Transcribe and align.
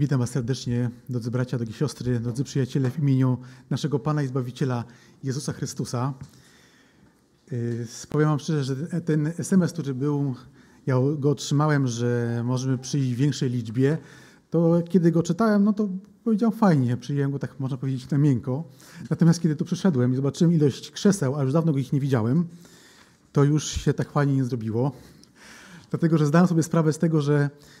Witam 0.00 0.20
Was 0.20 0.30
serdecznie, 0.30 0.90
drodzy 1.08 1.30
bracia, 1.30 1.56
drogie 1.56 1.72
siostry, 1.72 2.20
drodzy 2.20 2.44
przyjaciele, 2.44 2.90
w 2.90 2.98
imieniu 2.98 3.38
naszego 3.70 3.98
Pana 3.98 4.22
i 4.22 4.26
Zbawiciela 4.26 4.84
Jezusa 5.24 5.52
Chrystusa. 5.52 6.14
Yy, 7.50 7.86
Powiem 8.10 8.28
Wam 8.28 8.38
szczerze, 8.38 8.64
że 8.64 9.00
ten 9.00 9.26
SMS, 9.38 9.72
który 9.72 9.94
był, 9.94 10.34
ja 10.86 10.96
go 11.18 11.30
otrzymałem, 11.30 11.86
że 11.86 12.42
możemy 12.44 12.78
przyjść 12.78 13.10
w 13.14 13.16
większej 13.16 13.50
liczbie, 13.50 13.98
to 14.50 14.82
kiedy 14.88 15.12
go 15.12 15.22
czytałem, 15.22 15.64
no 15.64 15.72
to 15.72 15.88
powiedział 16.24 16.50
fajnie, 16.50 16.96
przyjąłem 16.96 17.30
go 17.30 17.38
tak 17.38 17.60
można 17.60 17.76
powiedzieć 17.76 18.10
na 18.10 18.18
miękko. 18.18 18.64
Natomiast 19.10 19.40
kiedy 19.40 19.56
tu 19.56 19.64
przyszedłem 19.64 20.12
i 20.12 20.16
zobaczyłem 20.16 20.54
ilość 20.54 20.90
krzeseł, 20.90 21.36
a 21.36 21.42
już 21.42 21.52
dawno 21.52 21.76
ich 21.76 21.92
nie 21.92 22.00
widziałem, 22.00 22.48
to 23.32 23.44
już 23.44 23.64
się 23.64 23.94
tak 23.94 24.12
fajnie 24.12 24.34
nie 24.34 24.44
zrobiło. 24.44 24.92
Dlatego, 25.90 26.18
że 26.18 26.26
zdałem 26.26 26.48
sobie 26.48 26.62
sprawę 26.62 26.92
z 26.92 26.98
tego, 26.98 27.20
że 27.20 27.44
y, 27.44 27.79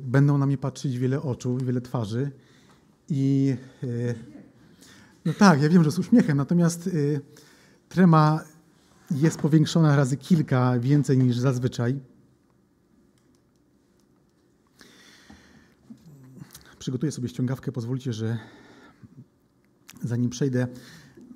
będą 0.00 0.38
na 0.38 0.46
mnie 0.46 0.58
patrzeć 0.58 0.98
wiele 0.98 1.22
oczu 1.22 1.56
wiele 1.56 1.80
twarzy. 1.80 2.30
I 3.08 3.56
y, 3.84 4.14
no 5.24 5.32
tak, 5.32 5.62
ja 5.62 5.68
wiem, 5.68 5.84
że 5.84 5.90
z 5.90 5.98
uśmiechem, 5.98 6.36
natomiast 6.36 6.86
y, 6.86 7.20
trema 7.88 8.44
jest 9.10 9.38
powiększona 9.38 9.96
razy 9.96 10.16
kilka 10.16 10.78
więcej 10.80 11.18
niż 11.18 11.38
zazwyczaj. 11.38 12.00
Przygotuję 16.78 17.12
sobie 17.12 17.28
ściągawkę. 17.28 17.72
Pozwólcie, 17.72 18.12
że 18.12 18.38
zanim 20.02 20.30
przejdę 20.30 20.66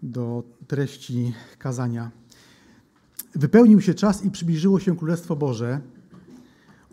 do 0.03 0.43
treści 0.67 1.35
kazania. 1.59 2.11
Wypełnił 3.35 3.81
się 3.81 3.95
czas 3.95 4.25
i 4.25 4.31
przybliżyło 4.31 4.81
się 4.81 4.97
Królestwo 4.97 5.37
Boże. 5.37 5.81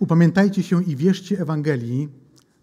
Upamiętajcie 0.03 0.63
się 0.63 0.83
i 0.83 0.95
wierzcie 0.95 1.39
Ewangelii. 1.39 2.09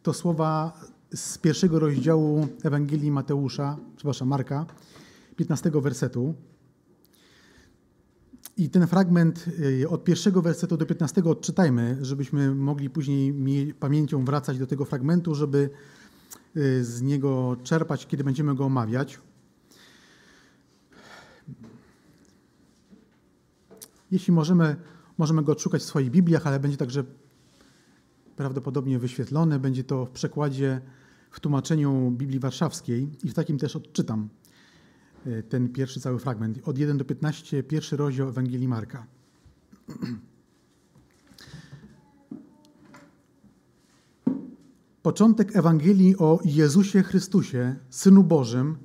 To 0.02 0.12
słowa 0.12 0.80
z 1.14 1.38
pierwszego 1.38 1.78
rozdziału 1.78 2.48
Ewangelii 2.62 3.10
Mateusza, 3.10 3.76
przepraszam, 3.96 4.28
Marka, 4.28 4.66
15 5.36 5.70
wersetu. 5.70 6.34
I 8.56 8.70
ten 8.70 8.86
fragment 8.86 9.44
y, 9.82 9.88
od 9.88 10.04
pierwszego 10.04 10.42
wersetu 10.42 10.76
do 10.76 10.86
15 10.86 11.24
odczytajmy, 11.24 11.98
żebyśmy 12.02 12.54
mogli 12.54 12.90
później 12.90 13.74
pamięcią 13.74 14.24
wracać 14.24 14.58
do 14.58 14.66
tego 14.66 14.84
fragmentu, 14.84 15.34
żeby 15.34 15.70
y, 16.56 16.84
z 16.84 17.02
niego 17.02 17.56
czerpać, 17.62 18.06
kiedy 18.06 18.24
będziemy 18.24 18.54
go 18.54 18.64
omawiać. 18.64 19.18
Jeśli 24.10 24.32
możemy, 24.32 24.76
możemy 25.18 25.42
go 25.42 25.52
odszukać 25.52 25.82
w 25.82 25.84
swoich 25.84 26.10
Bibliach, 26.10 26.46
ale 26.46 26.60
będzie 26.60 26.76
także 26.76 27.04
prawdopodobnie 28.40 28.98
wyświetlony. 28.98 29.58
Będzie 29.58 29.84
to 29.84 30.06
w 30.06 30.10
przekładzie, 30.10 30.80
w 31.30 31.40
tłumaczeniu 31.40 32.10
Biblii 32.10 32.40
Warszawskiej 32.40 33.08
i 33.24 33.28
w 33.28 33.34
takim 33.34 33.58
też 33.58 33.76
odczytam 33.76 34.28
y, 35.26 35.42
ten 35.42 35.68
pierwszy 35.68 36.00
cały 36.00 36.18
fragment. 36.18 36.58
Od 36.64 36.78
1 36.78 36.98
do 36.98 37.04
15, 37.04 37.62
pierwszy 37.62 37.96
rozdział 37.96 38.28
Ewangelii 38.28 38.68
Marka. 38.68 39.06
Początek 45.02 45.56
Ewangelii 45.56 46.16
o 46.18 46.38
Jezusie 46.44 47.02
Chrystusie, 47.02 47.76
Synu 47.90 48.22
Bożym, 48.24 48.76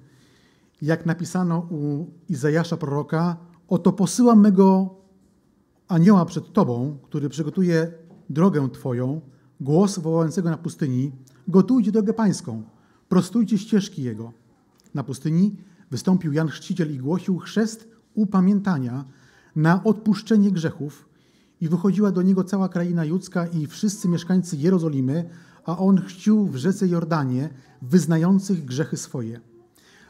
jak 0.82 1.06
napisano 1.06 1.68
u 1.70 2.06
Izajasza 2.30 2.78
proroka, 2.78 3.38
oto 3.68 3.94
posyłam 3.94 4.42
mego 4.42 4.96
anioła 5.88 6.26
przed 6.26 6.54
Tobą, 6.54 6.98
który 7.04 7.30
przygotuje 7.30 7.92
drogę 8.30 8.70
Twoją, 8.70 9.22
głos 9.66 10.00
wołającego 10.00 10.50
na 10.50 10.58
pustyni, 10.58 11.12
gotujcie 11.48 11.92
drogę 11.92 12.14
pańską, 12.14 12.64
prostujcie 13.10 13.58
ścieżki 13.58 14.04
Jego. 14.04 14.34
Na 14.94 15.04
pustyni 15.04 15.56
wystąpił 15.92 16.34
Jan 16.34 16.48
Chrzciciel 16.48 16.94
i 16.94 16.98
głosił 16.98 17.38
chrzest 17.38 17.88
upamiętania 18.14 19.06
na 19.56 19.84
odpuszczenie 19.84 20.52
grzechów 20.52 21.10
i 21.62 21.70
wychodziła 21.70 22.12
do 22.12 22.22
niego 22.22 22.44
cała 22.44 22.70
kraina 22.70 23.06
judzka 23.06 23.48
i 23.48 23.68
wszyscy 23.68 24.08
mieszkańcy 24.08 24.58
Jerozolimy, 24.58 25.30
a 25.66 25.78
on 25.78 26.02
chrzcił 26.02 26.48
w 26.48 26.56
rzece 26.56 26.88
Jordanie 26.88 27.50
wyznających 27.82 28.66
grzechy 28.66 28.98
swoje. 28.98 29.40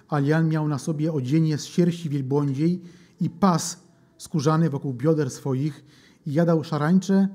A 0.09 0.19
Jan 0.19 0.50
miał 0.50 0.68
na 0.68 0.79
sobie 0.79 1.13
odzienie 1.13 1.58
z 1.58 1.66
sierści 1.66 2.09
wielbłądziej 2.09 2.81
i 3.22 3.29
pas 3.29 3.84
skórzany 4.18 4.69
wokół 4.69 4.94
bioder 4.94 5.29
swoich 5.29 5.85
i 6.25 6.34
jadał 6.34 6.63
szarańcze 6.63 7.28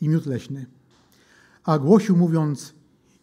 i 0.00 0.08
miód 0.08 0.26
leśny. 0.26 0.77
A 1.68 1.78
głosił 1.78 2.16
mówiąc, 2.16 2.74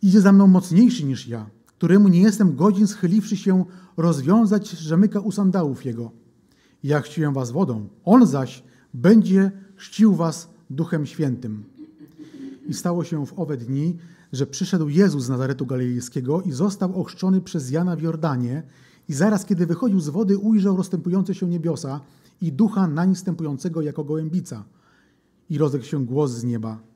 idzie 0.01 0.21
za 0.21 0.31
mną 0.31 0.47
mocniejszy 0.47 1.05
niż 1.05 1.27
ja, 1.27 1.49
któremu 1.65 2.07
nie 2.07 2.21
jestem 2.21 2.55
godzin 2.55 2.87
schyliwszy 2.87 3.37
się 3.37 3.65
rozwiązać 3.97 4.69
rzemyka 4.69 5.19
u 5.19 5.31
sandałów 5.31 5.85
jego. 5.85 6.11
Ja 6.83 7.01
chrzciłem 7.01 7.33
was 7.33 7.51
wodą, 7.51 7.87
on 8.03 8.27
zaś 8.27 8.63
będzie 8.93 9.51
chrzcił 9.75 10.15
was 10.15 10.49
duchem 10.69 11.05
świętym. 11.05 11.63
I 12.67 12.73
stało 12.73 13.03
się 13.03 13.25
w 13.25 13.39
owe 13.39 13.57
dni, 13.57 13.97
że 14.33 14.47
przyszedł 14.47 14.87
Jezus 14.87 15.23
z 15.23 15.29
Nazaretu 15.29 15.65
Galilejskiego 15.65 16.41
i 16.41 16.51
został 16.51 17.01
ochrzczony 17.01 17.41
przez 17.41 17.71
Jana 17.71 17.95
w 17.95 18.01
Jordanie 18.01 18.63
i 19.09 19.13
zaraz, 19.13 19.45
kiedy 19.45 19.65
wychodził 19.65 19.99
z 19.99 20.09
wody, 20.09 20.37
ujrzał 20.37 20.77
rozstępujące 20.77 21.35
się 21.35 21.47
niebiosa 21.47 22.01
i 22.41 22.51
ducha 22.51 22.87
nań 22.87 23.15
stępującego 23.15 23.81
jako 23.81 24.03
gołębica. 24.03 24.63
I 25.49 25.57
rozległ 25.57 25.85
się 25.85 26.05
głos 26.05 26.31
z 26.31 26.43
nieba. 26.43 26.94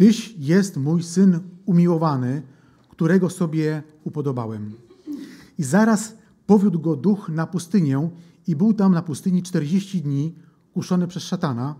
Tyś 0.00 0.34
jest 0.38 0.76
mój 0.76 1.02
syn 1.02 1.40
umiłowany, 1.66 2.42
którego 2.88 3.30
sobie 3.30 3.82
upodobałem. 4.04 4.72
I 5.58 5.64
zaraz 5.64 6.16
powiódł 6.46 6.80
go 6.80 6.96
duch 6.96 7.28
na 7.28 7.46
pustynię 7.46 8.10
i 8.46 8.56
był 8.56 8.74
tam 8.74 8.92
na 8.92 9.02
pustyni 9.02 9.42
czterdzieści 9.42 10.02
dni, 10.02 10.34
kuszony 10.74 11.06
przez 11.06 11.22
szatana 11.22 11.74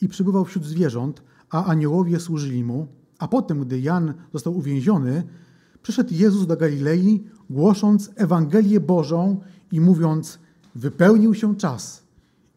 i 0.00 0.08
przybywał 0.08 0.44
wśród 0.44 0.64
zwierząt, 0.64 1.22
a 1.50 1.64
aniołowie 1.64 2.20
służyli 2.20 2.64
mu. 2.64 2.86
A 3.18 3.28
potem, 3.28 3.60
gdy 3.60 3.80
Jan 3.80 4.14
został 4.32 4.56
uwięziony, 4.56 5.22
przyszedł 5.82 6.14
Jezus 6.14 6.46
do 6.46 6.56
Galilei, 6.56 7.24
głosząc 7.50 8.10
Ewangelię 8.16 8.80
Bożą 8.80 9.40
i 9.72 9.80
mówiąc, 9.80 10.38
wypełnił 10.74 11.34
się 11.34 11.56
czas 11.56 12.02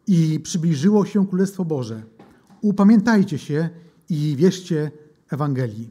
i 0.06 0.40
przybliżyło 0.40 1.06
się 1.06 1.26
Królestwo 1.26 1.64
Boże. 1.64 2.02
Upamiętajcie 2.60 3.38
się 3.38 3.70
i 4.08 4.36
wierzcie 4.36 4.90
Ewangelii. 5.30 5.90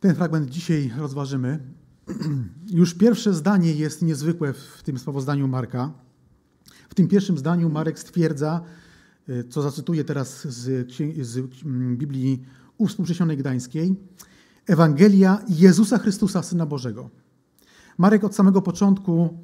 Ten 0.00 0.14
fragment 0.14 0.50
dzisiaj 0.50 0.92
rozważymy. 0.98 1.58
Już 2.70 2.94
pierwsze 2.94 3.34
zdanie 3.34 3.72
jest 3.72 4.02
niezwykłe 4.02 4.52
w 4.52 4.82
tym 4.82 4.98
sprawozdaniu 4.98 5.48
Marka. 5.48 5.92
W 6.88 6.94
tym 6.94 7.08
pierwszym 7.08 7.38
zdaniu 7.38 7.70
Marek 7.70 7.98
stwierdza, 7.98 8.60
co 9.50 9.62
zacytuję 9.62 10.04
teraz 10.04 10.46
z, 10.46 10.92
z 11.20 11.40
Biblii 11.96 12.42
Uwspółcześnionej 12.78 13.36
Gdańskiej, 13.36 13.96
Ewangelia 14.66 15.44
Jezusa 15.48 15.98
Chrystusa, 15.98 16.42
Syna 16.42 16.66
Bożego. 16.66 17.10
Marek 17.98 18.24
od 18.24 18.34
samego 18.34 18.62
początku 18.62 19.38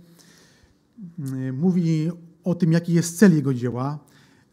mówi 1.53 2.11
o 2.45 2.55
tym, 2.55 2.73
jaki 2.73 2.93
jest 2.93 3.19
cel 3.19 3.35
jego 3.35 3.55
dzieła. 3.55 3.99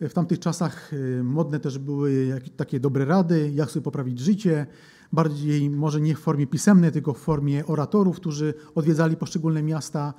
W 0.01 0.13
tamtych 0.13 0.39
czasach 0.39 0.91
modne 1.23 1.59
też 1.59 1.77
były 1.77 2.41
takie 2.57 2.79
dobre 2.79 3.05
rady, 3.05 3.51
jak 3.55 3.71
sobie 3.71 3.83
poprawić 3.83 4.19
życie, 4.19 4.65
bardziej 5.13 5.69
może 5.69 6.01
nie 6.01 6.15
w 6.15 6.19
formie 6.19 6.47
pisemnej, 6.47 6.91
tylko 6.91 7.13
w 7.13 7.17
formie 7.17 7.65
oratorów, 7.65 8.15
którzy 8.15 8.53
odwiedzali 8.75 9.15
poszczególne 9.15 9.63
miasta 9.63 10.13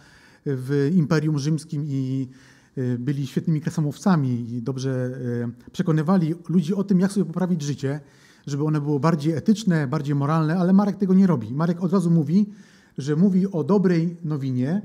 w 0.46 0.90
Imperium 0.96 1.38
Rzymskim 1.38 1.84
i 1.86 2.28
byli 2.98 3.26
świetnymi 3.26 3.60
krasomówcami 3.60 4.54
i 4.54 4.62
dobrze 4.62 5.20
przekonywali 5.72 6.34
ludzi 6.48 6.74
o 6.74 6.84
tym, 6.84 7.00
jak 7.00 7.12
sobie 7.12 7.26
poprawić 7.26 7.62
życie, 7.62 8.00
żeby 8.46 8.64
one 8.64 8.80
było 8.80 9.00
bardziej 9.00 9.32
etyczne, 9.32 9.86
bardziej 9.86 10.14
moralne, 10.14 10.56
ale 10.56 10.72
Marek 10.72 10.96
tego 10.96 11.14
nie 11.14 11.26
robi. 11.26 11.54
Marek 11.54 11.82
od 11.82 11.92
razu 11.92 12.10
mówi, 12.10 12.46
że 12.98 13.16
mówi 13.16 13.46
o 13.52 13.64
dobrej 13.64 14.16
nowinie, 14.24 14.82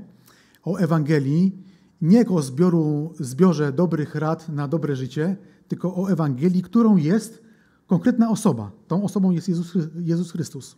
o 0.64 0.76
Ewangelii, 0.76 1.67
nie 2.02 2.26
o 2.26 2.42
zbioru, 2.42 3.14
zbiorze 3.20 3.72
dobrych 3.72 4.14
rad 4.14 4.48
na 4.48 4.68
dobre 4.68 4.96
życie, 4.96 5.36
tylko 5.68 5.96
o 5.96 6.10
Ewangelii, 6.10 6.62
którą 6.62 6.96
jest 6.96 7.42
konkretna 7.86 8.30
osoba. 8.30 8.70
Tą 8.88 9.04
osobą 9.04 9.30
jest 9.30 9.48
Jezus, 9.48 9.74
Jezus 10.00 10.32
Chrystus. 10.32 10.76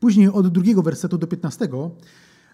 Później 0.00 0.28
od 0.28 0.48
drugiego 0.48 0.82
wersetu 0.82 1.18
do 1.18 1.26
15 1.26 1.68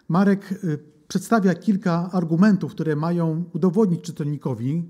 Marek 0.08 0.60
przedstawia 1.08 1.54
kilka 1.54 2.10
argumentów, 2.12 2.72
które 2.72 2.96
mają 2.96 3.44
udowodnić 3.52 4.00
czytelnikowi. 4.00 4.84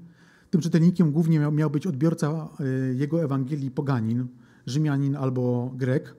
Tym 0.51 0.61
czytelnikiem 0.61 1.13
głównie 1.13 1.39
miał, 1.41 1.53
miał 1.53 1.71
być 1.71 1.87
odbiorca 1.87 2.49
jego 2.95 3.25
Ewangelii 3.25 3.71
poganin, 3.71 4.27
Rzymianin 4.67 5.17
albo 5.17 5.73
Grek. 5.77 6.15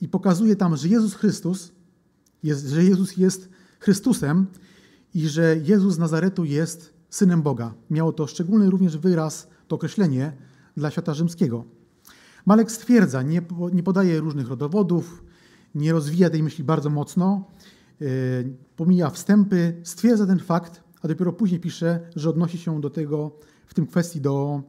I 0.00 0.08
pokazuje 0.08 0.56
tam, 0.56 0.76
że 0.76 0.88
Jezus 0.88 1.14
Chrystus, 1.14 1.72
jest, 2.42 2.68
że 2.68 2.84
Jezus 2.84 3.16
jest 3.16 3.48
Chrystusem 3.80 4.46
i 5.14 5.28
że 5.28 5.56
Jezus 5.56 5.94
z 5.94 5.98
Nazaretu 5.98 6.44
jest 6.44 6.92
Synem 7.10 7.42
Boga. 7.42 7.74
Miało 7.90 8.12
to 8.12 8.26
szczególny 8.26 8.70
również 8.70 8.98
wyraz, 8.98 9.48
to 9.68 9.76
określenie 9.76 10.32
dla 10.76 10.90
świata 10.90 11.14
rzymskiego. 11.14 11.64
Malek 12.46 12.70
stwierdza, 12.70 13.22
nie, 13.22 13.42
nie 13.72 13.82
podaje 13.82 14.20
różnych 14.20 14.48
rodowodów, 14.48 15.24
nie 15.74 15.92
rozwija 15.92 16.30
tej 16.30 16.42
myśli 16.42 16.64
bardzo 16.64 16.90
mocno, 16.90 17.44
yy, 18.00 18.08
pomija 18.76 19.10
wstępy, 19.10 19.80
stwierdza 19.84 20.26
ten 20.26 20.38
fakt, 20.38 20.82
a 21.02 21.08
dopiero 21.08 21.32
później 21.32 21.60
pisze, 21.60 22.00
że 22.16 22.30
odnosi 22.30 22.58
się 22.58 22.80
do 22.80 22.90
tego 22.90 23.36
w 23.66 23.74
tym 23.74 23.86
kwestii 23.86 24.20
do, 24.20 24.62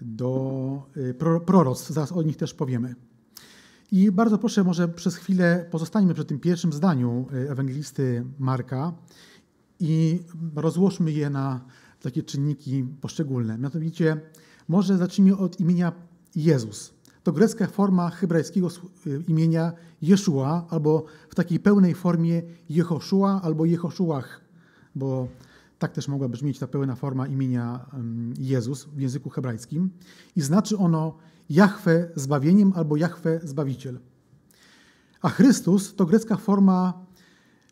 do 0.00 0.82
yy, 0.96 1.14
proroctw. 1.46 1.90
Zaraz 1.90 2.12
o 2.12 2.22
nich 2.22 2.36
też 2.36 2.54
powiemy. 2.54 2.94
I 3.92 4.12
bardzo 4.12 4.38
proszę, 4.38 4.64
może 4.64 4.88
przez 4.88 5.16
chwilę 5.16 5.66
pozostańmy 5.70 6.14
przy 6.14 6.24
tym 6.24 6.40
pierwszym 6.40 6.72
zdaniu 6.72 7.26
yy, 7.32 7.50
ewangelisty 7.50 8.24
Marka 8.38 8.92
i 9.80 10.22
rozłóżmy 10.54 11.12
je 11.12 11.30
na 11.30 11.60
takie 12.02 12.22
czynniki 12.22 12.84
poszczególne. 13.00 13.58
Mianowicie, 13.58 14.20
może 14.68 14.98
zacznijmy 14.98 15.36
od 15.36 15.60
imienia 15.60 15.92
Jezus. 16.36 16.94
To 17.22 17.32
grecka 17.32 17.66
forma 17.66 18.10
hebrajskiego 18.10 18.68
y, 19.06 19.22
imienia 19.28 19.72
Jeszua, 20.02 20.66
albo 20.70 21.04
w 21.28 21.34
takiej 21.34 21.60
pełnej 21.60 21.94
formie 21.94 22.42
Jehoszua 22.68 23.40
albo 23.42 23.64
Jehoszuach, 23.64 24.40
bo 24.94 25.28
tak 25.78 25.92
też 25.92 26.08
mogła 26.08 26.28
brzmieć 26.28 26.58
ta 26.58 26.66
pełna 26.66 26.94
forma 26.96 27.26
imienia 27.26 27.86
Jezus 28.38 28.84
w 28.84 29.00
języku 29.00 29.30
hebrajskim. 29.30 29.90
I 30.36 30.40
znaczy 30.40 30.78
ono 30.78 31.16
Jahwe 31.50 32.10
zbawieniem 32.14 32.72
albo 32.76 32.96
Jahwe 32.96 33.40
zbawiciel. 33.44 33.98
A 35.22 35.28
Chrystus 35.28 35.94
to 35.94 36.06
grecka 36.06 36.36
forma 36.36 37.06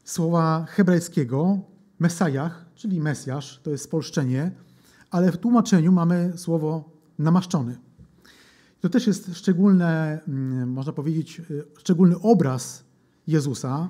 słowa 0.04 0.66
hebrajskiego 0.68 1.58
Mesajach, 1.98 2.66
czyli 2.74 3.00
Mesjasz, 3.00 3.60
to 3.62 3.70
jest 3.70 3.84
spolszczenie, 3.84 4.50
ale 5.10 5.32
w 5.32 5.36
tłumaczeniu 5.36 5.92
mamy 5.92 6.32
słowo 6.36 6.90
namaszczony. 7.18 7.78
To 8.80 8.88
też 8.88 9.06
jest 9.06 9.34
szczególne, 9.34 10.20
mm, 10.28 10.70
można 10.70 10.92
powiedzieć, 10.92 11.40
y, 11.50 11.64
szczególny 11.78 12.20
obraz 12.20 12.84
Jezusa, 13.26 13.88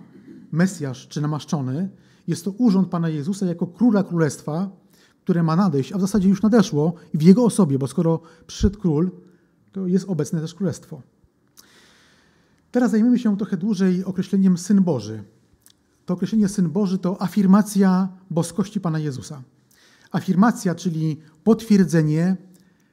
Mesjasz 0.52 1.08
czy 1.08 1.20
namaszczony. 1.20 1.88
Jest 2.26 2.44
to 2.44 2.50
urząd 2.50 2.88
Pana 2.88 3.08
Jezusa 3.08 3.46
jako 3.46 3.66
króla 3.66 4.02
królestwa, 4.02 4.70
które 5.24 5.42
ma 5.42 5.56
nadejść, 5.56 5.92
a 5.92 5.98
w 5.98 6.00
zasadzie 6.00 6.28
już 6.28 6.42
nadeszło 6.42 6.94
w 7.14 7.22
Jego 7.22 7.44
osobie, 7.44 7.78
bo 7.78 7.86
skoro 7.86 8.20
przyszedł 8.46 8.78
król, 8.78 9.10
to 9.72 9.86
jest 9.86 10.08
obecne 10.08 10.40
też 10.40 10.54
królestwo. 10.54 11.02
Teraz 12.70 12.90
zajmiemy 12.90 13.18
się 13.18 13.36
trochę 13.36 13.56
dłużej 13.56 14.04
określeniem 14.04 14.58
Syn 14.58 14.82
Boży. 14.82 15.22
To 16.08 16.14
określenie 16.14 16.48
Syn 16.48 16.70
Boży 16.70 16.98
to 16.98 17.22
afirmacja 17.22 18.08
boskości 18.30 18.80
Pana 18.80 18.98
Jezusa. 18.98 19.42
Afirmacja, 20.12 20.74
czyli 20.74 21.16
potwierdzenie 21.44 22.36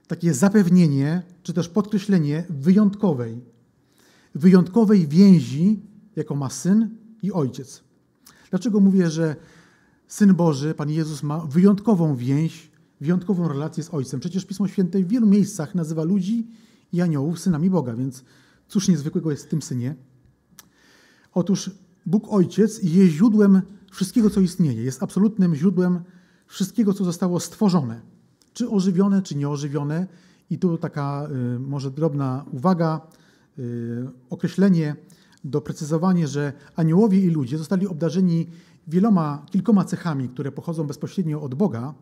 takie 0.08 0.34
zapewnienie, 0.34 1.24
czy 1.44 1.54
też 1.54 1.70
podkreślenie 1.70 2.44
wyjątkowej, 2.50 3.42
wyjątkowej 4.36 5.08
więzi, 5.08 5.80
jaką 6.16 6.36
ma 6.36 6.50
syn 6.50 6.98
i 7.22 7.32
ojciec. 7.32 7.84
Dlaczego 8.50 8.80
mówię, 8.80 9.10
że 9.10 9.36
syn 10.08 10.34
Boży, 10.34 10.74
Pan 10.74 10.90
Jezus, 10.90 11.24
ma 11.24 11.40
wyjątkową 11.40 12.16
więź, 12.16 12.72
wyjątkową 13.02 13.48
relację 13.48 13.84
z 13.84 13.94
ojcem? 13.94 14.20
Przecież 14.20 14.46
Pismo 14.46 14.68
Święte 14.68 15.00
w 15.00 15.08
wielu 15.08 15.28
miejscach 15.28 15.76
nazywa 15.76 16.04
ludzi 16.04 16.48
i 16.94 17.02
aniołów 17.02 17.40
synami 17.40 17.70
Boga, 17.70 17.94
więc 17.94 18.24
cóż 18.68 18.88
niezwykłego 18.88 19.32
jest 19.32 19.46
w 19.46 19.50
tym 19.50 19.62
synie? 19.62 19.96
Otóż 21.34 21.72
Bóg 22.06 22.34
Ojciec 22.34 22.84
jest 22.84 23.14
źródłem 23.14 23.62
wszystkiego, 23.92 24.30
co 24.30 24.42
istnieje, 24.42 24.84
jest 24.84 25.04
absolutnym 25.04 25.56
źródłem 25.56 26.00
wszystkiego, 26.48 26.94
co 26.94 27.04
zostało 27.04 27.40
stworzone 27.40 28.02
czy 28.56 28.70
ożywione, 28.70 29.22
czy 29.22 29.36
nieożywione. 29.36 30.08
I 30.50 30.60
tu 30.60 30.78
taka 30.78 31.28
y, 31.56 31.60
może 31.60 31.92
drobna 31.92 32.46
uwaga, 32.52 33.02
y, 33.60 34.08
określenie, 34.30 34.96
doprecyzowanie, 35.44 36.28
że 36.28 36.54
aniołowie 36.76 37.20
i 37.20 37.30
ludzie 37.30 37.58
zostali 37.58 37.88
obdarzeni 37.88 38.48
wieloma, 38.88 39.46
kilkoma 39.52 39.86
cechami, 39.86 40.30
które 40.30 40.52
pochodzą 40.52 40.88
bezpośrednio 40.88 41.42
od 41.42 41.56
Boga. 41.56 41.94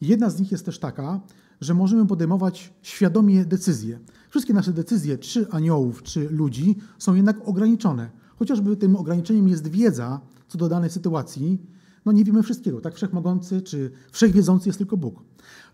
Jedna 0.00 0.30
z 0.30 0.40
nich 0.40 0.52
jest 0.52 0.64
też 0.64 0.78
taka, 0.78 1.20
że 1.60 1.74
możemy 1.74 2.06
podejmować 2.06 2.72
świadomie 2.82 3.44
decyzje. 3.44 3.98
Wszystkie 4.30 4.54
nasze 4.54 4.72
decyzje, 4.72 5.18
czy 5.18 5.50
aniołów, 5.50 6.02
czy 6.02 6.28
ludzi, 6.28 6.76
są 6.98 7.14
jednak 7.14 7.48
ograniczone. 7.48 8.10
Chociażby 8.42 8.76
tym 8.76 8.96
ograniczeniem 8.96 9.48
jest 9.48 9.68
wiedza 9.68 10.20
co 10.48 10.58
do 10.58 10.68
danej 10.68 10.90
sytuacji, 10.90 11.58
no 12.04 12.12
nie 12.12 12.24
wiemy 12.24 12.42
wszystkiego, 12.42 12.80
tak? 12.80 12.94
Wszechmogący 12.94 13.62
czy 13.62 13.90
wszechwiedzący 14.12 14.68
jest 14.68 14.78
tylko 14.78 14.96
Bóg. 14.96 15.24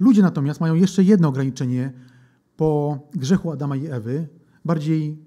Ludzie 0.01 0.23
natomiast 0.23 0.61
mają 0.61 0.75
jeszcze 0.75 1.05
jedno 1.05 1.29
ograniczenie 1.29 1.93
po 2.57 2.99
grzechu 3.15 3.51
Adama 3.53 3.77
i 3.77 3.87
Ewy, 3.87 4.29
bardziej 4.65 5.25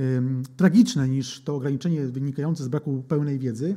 ym, 0.00 0.42
tragiczne 0.56 1.08
niż 1.08 1.42
to 1.42 1.56
ograniczenie 1.56 2.06
wynikające 2.06 2.64
z 2.64 2.68
braku 2.68 3.02
pełnej 3.08 3.38
wiedzy. 3.38 3.76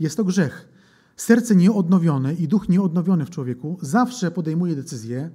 Jest 0.00 0.16
to 0.16 0.24
grzech. 0.24 0.68
Serce 1.16 1.56
nieodnowione 1.56 2.34
i 2.34 2.48
duch 2.48 2.68
nieodnowiony 2.68 3.24
w 3.24 3.30
człowieku 3.30 3.78
zawsze 3.82 4.30
podejmuje 4.30 4.76
decyzje 4.76 5.30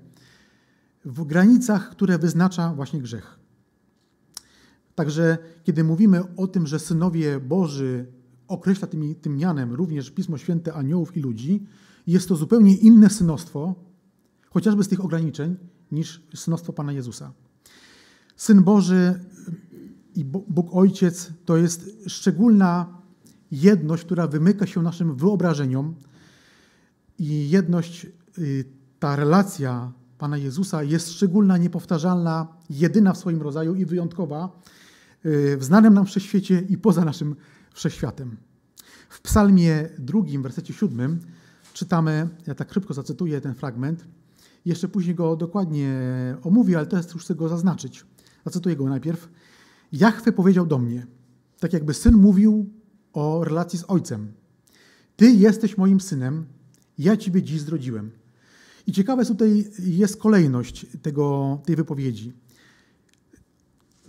w 1.06 1.24
granicach, 1.26 1.90
które 1.90 2.18
wyznacza 2.18 2.74
właśnie 2.74 3.02
grzech. 3.02 3.43
Także 4.96 5.38
kiedy 5.64 5.84
mówimy 5.84 6.36
o 6.36 6.48
tym, 6.48 6.68
że 6.68 6.80
synowie 6.80 7.40
Boży 7.40 8.06
określa 8.48 8.88
tym, 8.88 9.16
tym 9.16 9.38
mianem 9.38 9.74
również 9.74 10.12
Pismo 10.12 10.38
Święte 10.38 10.74
aniołów 10.74 11.18
i 11.18 11.22
ludzi, 11.22 11.66
jest 12.08 12.30
to 12.30 12.36
zupełnie 12.36 12.76
inne 12.76 13.10
synostwo, 13.10 13.76
chociażby 14.50 14.84
z 14.84 14.88
tych 14.88 15.06
ograniczeń, 15.06 15.56
niż 15.92 16.24
synostwo 16.36 16.74
Pana 16.74 16.92
Jezusa. 16.92 17.34
Syn 18.36 18.64
Boży 18.64 19.20
i 20.16 20.26
Bóg 20.26 20.68
Ojciec 20.72 21.32
to 21.46 21.58
jest 21.58 21.92
szczególna 22.08 23.02
jedność, 23.52 24.06
która 24.06 24.28
wymyka 24.28 24.68
się 24.68 24.82
naszym 24.82 25.16
wyobrażeniom 25.16 25.96
i 27.20 27.50
jedność, 27.50 28.08
y, 28.38 28.66
ta 29.00 29.16
relacja 29.16 29.92
Pana 30.18 30.38
Jezusa 30.38 30.84
jest 30.84 31.12
szczególna, 31.12 31.58
niepowtarzalna, 31.58 32.48
jedyna 32.70 33.14
w 33.14 33.18
swoim 33.18 33.42
rodzaju 33.42 33.76
i 33.76 33.86
wyjątkowa 33.86 34.62
w 35.24 35.60
znanym 35.62 35.94
nam 35.94 36.06
wszechświecie 36.06 36.64
i 36.70 36.78
poza 36.78 37.06
naszym 37.06 37.36
wszechświatem. 37.74 38.38
W 39.10 39.22
psalmie 39.22 39.90
drugim, 40.00 40.44
wersecie 40.44 40.74
siódmym 40.74 41.20
czytamy, 41.74 42.30
ja 42.48 42.56
tak 42.56 42.74
szybko 42.74 42.94
zacytuję 42.94 43.42
ten 43.42 43.56
fragment, 43.56 44.06
jeszcze 44.66 44.88
później 44.88 45.16
go 45.16 45.36
dokładnie 45.36 45.92
omówię, 46.42 46.78
ale 46.78 46.88
teraz 46.88 47.14
już 47.14 47.24
chcę 47.24 47.36
go 47.36 47.50
zaznaczyć. 47.50 48.06
Zacytuję 48.46 48.76
go 48.76 48.90
najpierw. 48.90 49.30
Jachwę 49.92 50.32
powiedział 50.32 50.66
do 50.66 50.78
mnie, 50.78 51.08
tak 51.60 51.74
jakby 51.74 51.94
syn 51.94 52.16
mówił 52.16 52.70
o 53.14 53.44
relacji 53.44 53.80
z 53.80 53.86
ojcem. 53.88 54.34
Ty 55.16 55.32
jesteś 55.32 55.78
moim 55.78 56.00
synem, 56.00 56.46
ja 56.98 57.18
ciebie 57.18 57.44
dziś 57.44 57.62
zrodziłem. 57.62 58.12
I 58.88 58.92
ciekawe 58.92 59.26
tutaj 59.26 59.66
jest 59.80 60.18
kolejność 60.18 60.86
tego, 61.02 61.60
tej 61.66 61.76
wypowiedzi. 61.76 62.34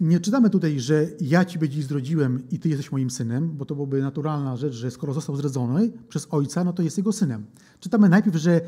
Nie 0.01 0.21
czytamy 0.21 0.51
tutaj, 0.51 0.81
że 0.81 1.09
ja 1.21 1.45
Ciebie 1.45 1.69
dziś 1.69 1.85
zrodziłem 1.85 2.43
i 2.51 2.59
Ty 2.59 2.69
jesteś 2.69 2.93
moim 2.93 3.11
synem, 3.11 3.57
bo 3.57 3.65
to 3.65 3.75
byłoby 3.75 4.03
naturalna 4.03 4.57
rzecz, 4.57 4.75
że 4.75 4.91
skoro 4.91 5.15
został 5.15 5.37
zrodzony 5.37 5.93
przez 6.09 6.27
ojca, 6.31 6.65
no 6.65 6.73
to 6.73 6.83
jest 6.83 6.97
jego 6.97 7.13
synem. 7.13 7.47
Czytamy 7.81 8.09
najpierw, 8.09 8.37
że 8.37 8.61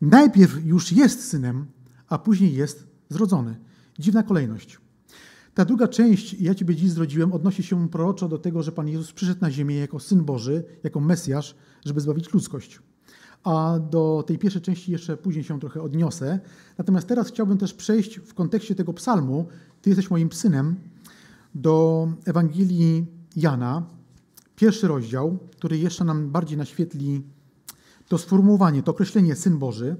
najpierw 0.00 0.64
już 0.64 0.92
jest 0.92 1.28
synem, 1.28 1.66
a 2.08 2.18
później 2.18 2.54
jest 2.54 2.86
zrodzony. 3.08 3.56
Dziwna 3.98 4.22
kolejność. 4.22 4.78
Ta 5.54 5.64
druga 5.64 5.88
część, 5.88 6.34
ja 6.34 6.54
Ciebie 6.54 6.76
dziś 6.76 6.90
zrodziłem, 6.90 7.32
odnosi 7.32 7.62
się 7.62 7.88
proroczo 7.88 8.28
do 8.28 8.38
tego, 8.38 8.62
że 8.62 8.72
Pan 8.72 8.88
Jezus 8.88 9.12
przyszedł 9.12 9.40
na 9.40 9.50
ziemię 9.50 9.76
jako 9.76 10.00
Syn 10.00 10.24
Boży, 10.24 10.64
jako 10.82 11.00
Mesjasz, 11.00 11.54
żeby 11.84 12.00
zbawić 12.00 12.32
ludzkość. 12.32 12.80
A 13.44 13.78
do 13.90 14.24
tej 14.26 14.38
pierwszej 14.38 14.62
części 14.62 14.92
jeszcze 14.92 15.16
później 15.16 15.44
się 15.44 15.60
trochę 15.60 15.82
odniosę. 15.82 16.40
Natomiast 16.78 17.08
teraz 17.08 17.28
chciałbym 17.28 17.58
też 17.58 17.74
przejść 17.74 18.18
w 18.18 18.34
kontekście 18.34 18.74
tego 18.74 18.92
psalmu, 18.92 19.46
Ty 19.82 19.90
jesteś 19.90 20.10
moim 20.10 20.32
synem, 20.32 20.76
do 21.54 22.08
Ewangelii 22.24 23.06
Jana, 23.36 23.82
pierwszy 24.56 24.88
rozdział, 24.88 25.38
który 25.56 25.78
jeszcze 25.78 26.04
nam 26.04 26.30
bardziej 26.30 26.58
naświetli 26.58 27.22
to 28.08 28.18
sformułowanie, 28.18 28.82
to 28.82 28.92
określenie 28.92 29.36
Syn 29.36 29.58
Boży, 29.58 29.96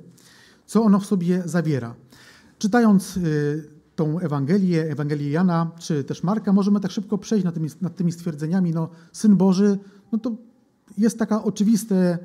co 0.66 0.82
ono 0.82 1.00
w 1.00 1.06
sobie 1.06 1.42
zawiera. 1.44 1.94
Czytając 2.58 3.16
y, 3.16 3.70
tą 3.96 4.18
Ewangelię, 4.18 4.90
Ewangelię 4.90 5.30
Jana, 5.30 5.70
czy 5.78 6.04
też 6.04 6.22
Marka, 6.22 6.52
możemy 6.52 6.80
tak 6.80 6.90
szybko 6.90 7.18
przejść 7.18 7.44
nad 7.44 7.54
tymi, 7.54 7.68
nad 7.80 7.96
tymi 7.96 8.12
stwierdzeniami. 8.12 8.72
No, 8.72 8.88
Syn 9.12 9.36
Boży, 9.36 9.78
no 10.12 10.18
to 10.18 10.36
jest 10.98 11.18
taka 11.18 11.44
oczywiste, 11.44 12.18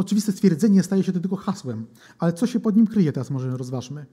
oczywiste 0.00 0.32
stwierdzenie, 0.32 0.82
staje 0.82 1.02
się 1.02 1.12
to 1.12 1.20
tylko 1.20 1.36
hasłem. 1.36 1.86
Ale 2.18 2.32
co 2.32 2.46
się 2.46 2.60
pod 2.60 2.76
nim 2.76 2.86
kryje, 2.86 3.12
teraz 3.12 3.30
może 3.30 3.56
rozważmy. 3.56 4.06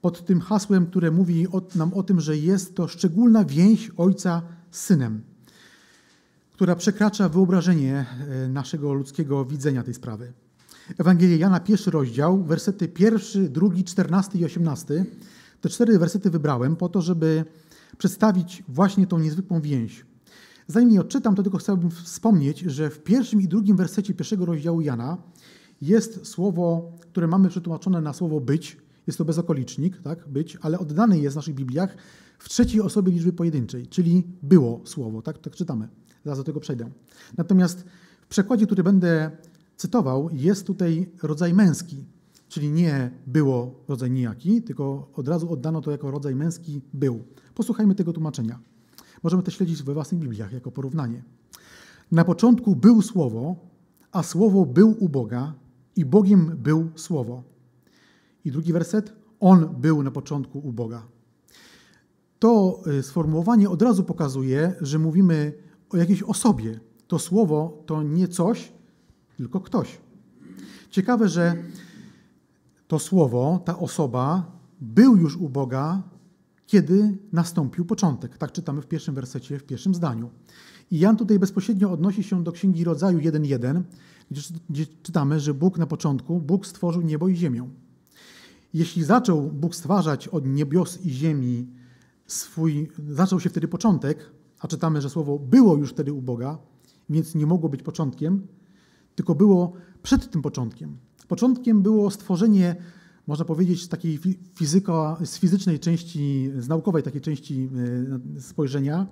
Pod 0.00 0.26
tym 0.26 0.40
hasłem, 0.40 0.86
które 0.86 1.10
mówi 1.10 1.46
nam 1.74 1.94
o 1.94 2.02
tym, 2.02 2.20
że 2.20 2.36
jest 2.36 2.74
to 2.74 2.88
szczególna 2.88 3.44
więź 3.44 3.90
ojca 3.96 4.42
z 4.70 4.80
synem 4.80 5.22
która 6.60 6.76
przekracza 6.76 7.28
wyobrażenie 7.28 8.06
e, 8.28 8.48
naszego 8.48 8.92
ludzkiego 8.92 9.44
widzenia 9.44 9.82
tej 9.82 9.94
sprawy. 9.94 10.32
Ewangelia 10.98 11.36
Jana, 11.36 11.60
pierwszy 11.60 11.90
rozdział, 11.90 12.44
wersety 12.44 12.88
pierwszy, 12.88 13.48
drugi, 13.48 13.84
czternasty 13.84 14.38
i 14.38 14.44
osiemnasty, 14.44 15.06
Te 15.60 15.68
cztery 15.68 15.98
wersety 15.98 16.30
wybrałem 16.30 16.76
po 16.76 16.88
to, 16.88 17.02
żeby 17.02 17.44
przedstawić 17.98 18.62
właśnie 18.68 19.06
tą 19.06 19.18
niezwykłą 19.18 19.60
więź. 19.60 20.06
Zanim 20.70 20.90
je 20.90 21.00
odczytam, 21.00 21.34
to 21.34 21.42
tylko 21.42 21.58
chciałbym 21.58 21.90
wspomnieć, 21.90 22.60
że 22.60 22.90
w 22.90 23.02
pierwszym 23.02 23.40
i 23.40 23.48
drugim 23.48 23.76
wersecie 23.76 24.14
pierwszego 24.14 24.46
rozdziału 24.46 24.80
Jana 24.80 25.16
jest 25.82 26.26
słowo, 26.26 26.92
które 27.00 27.26
mamy 27.26 27.48
przetłumaczone 27.48 28.00
na 28.00 28.12
słowo 28.12 28.40
być. 28.40 28.76
Jest 29.06 29.18
to 29.18 29.24
bezokolicznik, 29.24 30.00
tak, 30.02 30.28
być, 30.28 30.58
ale 30.60 30.78
oddane 30.78 31.18
jest 31.18 31.34
w 31.34 31.36
naszych 31.36 31.54
Bibliach 31.54 31.96
w 32.38 32.48
trzeciej 32.48 32.80
osobie 32.80 33.12
liczby 33.12 33.32
pojedynczej, 33.32 33.86
czyli 33.86 34.26
było 34.42 34.80
słowo, 34.84 35.22
tak, 35.22 35.38
tak 35.38 35.56
czytamy. 35.56 35.88
Zaraz 36.24 36.38
do 36.38 36.44
tego 36.44 36.60
przejdę. 36.60 36.90
Natomiast 37.38 37.84
w 38.20 38.26
przekładzie, 38.26 38.66
który 38.66 38.82
będę 38.82 39.30
cytował, 39.76 40.28
jest 40.32 40.66
tutaj 40.66 41.10
rodzaj 41.22 41.54
męski, 41.54 42.04
czyli 42.48 42.70
nie 42.70 43.10
było 43.26 43.84
rodzaj 43.88 44.10
nijaki, 44.10 44.62
tylko 44.62 45.10
od 45.14 45.28
razu 45.28 45.52
oddano 45.52 45.80
to 45.80 45.90
jako 45.90 46.10
rodzaj 46.10 46.34
męski 46.34 46.80
był. 46.92 47.24
Posłuchajmy 47.54 47.94
tego 47.94 48.12
tłumaczenia. 48.12 48.69
Możemy 49.22 49.42
to 49.42 49.50
śledzić 49.50 49.82
we 49.82 49.94
własnych 49.94 50.20
Bibliach 50.20 50.52
jako 50.52 50.70
porównanie. 50.70 51.22
Na 52.12 52.24
początku 52.24 52.76
był 52.76 53.02
Słowo, 53.02 53.56
a 54.12 54.22
Słowo 54.22 54.66
był 54.66 55.04
u 55.04 55.08
Boga 55.08 55.54
i 55.96 56.04
Bogiem 56.04 56.56
był 56.56 56.90
Słowo. 56.94 57.42
I 58.44 58.50
drugi 58.50 58.72
werset. 58.72 59.12
On 59.40 59.68
był 59.80 60.02
na 60.02 60.10
początku 60.10 60.58
u 60.58 60.72
Boga. 60.72 61.02
To 62.38 62.82
y, 62.98 63.02
sformułowanie 63.02 63.70
od 63.70 63.82
razu 63.82 64.04
pokazuje, 64.04 64.74
że 64.80 64.98
mówimy 64.98 65.52
o 65.90 65.96
jakiejś 65.96 66.22
osobie. 66.22 66.80
To 67.06 67.18
słowo 67.18 67.82
to 67.86 68.02
nie 68.02 68.28
coś, 68.28 68.72
tylko 69.36 69.60
ktoś. 69.60 69.98
Ciekawe, 70.90 71.28
że 71.28 71.64
to 72.88 72.98
słowo, 72.98 73.60
ta 73.64 73.78
osoba 73.78 74.52
był 74.80 75.16
już 75.16 75.36
u 75.36 75.48
Boga, 75.48 76.02
kiedy 76.70 77.18
nastąpił 77.32 77.84
początek. 77.84 78.38
Tak 78.38 78.52
czytamy 78.52 78.82
w 78.82 78.86
pierwszym 78.86 79.14
wersecie, 79.14 79.58
w 79.58 79.64
pierwszym 79.64 79.94
zdaniu. 79.94 80.30
I 80.90 80.98
Jan 80.98 81.16
tutaj 81.16 81.38
bezpośrednio 81.38 81.92
odnosi 81.92 82.22
się 82.22 82.44
do 82.44 82.52
Księgi 82.52 82.84
Rodzaju 82.84 83.18
1.1, 83.18 83.82
gdzie 84.70 84.86
czytamy, 85.02 85.40
że 85.40 85.54
Bóg 85.54 85.78
na 85.78 85.86
początku, 85.86 86.40
Bóg 86.40 86.66
stworzył 86.66 87.02
niebo 87.02 87.28
i 87.28 87.36
ziemię. 87.36 87.68
Jeśli 88.74 89.04
zaczął 89.04 89.42
Bóg 89.42 89.74
stwarzać 89.74 90.28
od 90.28 90.46
niebios 90.46 91.04
i 91.04 91.10
ziemi 91.10 91.68
swój, 92.26 92.88
zaczął 93.08 93.40
się 93.40 93.50
wtedy 93.50 93.68
początek, 93.68 94.30
a 94.60 94.68
czytamy, 94.68 95.00
że 95.00 95.10
słowo 95.10 95.38
było 95.38 95.76
już 95.76 95.90
wtedy 95.90 96.12
u 96.12 96.22
Boga, 96.22 96.58
więc 97.08 97.34
nie 97.34 97.46
mogło 97.46 97.68
być 97.68 97.82
początkiem, 97.82 98.46
tylko 99.14 99.34
było 99.34 99.72
przed 100.02 100.30
tym 100.30 100.42
początkiem. 100.42 100.96
Początkiem 101.28 101.82
było 101.82 102.10
stworzenie, 102.10 102.76
można 103.26 103.44
powiedzieć, 103.44 103.82
z 103.82 103.88
takiej 103.88 104.18
fizyko, 104.54 105.18
z 105.24 105.38
fizycznej 105.38 105.78
części, 105.78 106.50
z 106.58 106.68
naukowej 106.68 107.02
takiej 107.02 107.20
części 107.20 107.68
e, 108.36 108.40
spojrzenia, 108.40 109.06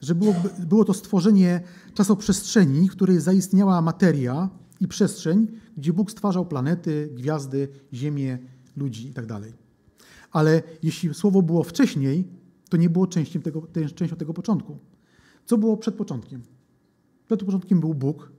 że 0.00 0.14
było, 0.14 0.34
było 0.58 0.84
to 0.84 0.94
stworzenie 0.94 1.60
czasoprzestrzeni, 1.94 2.88
w 2.88 2.92
której 2.92 3.20
zaistniała 3.20 3.82
materia 3.82 4.48
i 4.80 4.88
przestrzeń, 4.88 5.46
gdzie 5.76 5.92
Bóg 5.92 6.10
stwarzał 6.10 6.46
planety, 6.46 7.10
gwiazdy, 7.14 7.68
ziemię, 7.92 8.38
ludzi 8.76 9.06
itd. 9.06 9.26
Tak 9.26 9.52
Ale 10.32 10.62
jeśli 10.82 11.14
słowo 11.14 11.42
było 11.42 11.62
wcześniej, 11.62 12.28
to 12.68 12.76
nie 12.76 12.90
było 12.90 13.06
częścią 13.06 13.40
tego, 13.40 13.66
częścią 13.94 14.16
tego 14.16 14.34
początku. 14.34 14.78
Co 15.46 15.58
było 15.58 15.76
przed 15.76 15.94
początkiem? 15.94 16.42
Przed 17.26 17.44
początkiem 17.44 17.80
był 17.80 17.94
Bóg 17.94 18.32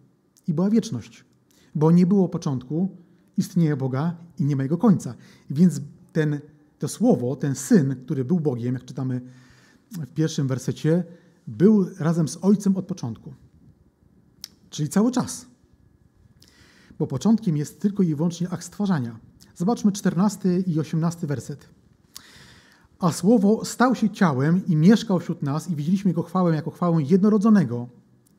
i 0.47 0.53
była 0.53 0.69
wieczność. 0.69 1.25
Bo 1.75 1.91
nie 1.91 2.05
było 2.05 2.29
początku, 2.29 2.97
istnieje 3.37 3.75
Boga 3.75 4.15
i 4.39 4.45
nie 4.45 4.55
ma 4.55 4.63
jego 4.63 4.77
końca. 4.77 5.13
Więc 5.49 5.81
ten, 6.13 6.39
to 6.79 6.87
słowo, 6.87 7.35
ten 7.35 7.55
syn, 7.55 7.95
który 8.05 8.25
był 8.25 8.39
Bogiem, 8.39 8.73
jak 8.73 8.85
czytamy 8.85 9.21
w 9.91 10.13
pierwszym 10.13 10.47
wersecie, 10.47 11.03
był 11.47 11.87
razem 11.99 12.27
z 12.27 12.37
Ojcem 12.41 12.77
od 12.77 12.85
początku. 12.85 13.33
Czyli 14.69 14.89
cały 14.89 15.11
czas. 15.11 15.45
Bo 16.99 17.07
początkiem 17.07 17.57
jest 17.57 17.81
tylko 17.81 18.03
i 18.03 18.15
wyłącznie 18.15 18.49
akt 18.49 18.65
stwarzania. 18.65 19.19
Zobaczmy 19.55 19.91
14 19.91 20.59
i 20.59 20.79
18 20.79 21.27
werset. 21.27 21.69
A 22.99 23.11
słowo 23.11 23.65
stał 23.65 23.95
się 23.95 24.09
ciałem 24.09 24.65
i 24.65 24.75
mieszkał 24.75 25.19
wśród 25.19 25.41
nas, 25.41 25.69
i 25.69 25.75
widzieliśmy 25.75 26.09
jego 26.09 26.23
chwałę 26.23 26.55
jako 26.55 26.71
chwałę 26.71 27.03
jednorodzonego, 27.03 27.87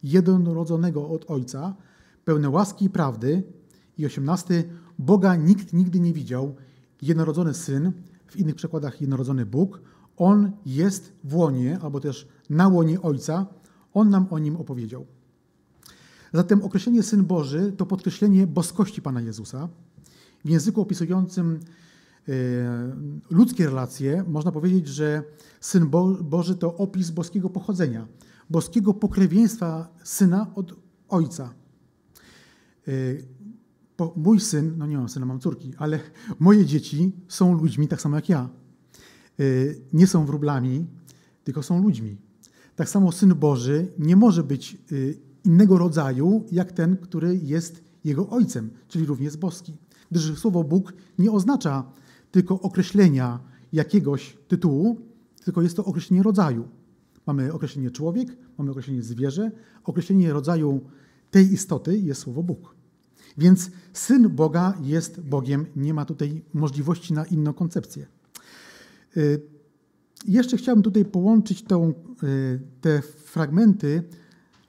jednorodzonego 0.03 1.09
od 1.09 1.31
Ojca, 1.31 1.75
pełne 2.25 2.51
łaski 2.51 2.85
i 2.85 2.91
prawdy. 2.91 3.43
I 3.99 4.07
18. 4.07 4.65
Boga 4.99 5.37
nikt 5.37 5.73
nigdy 5.73 6.01
nie 6.01 6.13
widział, 6.13 6.57
jednorodzony 7.03 7.55
syn, 7.55 7.93
w 8.27 8.37
innych 8.37 8.55
przekładach 8.55 9.01
jednorodzony 9.01 9.47
Bóg. 9.47 9.81
On 10.17 10.53
jest 10.67 11.13
w 11.25 11.35
łonie, 11.35 11.79
albo 11.83 12.01
też 12.01 12.29
na 12.51 12.69
łonie 12.69 13.03
Ojca. 13.03 13.47
On 13.95 14.11
nam 14.11 14.27
o 14.31 14.39
nim 14.39 14.57
opowiedział. 14.57 15.07
Zatem 16.33 16.63
określenie 16.63 17.03
Syn 17.03 17.25
Boży 17.25 17.73
to 17.77 17.87
podkreślenie 17.87 18.47
boskości 18.47 19.03
Pana 19.03 19.21
Jezusa. 19.21 19.69
W 20.45 20.49
języku 20.49 20.81
opisującym 20.81 21.61
e, 22.29 22.33
ludzkie 23.31 23.67
relacje 23.67 24.25
można 24.29 24.53
powiedzieć, 24.53 24.89
że 24.89 25.23
Syn 25.61 25.87
Boży 26.23 26.57
to 26.57 26.77
opis 26.77 27.11
boskiego 27.11 27.51
pochodzenia, 27.51 28.07
boskiego 28.51 28.95
pokrewieństwa 28.95 29.89
Syna 30.05 30.47
od 30.55 30.75
Ojca. 31.09 31.55
E, 34.01 34.11
mój 34.17 34.41
syn, 34.41 34.75
no 34.79 34.87
nie 34.87 34.97
mam 34.97 35.09
syna, 35.09 35.27
mam 35.27 35.41
córki, 35.41 35.73
ale 35.79 36.01
moje 36.39 36.67
dzieci 36.67 37.13
są 37.29 37.55
ludźmi 37.55 37.89
tak 37.89 38.01
samo 38.01 38.17
jak 38.17 38.29
ja. 38.29 38.49
E, 39.41 39.45
nie 39.93 40.07
są 40.07 40.27
wróblami, 40.27 40.87
tylko 41.45 41.63
są 41.63 41.83
ludźmi. 41.83 42.17
Tak 42.77 42.89
samo 42.89 43.13
Syn 43.13 43.35
Boży 43.35 43.93
nie 43.99 44.17
może 44.17 44.45
być 44.45 44.79
innego 45.45 45.79
rodzaju 45.79 46.45
jak 46.53 46.73
ten, 46.73 46.97
który 46.97 47.41
jest 47.43 47.85
jego 48.05 48.29
ojcem, 48.29 48.71
czyli 48.89 49.07
również 49.07 49.37
boski 49.37 49.79
gdyż 50.13 50.39
słowo 50.39 50.65
Bóg 50.65 50.93
nie 51.19 51.33
oznacza 51.33 51.93
tylko 52.31 52.61
określenia 52.61 53.41
jakiegoś 53.73 54.37
tytułu, 54.49 55.01
tylko 55.45 55.63
jest 55.63 55.77
to 55.77 55.85
określenie 55.85 56.23
rodzaju. 56.23 56.69
Mamy 57.27 57.53
określenie 57.53 57.91
człowiek, 57.91 58.37
mamy 58.59 58.71
określenie 58.71 59.03
zwierzę, 59.03 59.51
określenie 59.85 60.33
rodzaju 60.33 60.81
tej 61.31 61.53
istoty 61.53 61.99
jest 61.99 62.21
słowo 62.21 62.43
Bóg. 62.43 62.75
Więc 63.39 63.71
syn 63.93 64.29
Boga 64.29 64.75
jest 64.83 65.21
Bogiem, 65.21 65.67
nie 65.77 65.95
ma 65.95 66.05
tutaj 66.05 66.43
możliwości 66.55 67.13
na 67.13 67.25
inną 67.25 67.53
koncepcję. 67.53 68.07
Y, 69.17 69.41
jeszcze 70.29 70.57
chciałbym 70.57 70.83
tutaj 70.83 71.05
połączyć 71.05 71.63
tą, 71.63 71.95
y, 72.23 72.61
te 72.81 73.03
fragmenty 73.03 74.03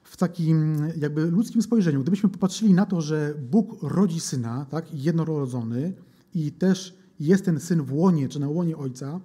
w 0.03 0.17
takim 0.17 0.77
jakby 0.97 1.31
ludzkim 1.31 1.61
spojrzeniu, 1.61 2.01
gdybyśmy 2.01 2.29
popatrzyli 2.29 2.73
na 2.73 2.85
to, 2.85 3.01
że 3.01 3.35
Bóg 3.51 3.83
rodzi 3.83 4.19
syna, 4.19 4.65
tak, 4.69 4.93
jednorodzony 4.93 5.93
i 6.33 6.51
też 6.51 6.97
jest 7.19 7.45
ten 7.45 7.59
syn 7.59 7.81
w 7.81 7.93
łonie, 7.93 8.29
czy 8.29 8.39
na 8.39 8.49
łonie 8.49 8.77
ojca, 8.77 9.19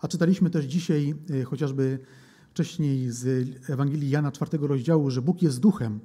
a 0.00 0.08
czytaliśmy 0.08 0.50
też 0.50 0.64
dzisiaj 0.64 1.14
e, 1.30 1.44
chociażby 1.44 1.98
wcześniej 2.50 3.10
z 3.10 3.48
Ewangelii 3.70 4.10
Jana 4.10 4.32
czwartego 4.32 4.66
rozdziału, 4.66 5.10
że 5.10 5.22
Bóg 5.22 5.42
jest 5.42 5.60
duchem, 5.60 6.00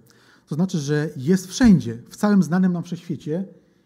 to 0.52 0.56
znaczy, 0.56 0.80
że 0.80 1.10
jest 1.18 1.48
wszędzie, 1.48 1.98
w 2.10 2.16
całym 2.16 2.44
znanym 2.44 2.74
nam 2.74 2.84
wszechświecie 2.84 3.46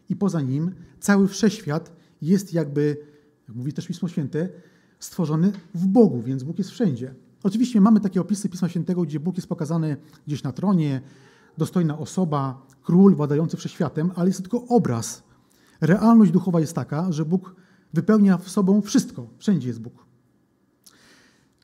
i 0.09 0.15
poza 0.15 0.41
nim 0.41 0.71
cały 0.99 1.27
wszechświat 1.27 1.91
jest 2.21 2.53
jakby, 2.53 2.97
jak 3.47 3.57
mówi 3.57 3.73
też 3.73 3.87
Pismo 3.87 4.09
Święte, 4.09 4.49
stworzony 4.99 5.51
w 5.73 5.87
Bogu, 5.87 6.21
więc 6.21 6.43
Bóg 6.43 6.57
jest 6.57 6.69
wszędzie. 6.69 7.15
Oczywiście 7.43 7.81
mamy 7.81 7.99
takie 7.99 8.21
opisy 8.21 8.49
Pisma 8.49 8.69
Świętego, 8.69 9.01
gdzie 9.01 9.19
Bóg 9.19 9.35
jest 9.35 9.47
pokazany 9.47 9.97
gdzieś 10.27 10.43
na 10.43 10.51
tronie, 10.51 11.01
dostojna 11.57 11.97
osoba, 11.97 12.65
król 12.83 13.15
władający 13.15 13.57
wszechświatem, 13.57 14.11
ale 14.15 14.27
jest 14.29 14.39
to 14.39 14.49
tylko 14.49 14.75
obraz. 14.75 15.23
Realność 15.81 16.31
duchowa 16.31 16.59
jest 16.59 16.73
taka, 16.73 17.11
że 17.11 17.25
Bóg 17.25 17.55
wypełnia 17.93 18.37
w 18.37 18.49
sobą 18.49 18.81
wszystko. 18.81 19.27
Wszędzie 19.37 19.67
jest 19.67 19.81
Bóg. 19.81 20.05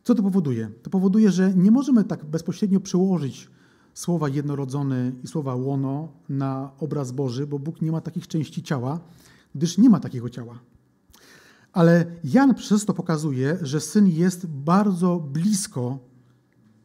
Co 0.04 0.16
to 0.16 0.24
powoduje? 0.24 0.72
To 0.84 0.90
powoduje, 0.90 1.32
że 1.32 1.54
nie 1.54 1.72
możemy 1.72 2.04
tak 2.04 2.26
bezpośrednio 2.26 2.80
przełożyć 2.80 3.50
słowa 3.94 4.30
jednorodzony 4.30 5.16
i 5.24 5.28
słowa 5.28 5.56
łono 5.56 6.08
na 6.30 6.72
obraz 6.80 7.12
Boży, 7.12 7.48
bo 7.48 7.60
Bóg 7.60 7.82
nie 7.82 7.92
ma 7.92 8.02
takich 8.02 8.28
części 8.28 8.64
ciała, 8.64 9.00
gdyż 9.56 9.78
nie 9.78 9.90
ma 9.90 10.00
takiego 10.00 10.30
ciała. 10.30 10.60
Ale 11.74 12.06
Jan 12.24 12.56
przez 12.56 12.86
to 12.86 12.94
pokazuje, 12.94 13.58
że 13.62 13.82
syn 13.82 14.08
jest 14.08 14.48
bardzo 14.48 15.20
blisko, 15.20 16.00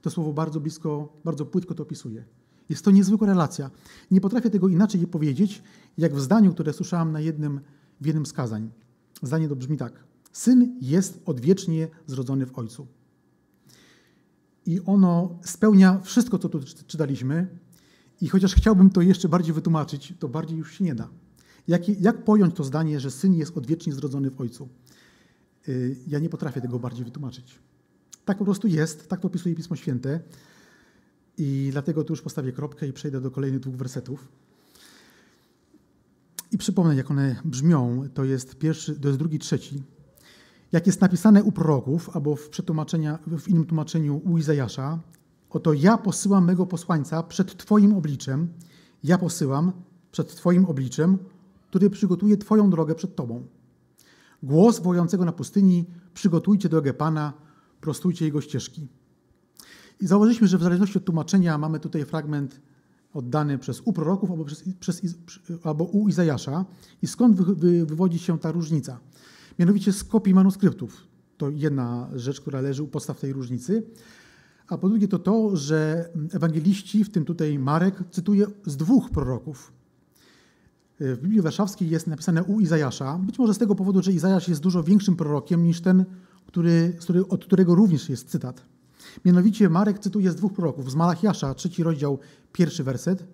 to 0.02 0.10
słowo 0.10 0.32
bardzo 0.32 0.60
blisko, 0.60 1.12
bardzo 1.24 1.46
płytko 1.46 1.74
to 1.74 1.82
opisuje. 1.82 2.24
Jest 2.68 2.84
to 2.84 2.90
niezwykła 2.90 3.26
relacja. 3.26 3.70
Nie 4.10 4.20
potrafię 4.20 4.50
tego 4.50 4.68
inaczej 4.68 5.06
powiedzieć, 5.06 5.62
jak 5.98 6.14
w 6.14 6.20
zdaniu, 6.20 6.52
które 6.52 6.72
słyszałam 6.72 7.12
na 7.12 7.20
jednym, 7.20 7.60
w 8.00 8.06
jednym 8.06 8.26
z 8.26 8.32
kazań. 8.32 8.70
Zdanie 9.22 9.48
to 9.48 9.56
brzmi 9.56 9.76
tak. 9.76 10.04
Syn 10.32 10.78
jest 10.80 11.22
odwiecznie 11.26 11.88
zrodzony 12.06 12.46
w 12.46 12.58
Ojcu. 12.58 12.86
I 14.66 14.80
ono 14.86 15.38
spełnia 15.44 16.00
wszystko, 16.00 16.38
co 16.38 16.48
tu 16.48 16.60
czytaliśmy. 16.86 17.46
I 18.20 18.28
chociaż 18.28 18.54
chciałbym 18.54 18.90
to 18.90 19.02
jeszcze 19.02 19.28
bardziej 19.28 19.54
wytłumaczyć, 19.54 20.14
to 20.18 20.28
bardziej 20.28 20.58
już 20.58 20.74
się 20.74 20.84
nie 20.84 20.94
da. 20.94 21.08
Jak, 21.68 21.88
jak 21.88 22.24
pojąć 22.24 22.54
to 22.54 22.64
zdanie, 22.64 23.00
że 23.00 23.10
syn 23.10 23.34
jest 23.34 23.56
odwiecznie 23.56 23.92
zrodzony 23.92 24.30
w 24.30 24.40
ojcu? 24.40 24.68
Y, 25.68 25.96
ja 26.06 26.18
nie 26.18 26.28
potrafię 26.28 26.60
tego 26.60 26.78
bardziej 26.78 27.04
wytłumaczyć. 27.04 27.58
Tak 28.24 28.38
po 28.38 28.44
prostu 28.44 28.68
jest, 28.68 29.08
tak 29.08 29.20
to 29.20 29.28
opisuje 29.28 29.54
Pismo 29.54 29.76
Święte. 29.76 30.20
I 31.38 31.68
dlatego 31.72 32.04
tu 32.04 32.12
już 32.12 32.22
postawię 32.22 32.52
kropkę 32.52 32.88
i 32.88 32.92
przejdę 32.92 33.20
do 33.20 33.30
kolejnych 33.30 33.60
dwóch 33.60 33.76
wersetów. 33.76 34.28
I 36.52 36.58
przypomnę, 36.58 36.96
jak 36.96 37.10
one 37.10 37.36
brzmią. 37.44 38.08
To 38.14 38.24
jest 38.24 38.58
pierwszy, 38.58 39.00
to 39.00 39.08
jest 39.08 39.18
drugi, 39.18 39.38
trzeci. 39.38 39.82
Jak 40.76 40.86
jest 40.86 41.00
napisane 41.00 41.42
u 41.42 41.52
proroków, 41.52 42.16
albo 42.16 42.36
w, 42.36 42.48
przetłumaczenia, 42.48 43.18
w 43.26 43.48
innym 43.48 43.64
tłumaczeniu 43.64 44.20
u 44.24 44.38
Izajasza, 44.38 44.98
oto 45.50 45.72
ja 45.72 45.98
posyłam 45.98 46.44
mego 46.44 46.66
posłańca 46.66 47.22
przed 47.22 47.56
Twoim 47.56 47.94
obliczem, 47.94 48.48
ja 49.04 49.18
posyłam 49.18 49.72
przed 50.12 50.34
Twoim 50.36 50.64
obliczem, 50.64 51.18
który 51.68 51.90
przygotuje 51.90 52.36
Twoją 52.36 52.70
drogę 52.70 52.94
przed 52.94 53.16
Tobą. 53.16 53.46
Głos 54.42 54.78
wojącego 54.80 55.24
na 55.24 55.32
pustyni, 55.32 55.84
przygotujcie 56.14 56.68
drogę 56.68 56.94
Pana, 56.94 57.32
prostujcie 57.80 58.24
Jego 58.24 58.40
ścieżki. 58.40 58.88
I 60.00 60.06
zauważyliśmy, 60.06 60.48
że 60.48 60.58
w 60.58 60.62
zależności 60.62 60.98
od 60.98 61.04
tłumaczenia 61.04 61.58
mamy 61.58 61.80
tutaj 61.80 62.04
fragment 62.04 62.60
oddany 63.14 63.58
przez 63.58 63.80
u 63.84 63.92
proroków 63.92 64.30
albo, 64.30 64.44
przez, 64.44 64.64
przez, 64.80 65.02
albo 65.64 65.84
u 65.84 66.08
Izajasza. 66.08 66.64
I 67.02 67.06
skąd 67.06 67.36
wy, 67.36 67.54
wy, 67.54 67.86
wywodzi 67.86 68.18
się 68.18 68.38
ta 68.38 68.52
różnica? 68.52 69.00
Mianowicie 69.58 69.92
z 69.92 70.04
kopii 70.04 70.34
manuskryptów. 70.34 71.06
To 71.36 71.50
jedna 71.50 72.08
rzecz, 72.14 72.40
która 72.40 72.60
leży 72.60 72.82
u 72.82 72.88
podstaw 72.88 73.20
tej 73.20 73.32
różnicy. 73.32 73.82
A 74.68 74.78
po 74.78 74.88
drugie 74.88 75.08
to 75.08 75.18
to, 75.18 75.56
że 75.56 76.08
ewangeliści, 76.32 77.04
w 77.04 77.10
tym 77.10 77.24
tutaj 77.24 77.58
Marek, 77.58 77.94
cytuje 78.10 78.46
z 78.66 78.76
dwóch 78.76 79.10
proroków. 79.10 79.72
W 81.00 81.18
Biblii 81.22 81.40
Warszawskiej 81.40 81.90
jest 81.90 82.06
napisane 82.06 82.44
u 82.44 82.60
Izajasza, 82.60 83.18
być 83.18 83.38
może 83.38 83.54
z 83.54 83.58
tego 83.58 83.74
powodu, 83.74 84.02
że 84.02 84.12
Izajasz 84.12 84.48
jest 84.48 84.60
dużo 84.60 84.82
większym 84.82 85.16
prorokiem 85.16 85.64
niż 85.64 85.80
ten, 85.80 86.04
który, 86.46 86.98
od 87.28 87.44
którego 87.44 87.74
również 87.74 88.08
jest 88.08 88.28
cytat. 88.28 88.62
Mianowicie 89.24 89.68
Marek 89.68 89.98
cytuje 89.98 90.30
z 90.30 90.36
dwóch 90.36 90.52
proroków, 90.52 90.90
z 90.90 90.94
Malachiasza, 90.94 91.54
trzeci 91.54 91.82
rozdział, 91.82 92.18
pierwszy 92.52 92.84
werset 92.84 93.24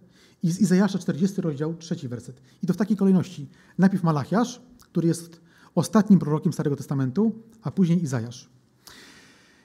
i 0.42 0.52
z 0.52 0.60
Izajasza, 0.60 0.98
40 0.98 1.40
rozdział, 1.40 1.74
trzeci 1.74 2.08
werset. 2.08 2.42
I 2.62 2.66
to 2.66 2.72
w 2.72 2.76
takiej 2.76 2.96
kolejności. 2.96 3.48
Najpierw 3.78 4.02
Malachiasz, 4.02 4.62
który 4.80 5.08
jest 5.08 5.40
ostatnim 5.74 6.18
prorokiem 6.18 6.52
Starego 6.52 6.76
Testamentu, 6.76 7.32
a 7.62 7.70
później 7.70 8.02
Izajasz. 8.02 8.50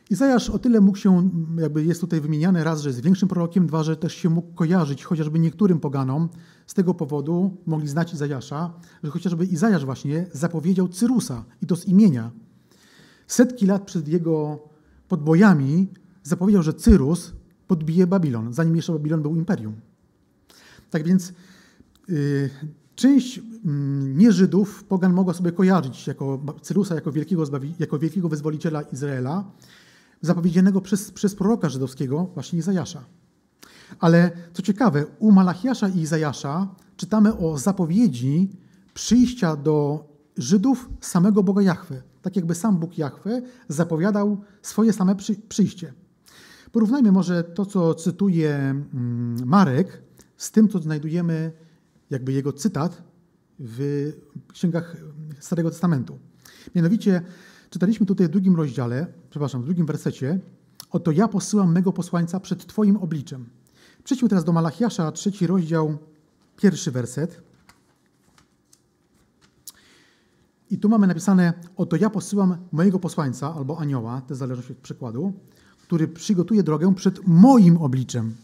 Izajasz 0.10 0.50
o 0.50 0.60
tyle 0.60 0.82
mógł 0.82 0.98
się, 0.98 1.30
jakby 1.60 1.86
jest 1.86 2.02
tutaj 2.02 2.22
wymieniany 2.22 2.64
raz, 2.64 2.82
że 2.82 2.90
jest 2.90 3.02
większym 3.02 3.30
prorokiem, 3.30 3.68
dwa, 3.68 3.84
że 3.84 3.98
też 3.98 4.16
się 4.16 4.30
mógł 4.30 4.54
kojarzyć 4.54 5.04
chociażby 5.04 5.40
niektórym 5.40 5.80
poganom. 5.80 6.30
Z 6.68 6.74
tego 6.74 6.94
powodu 6.94 7.58
mogli 7.66 7.88
znać 7.88 8.14
Izajasza, 8.14 8.74
że 9.04 9.12
chociażby 9.12 9.46
Izajasz 9.46 9.86
właśnie 9.86 10.26
zapowiedział 10.34 10.88
Cyrusa 10.88 11.46
i 11.62 11.66
to 11.66 11.76
z 11.76 11.86
imienia. 11.86 12.32
Setki 13.28 13.66
lat 13.66 13.86
przed 13.86 14.08
jego 14.08 14.60
podbojami 15.08 15.88
zapowiedział, 16.24 16.64
że 16.64 16.74
Cyrus 16.74 17.34
podbije 17.68 18.08
Babilon, 18.08 18.54
zanim 18.54 18.76
jeszcze 18.76 18.94
Babilon 18.94 19.22
był 19.22 19.36
imperium. 19.36 19.76
Tak 20.90 21.04
więc 21.04 21.34
yy, 22.08 22.50
część 22.98 23.38
yy, 23.38 23.44
nieżydów 24.16 24.84
pogan 24.84 25.14
mogła 25.14 25.34
sobie 25.34 25.52
kojarzyć 25.52 26.08
jako 26.08 26.40
Cyrusa 26.62 26.96
jako 26.96 27.12
wielkiego, 27.12 27.44
jako 27.80 28.00
wielkiego 28.00 28.30
wyzwoliciela 28.30 28.82
Izraela, 28.82 29.52
zapowiedzianego 30.22 30.82
przez, 30.82 31.12
przez 31.12 31.36
proroka 31.36 31.70
żydowskiego, 31.70 32.30
właśnie 32.34 32.60
Izajasza. 32.60 33.04
Ale 34.00 34.32
co 34.54 34.62
ciekawe, 34.62 35.06
u 35.20 35.32
Malachiasza 35.32 35.88
i 35.88 35.98
Izajasza 36.00 36.68
czytamy 36.98 37.38
o 37.38 37.58
zapowiedzi 37.58 38.50
przyjścia 38.94 39.56
do 39.56 40.06
Żydów 40.38 40.90
samego 41.02 41.44
Boga 41.44 41.62
Jahwe. 41.62 42.02
Tak 42.22 42.36
jakby 42.36 42.56
sam 42.56 42.78
Bóg 42.78 42.98
Jahwe 42.98 43.42
zapowiadał 43.68 44.42
swoje 44.62 44.94
same 44.94 45.16
przyjście. 45.50 45.94
Porównajmy 46.72 47.12
może 47.12 47.44
to, 47.44 47.66
co 47.66 47.94
cytuje 47.94 48.56
mm, 48.56 49.38
Marek, 49.46 50.02
z 50.38 50.52
tym, 50.52 50.70
co 50.70 50.80
znajdujemy, 50.80 51.52
jakby 52.10 52.32
jego 52.32 52.54
cytat 52.54 53.04
w 53.60 54.12
księgach 54.54 54.98
Starego 55.40 55.70
Testamentu. 55.70 56.20
Mianowicie 56.76 57.22
czytaliśmy 57.70 58.06
tutaj 58.06 58.28
w 58.28 58.30
drugim 58.30 58.56
rozdziale, 58.56 59.08
przepraszam, 59.30 59.62
w 59.62 59.66
drugim 59.66 59.86
wersecie, 59.86 60.40
oto 60.92 61.12
ja 61.12 61.28
posyłam 61.28 61.72
mego 61.74 61.94
posłańca 61.94 62.40
przed 62.40 62.68
Twoim 62.68 62.98
obliczem. 62.98 63.46
Przejdźmy 64.04 64.30
teraz 64.30 64.44
do 64.44 64.52
Malachiasza, 64.52 65.12
trzeci 65.12 65.48
rozdział, 65.48 65.98
pierwszy 66.58 66.92
werset. 66.92 67.42
I 70.70 70.78
tu 70.78 70.90
mamy 70.90 71.08
napisane, 71.08 71.54
oto 71.76 71.96
ja 71.96 72.10
posyłam 72.10 72.58
mojego 72.72 73.00
posłańca, 73.00 73.56
albo 73.56 73.80
anioła, 73.80 74.22
to 74.22 74.36
zależy 74.36 74.72
od 74.72 74.78
przykładu, 74.78 75.34
który 75.82 76.08
przygotuje 76.08 76.64
drogę 76.64 76.96
przed 76.96 77.28
moim 77.28 77.78
obliczem. 77.78 78.36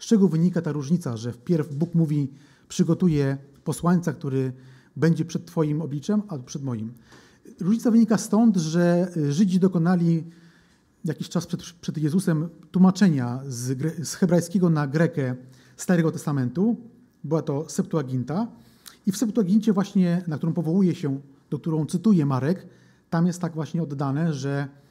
Z 0.00 0.06
czego 0.06 0.28
wynika 0.28 0.62
ta 0.62 0.72
różnica, 0.72 1.16
że 1.16 1.32
wpierw 1.32 1.74
Bóg 1.74 1.94
mówi, 1.94 2.32
przygotuje 2.70 3.38
posłańca, 3.64 4.12
który 4.12 4.52
będzie 4.96 5.24
przed 5.24 5.46
Twoim 5.46 5.82
obliczem, 5.82 6.22
a 6.28 6.38
przed 6.38 6.62
moim. 6.62 6.92
Różnica 7.60 7.90
wynika 7.90 8.18
stąd, 8.18 8.56
że 8.56 9.12
Żydzi 9.30 9.60
dokonali 9.60 10.24
jakiś 11.04 11.28
czas 11.28 11.46
przed, 11.46 11.62
przed 11.62 11.98
Jezusem 11.98 12.48
tłumaczenia 12.70 13.40
z, 13.48 13.78
z 14.08 14.14
hebrajskiego 14.14 14.70
na 14.70 14.86
grekę 14.86 15.34
Starego 15.76 16.12
Testamentu. 16.12 16.76
Była 17.24 17.42
to 17.42 17.68
Septuaginta. 17.68 18.46
I 19.06 19.12
w 19.12 19.16
Septuagincie 19.16 19.72
właśnie, 19.72 20.22
na 20.26 20.36
którą 20.36 20.52
powołuje 20.52 20.94
się, 20.94 21.20
do 21.50 21.58
którą 21.58 21.86
cytuje 21.86 22.26
Marek, 22.26 22.66
tam 23.10 23.26
jest 23.26 23.40
tak 23.40 23.54
właśnie 23.54 23.82
oddane, 23.82 24.32
że 24.32 24.68
y, 24.68 24.89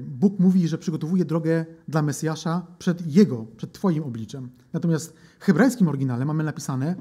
Bóg 0.00 0.38
mówi, 0.38 0.68
że 0.68 0.78
przygotowuje 0.78 1.24
drogę 1.24 1.66
dla 1.88 2.02
Mesjasza 2.02 2.66
przed 2.78 3.14
Jego, 3.14 3.46
przed 3.56 3.72
Twoim 3.72 4.02
obliczem. 4.02 4.48
Natomiast 4.72 5.14
w 5.38 5.44
hebrajskim 5.44 5.88
oryginale 5.88 6.24
mamy 6.24 6.44
napisane, 6.44 6.96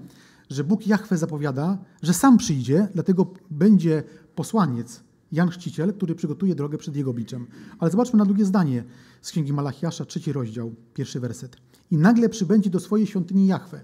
że 0.50 0.64
Bóg 0.64 0.88
Jahwe 0.88 1.18
zapowiada, 1.18 1.78
że 2.02 2.14
sam 2.14 2.38
przyjdzie, 2.38 2.88
dlatego 2.94 3.34
będzie 3.52 4.04
posłaniec, 4.36 5.04
Jan 5.32 5.50
Chrzciciel, 5.50 5.94
który 5.94 6.16
przygotuje 6.16 6.56
drogę 6.56 6.78
przed 6.78 6.96
jego 6.96 7.12
obliczem. 7.12 7.48
Ale 7.80 7.92
zobaczmy 7.92 8.20
na 8.20 8.26
drugie 8.26 8.46
zdanie 8.46 8.84
z 9.22 9.32
Księgi 9.32 9.54
Malachiasza, 9.54 10.06
trzeci 10.06 10.34
rozdział, 10.34 10.76
pierwszy 10.94 11.20
werset. 11.20 11.58
I 11.92 11.98
nagle 11.98 12.30
przybędzie 12.30 12.70
do 12.70 12.80
swojej 12.80 13.08
świątyni 13.08 13.48
Jahwe. 13.48 13.82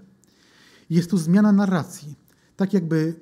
Jest 0.90 1.10
tu 1.10 1.18
zmiana 1.18 1.52
narracji. 1.52 2.14
Tak 2.56 2.72
jakby 2.72 3.14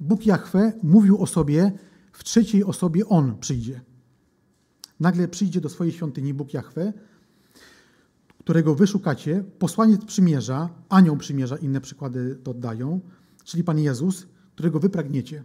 Bóg 0.00 0.26
Jahwe 0.26 0.72
mówił 0.82 1.22
o 1.22 1.26
sobie, 1.26 1.72
w 2.12 2.24
trzeciej 2.24 2.64
osobie 2.64 3.08
On 3.08 3.38
przyjdzie. 3.38 3.80
Nagle 5.02 5.28
przyjdzie 5.28 5.60
do 5.60 5.68
swojej 5.68 5.92
świątyni 5.92 6.34
Bóg 6.34 6.54
Jahwe, 6.54 6.92
którego 8.38 8.74
wy 8.74 8.86
szukacie, 8.86 9.44
posłaniec 9.58 10.04
przymierza, 10.04 10.68
anioł 10.88 11.16
przymierza, 11.16 11.56
inne 11.56 11.80
przykłady 11.80 12.36
to 12.44 12.50
oddają, 12.50 13.00
czyli 13.44 13.64
Pan 13.64 13.78
Jezus, 13.78 14.26
którego 14.54 14.80
wy 14.80 14.90
pragniecie. 14.90 15.44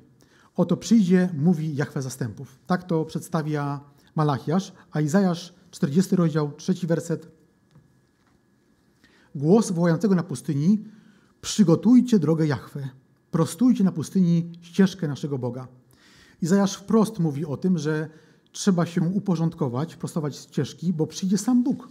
Oto 0.55 0.77
przyjdzie, 0.77 1.29
mówi 1.37 1.75
Jahwe 1.75 2.01
zastępów. 2.01 2.59
Tak 2.67 2.83
to 2.83 3.05
przedstawia 3.05 3.79
Malachiasz, 4.15 4.73
a 4.91 5.01
Izajasz, 5.01 5.53
40 5.71 6.15
rozdział, 6.15 6.51
trzeci 6.51 6.87
werset. 6.87 7.31
Głos 9.35 9.71
wołającego 9.71 10.15
na 10.15 10.23
pustyni, 10.23 10.83
przygotujcie 11.41 12.19
drogę 12.19 12.47
Jahwe, 12.47 12.89
prostujcie 13.31 13.83
na 13.83 13.91
pustyni 13.91 14.51
ścieżkę 14.61 15.07
naszego 15.07 15.37
Boga. 15.37 15.67
Izajasz 16.41 16.73
wprost 16.73 17.19
mówi 17.19 17.45
o 17.45 17.57
tym, 17.57 17.77
że 17.77 18.09
trzeba 18.57 18.85
się 18.85 19.01
uporządkować, 19.01 19.95
prostować 19.95 20.35
ścieżki, 20.35 20.93
bo 20.93 21.07
przyjdzie 21.07 21.37
sam 21.37 21.63
Bóg. 21.63 21.87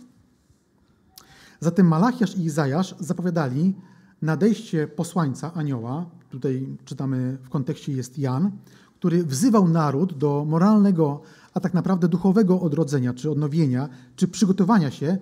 Zatem 1.60 1.86
Malachiasz 1.88 2.36
i 2.36 2.44
Izajasz 2.44 2.94
zapowiadali 3.00 3.74
nadejście 4.22 4.88
posłańca, 4.88 5.54
anioła, 5.54 6.06
tutaj 6.30 6.76
czytamy 6.84 7.38
w 7.42 7.48
kontekście 7.48 7.92
jest 7.92 8.18
Jan, 8.18 8.50
który 8.98 9.24
wzywał 9.24 9.68
naród 9.68 10.18
do 10.18 10.44
moralnego, 10.44 11.22
a 11.54 11.60
tak 11.60 11.74
naprawdę 11.74 12.08
duchowego 12.08 12.60
odrodzenia, 12.60 13.14
czy 13.14 13.30
odnowienia, 13.30 13.88
czy 14.16 14.28
przygotowania 14.28 14.90
się 14.90 15.18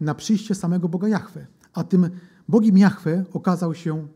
na 0.00 0.14
przyjście 0.14 0.54
samego 0.54 0.88
Boga 0.88 1.08
Jahwe. 1.08 1.46
A 1.72 1.84
tym 1.84 2.10
Bogiem 2.48 2.78
Jahwe 2.78 3.24
okazał 3.32 3.74
się, 3.74 4.06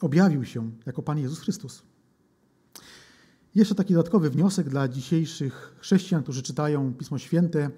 objawił 0.00 0.44
się 0.44 0.70
jako 0.86 1.02
Pan 1.02 1.18
Jezus 1.18 1.40
Chrystus. 1.40 1.89
Jeszcze 3.54 3.74
taki 3.74 3.94
dodatkowy 3.94 4.30
wniosek 4.30 4.68
dla 4.68 4.88
dzisiejszych 4.88 5.76
chrześcijan, 5.78 6.22
którzy 6.22 6.42
czytają 6.42 6.94
Pismo 6.94 7.18
Święte. 7.18 7.70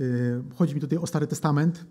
Y, 0.00 0.42
chodzi 0.54 0.74
mi 0.74 0.80
tutaj 0.80 0.98
o 0.98 1.06
Stary 1.06 1.26
Testament. 1.26 1.84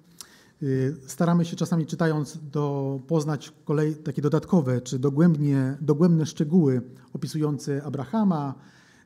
Y, 0.63 0.95
staramy 1.07 1.45
się 1.45 1.55
czasami 1.55 1.85
czytając 1.85 2.39
do, 2.51 2.99
poznać 3.07 3.53
kolej 3.65 3.95
takie 3.95 4.21
dodatkowe 4.21 4.81
czy 4.81 4.99
dogłębnie, 4.99 5.77
dogłębne 5.81 6.25
szczegóły 6.25 6.81
opisujące 7.13 7.83
Abrahama, 7.83 8.55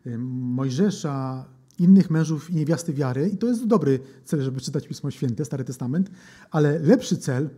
y, 0.08 0.18
Mojżesza, 0.18 1.46
innych 1.80 2.10
mężów 2.10 2.50
i 2.50 2.56
niewiasty 2.56 2.94
wiary. 2.94 3.30
I 3.30 3.38
to 3.38 3.48
jest 3.48 3.68
dobry 3.68 4.00
cel, 4.26 4.42
żeby 4.42 4.62
czytać 4.62 4.88
Pismo 4.88 5.12
Święte, 5.12 5.46
Stary 5.46 5.64
Testament, 5.64 6.12
ale 6.52 6.80
lepszy 6.80 7.18
cel, 7.18 7.50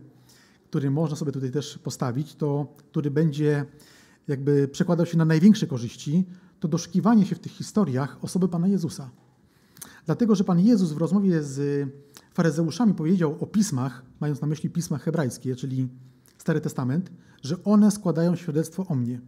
który 0.70 0.90
można 0.90 1.16
sobie 1.16 1.32
tutaj 1.32 1.50
też 1.50 1.78
postawić, 1.78 2.34
to 2.34 2.74
który 2.76 3.10
będzie 3.10 3.66
jakby 4.28 4.68
przekładał 4.68 5.06
się 5.06 5.18
na 5.18 5.24
największe 5.24 5.66
korzyści, 5.66 6.24
to 6.60 6.68
doszukiwanie 6.68 7.26
się 7.26 7.34
w 7.34 7.38
tych 7.38 7.52
historiach 7.52 8.18
osoby 8.22 8.48
Pana 8.48 8.68
Jezusa. 8.68 9.10
Dlatego, 10.06 10.34
że 10.34 10.44
Pan 10.44 10.60
Jezus 10.60 10.92
w 10.92 10.96
rozmowie 10.96 11.42
z 11.42 11.88
faryzeuszami 12.34 12.94
powiedział 12.94 13.36
o 13.40 13.46
pismach, 13.46 14.02
mając 14.20 14.40
na 14.40 14.46
myśli 14.46 14.70
pisma 14.70 14.98
hebrajskie, 14.98 15.56
czyli 15.56 15.88
Stary 16.38 16.60
Testament, 16.60 17.10
że 17.42 17.64
one 17.64 17.90
składają 17.90 18.36
świadectwo 18.36 18.86
o 18.86 18.94
mnie. 18.94 19.20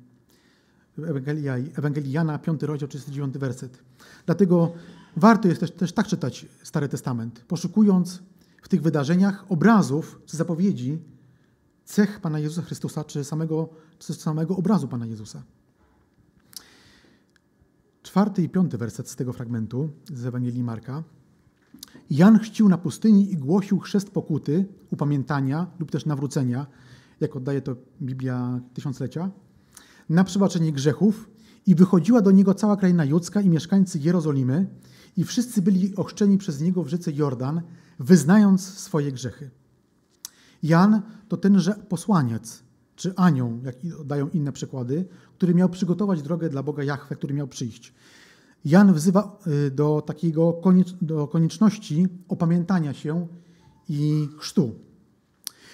Ewangelia, 0.98 1.56
Ewangelii 1.56 2.12
Jana, 2.12 2.38
5 2.38 2.62
rozdział, 2.62 2.88
39 2.88 3.38
werset. 3.38 3.78
Dlatego 4.26 4.72
warto 5.16 5.48
jest 5.48 5.60
też, 5.60 5.70
też 5.70 5.92
tak 5.92 6.06
czytać 6.06 6.46
Stary 6.62 6.88
Testament, 6.88 7.44
poszukując 7.48 8.22
w 8.62 8.68
tych 8.68 8.82
wydarzeniach 8.82 9.44
obrazów 9.48 10.20
czy 10.26 10.36
zapowiedzi 10.36 10.98
cech 11.84 12.20
Pana 12.20 12.38
Jezusa 12.38 12.62
Chrystusa, 12.62 13.04
czy 13.04 13.24
samego, 13.24 13.68
czy 13.98 14.14
samego 14.14 14.56
obrazu 14.56 14.88
Pana 14.88 15.06
Jezusa. 15.06 15.42
Czwarty 18.02 18.42
i 18.42 18.48
piąty 18.48 18.78
werset 18.78 19.08
z 19.08 19.16
tego 19.16 19.32
fragmentu 19.32 19.90
z 20.12 20.26
Ewangelii 20.26 20.62
Marka. 20.62 21.02
Jan 22.10 22.38
chrzcił 22.38 22.68
na 22.68 22.78
pustyni 22.78 23.32
i 23.32 23.36
głosił 23.36 23.78
chrzest 23.78 24.10
pokuty, 24.10 24.66
upamiętania 24.90 25.66
lub 25.78 25.90
też 25.90 26.06
nawrócenia, 26.06 26.66
jak 27.20 27.36
oddaje 27.36 27.62
to 27.62 27.76
Biblia 28.02 28.60
Tysiąclecia, 28.74 29.30
na 30.08 30.24
przebaczenie 30.24 30.72
grzechów 30.72 31.30
i 31.66 31.74
wychodziła 31.74 32.20
do 32.20 32.30
niego 32.30 32.54
cała 32.54 32.76
kraina 32.76 33.04
judzka 33.04 33.40
i 33.40 33.48
mieszkańcy 33.48 33.98
Jerozolimy 33.98 34.66
i 35.16 35.24
wszyscy 35.24 35.62
byli 35.62 35.96
ochrzczeni 35.96 36.38
przez 36.38 36.60
niego 36.60 36.82
w 36.82 36.88
rzece 36.88 37.12
Jordan, 37.12 37.62
wyznając 37.98 38.62
swoje 38.62 39.12
grzechy. 39.12 39.50
Jan 40.62 41.02
to 41.28 41.36
tenże 41.36 41.74
posłaniec, 41.74 42.63
czy 42.96 43.14
anioł, 43.16 43.60
jak 43.64 43.76
dają 44.04 44.28
inne 44.28 44.52
przykłady, 44.52 45.04
który 45.36 45.54
miał 45.54 45.68
przygotować 45.68 46.22
drogę 46.22 46.48
dla 46.48 46.62
Boga 46.62 46.84
Jahwe, 46.84 47.16
który 47.16 47.34
miał 47.34 47.48
przyjść. 47.48 47.94
Jan 48.64 48.94
wzywa 48.94 49.38
y, 49.66 49.70
do 49.70 50.02
takiego 50.06 50.60
do 51.02 51.28
konieczności 51.28 52.06
opamiętania 52.28 52.94
się 52.94 53.26
i 53.88 54.28
chrztu. 54.38 54.74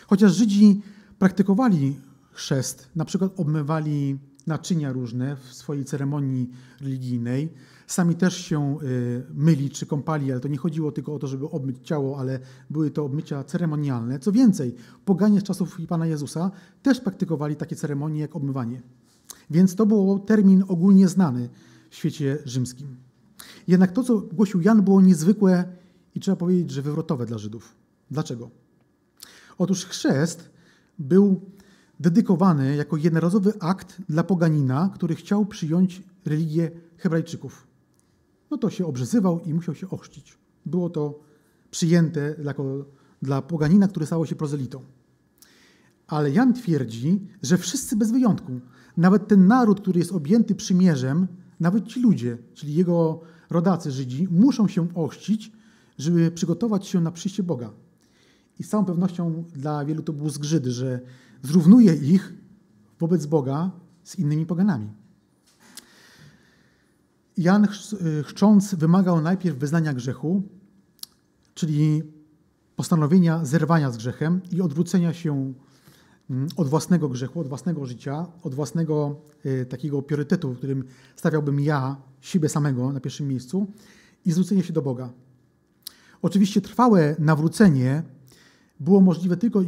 Chociaż 0.06 0.33
Żydzi 0.33 0.83
praktykowali 1.18 1.96
chrzest, 2.33 2.88
na 2.96 3.04
przykład 3.04 3.33
obmywali 3.37 4.18
naczynia 4.46 4.92
różne 4.92 5.37
w 5.37 5.54
swojej 5.54 5.85
ceremonii 5.85 6.50
religijnej, 6.80 7.52
sami 7.92 8.14
też 8.14 8.37
się 8.37 8.79
y, 8.83 9.26
myli 9.35 9.70
czy 9.70 9.87
kąpali, 9.87 10.33
ale 10.33 10.40
to 10.40 10.48
nie 10.48 10.57
chodziło 10.57 10.92
tylko 10.92 11.14
o 11.14 11.18
to, 11.18 11.26
żeby 11.26 11.50
obmyć 11.50 11.76
ciało, 11.83 12.18
ale 12.18 12.40
były 12.70 12.90
to 12.90 13.05
obmycia 13.05 13.44
ceremonialne. 13.44 14.18
Co 14.18 14.33
więcej, 14.33 14.74
poganie 15.05 15.40
z 15.40 15.42
czasów 15.42 15.79
Pana 15.88 16.07
Jezusa 16.07 16.50
też 16.83 17.00
praktykowali 17.00 17.57
takie 17.57 17.76
ceremonie 17.76 18.20
jak 18.20 18.37
obmywanie. 18.37 18.83
Więc 19.50 19.74
to 19.74 19.87
był 19.87 20.18
termin 20.18 20.64
ogólnie 20.68 21.09
znany 21.09 21.48
w 21.90 21.94
świecie 21.94 22.38
rzymskim. 22.44 22.96
Jednak 23.68 23.92
to, 23.92 24.03
co 24.03 24.20
głosił 24.20 24.61
Jan, 24.61 24.83
było 24.83 25.00
niezwykłe 25.00 25.64
i 26.14 26.20
trzeba 26.20 26.37
powiedzieć, 26.37 26.70
że 26.70 26.83
wywrotowe 26.83 27.26
dla 27.26 27.38
Żydów. 27.38 27.74
Dlaczego? 28.11 28.50
Otóż 29.59 29.85
chrzest 29.85 30.50
był 30.98 31.40
dedykowany 32.00 32.76
jako 32.76 32.96
jednorazowy 32.96 33.53
akt 33.61 33.96
dla 34.09 34.24
poganina, 34.24 34.90
który 34.94 35.14
chciał 35.14 35.46
przyjąć 35.46 36.03
religię 36.24 36.70
Hebrajczyków. 36.96 37.69
No 38.50 38.58
to 38.58 38.70
się 38.70 38.86
obrzezywał 38.86 39.40
i 39.40 39.54
musiał 39.54 39.74
się 39.74 39.90
ochrzcić. 39.90 40.38
Było 40.66 40.90
to 40.90 41.20
przyjęte 41.70 42.34
jako 42.44 42.84
dla 43.22 43.42
poganina, 43.42 43.88
który 43.88 44.06
stało 44.06 44.26
się 44.26 44.34
prozelitą. 44.34 44.80
Ale 46.06 46.30
Jan 46.30 46.54
twierdzi, 46.54 47.26
że 47.42 47.58
wszyscy 47.58 47.96
bez 47.96 48.12
wyjątku, 48.12 48.60
nawet 48.96 49.28
ten 49.28 49.46
naród, 49.46 49.80
który 49.80 49.98
jest 49.98 50.12
objęty 50.12 50.54
przymierzem, 50.54 51.26
nawet 51.60 51.86
ci 51.86 52.00
ludzie, 52.00 52.38
czyli 52.54 52.74
jego 52.74 53.20
rodacy 53.50 53.90
Żydzi, 53.90 54.28
muszą 54.30 54.68
się 54.68 54.94
ochrzcić, 54.94 55.52
żeby 55.98 56.30
przygotować 56.30 56.86
się 56.86 57.00
na 57.00 57.10
przyjście 57.10 57.42
Boga. 57.42 57.72
I 58.58 58.64
z 58.64 58.68
całą 58.68 58.84
pewnością 58.84 59.44
dla 59.54 59.84
wielu 59.84 60.02
to 60.02 60.12
był 60.12 60.28
zgrzyt, 60.28 60.66
że 60.66 61.00
zrównuje 61.42 61.94
ich 61.94 62.34
wobec 62.98 63.26
Boga 63.26 63.70
z 64.04 64.18
innymi 64.18 64.46
poganami. 64.46 64.88
Jan 67.40 67.68
chrzcząc 68.24 68.74
wymagał 68.74 69.20
najpierw 69.20 69.59
wyznania 69.59 69.94
grzechu, 69.94 70.42
czyli 71.55 72.03
postanowienia 72.76 73.44
zerwania 73.44 73.90
z 73.90 73.96
grzechem 73.96 74.40
i 74.53 74.61
odwrócenia 74.61 75.12
się 75.12 75.55
mm, 76.31 76.48
od 76.57 76.68
własnego 76.68 77.09
grzechu, 77.09 77.40
od 77.40 77.48
własnego 77.48 77.87
życia, 77.87 78.26
od 78.42 78.55
własnego 78.55 79.20
y, 79.46 79.66
takiego 79.66 80.03
priorytetu, 80.03 80.53
w 80.53 80.59
którym 80.59 80.85
stawiałbym 81.16 81.61
ja, 81.61 81.96
siebie 82.20 82.48
samego 82.48 82.92
na 82.92 83.00
pierwszym 83.00 83.29
miejscu 83.29 83.66
i 84.24 84.33
zwrócenie 84.33 84.62
się 84.62 84.72
do 84.72 84.83
Boga. 84.83 85.12
Oczywiście 86.22 86.61
trwałe 86.61 87.16
nawrócenie 87.18 88.03
było 88.81 89.00
możliwe 89.00 89.37
tylko 89.37 89.61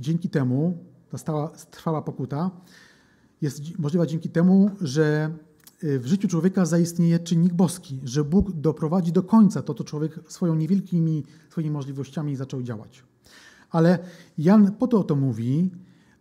dzięki 0.00 0.28
temu, 0.28 0.84
ta 1.10 1.18
stała, 1.18 1.48
trwała 1.48 2.02
pokuta, 2.02 2.50
jest 3.40 3.78
możliwa 3.78 4.06
dzięki 4.06 4.28
temu, 4.30 4.70
że 4.80 5.36
w 5.82 6.02
życiu 6.06 6.28
człowieka 6.28 6.66
zaistnieje 6.66 7.18
czynnik 7.18 7.54
boski, 7.54 8.00
że 8.04 8.24
Bóg 8.24 8.52
doprowadzi 8.52 9.12
do 9.12 9.22
końca 9.22 9.62
to, 9.62 9.74
co 9.74 9.84
człowiek 9.84 10.20
swoją 10.28 10.54
niewielkimi 10.54 11.24
swoimi 11.50 11.70
możliwościami 11.70 12.36
zaczął 12.36 12.62
działać. 12.62 13.04
Ale 13.70 13.98
Jan 14.38 14.72
po 14.72 14.86
to 14.86 15.00
o 15.00 15.04
to 15.04 15.16
mówi, 15.16 15.70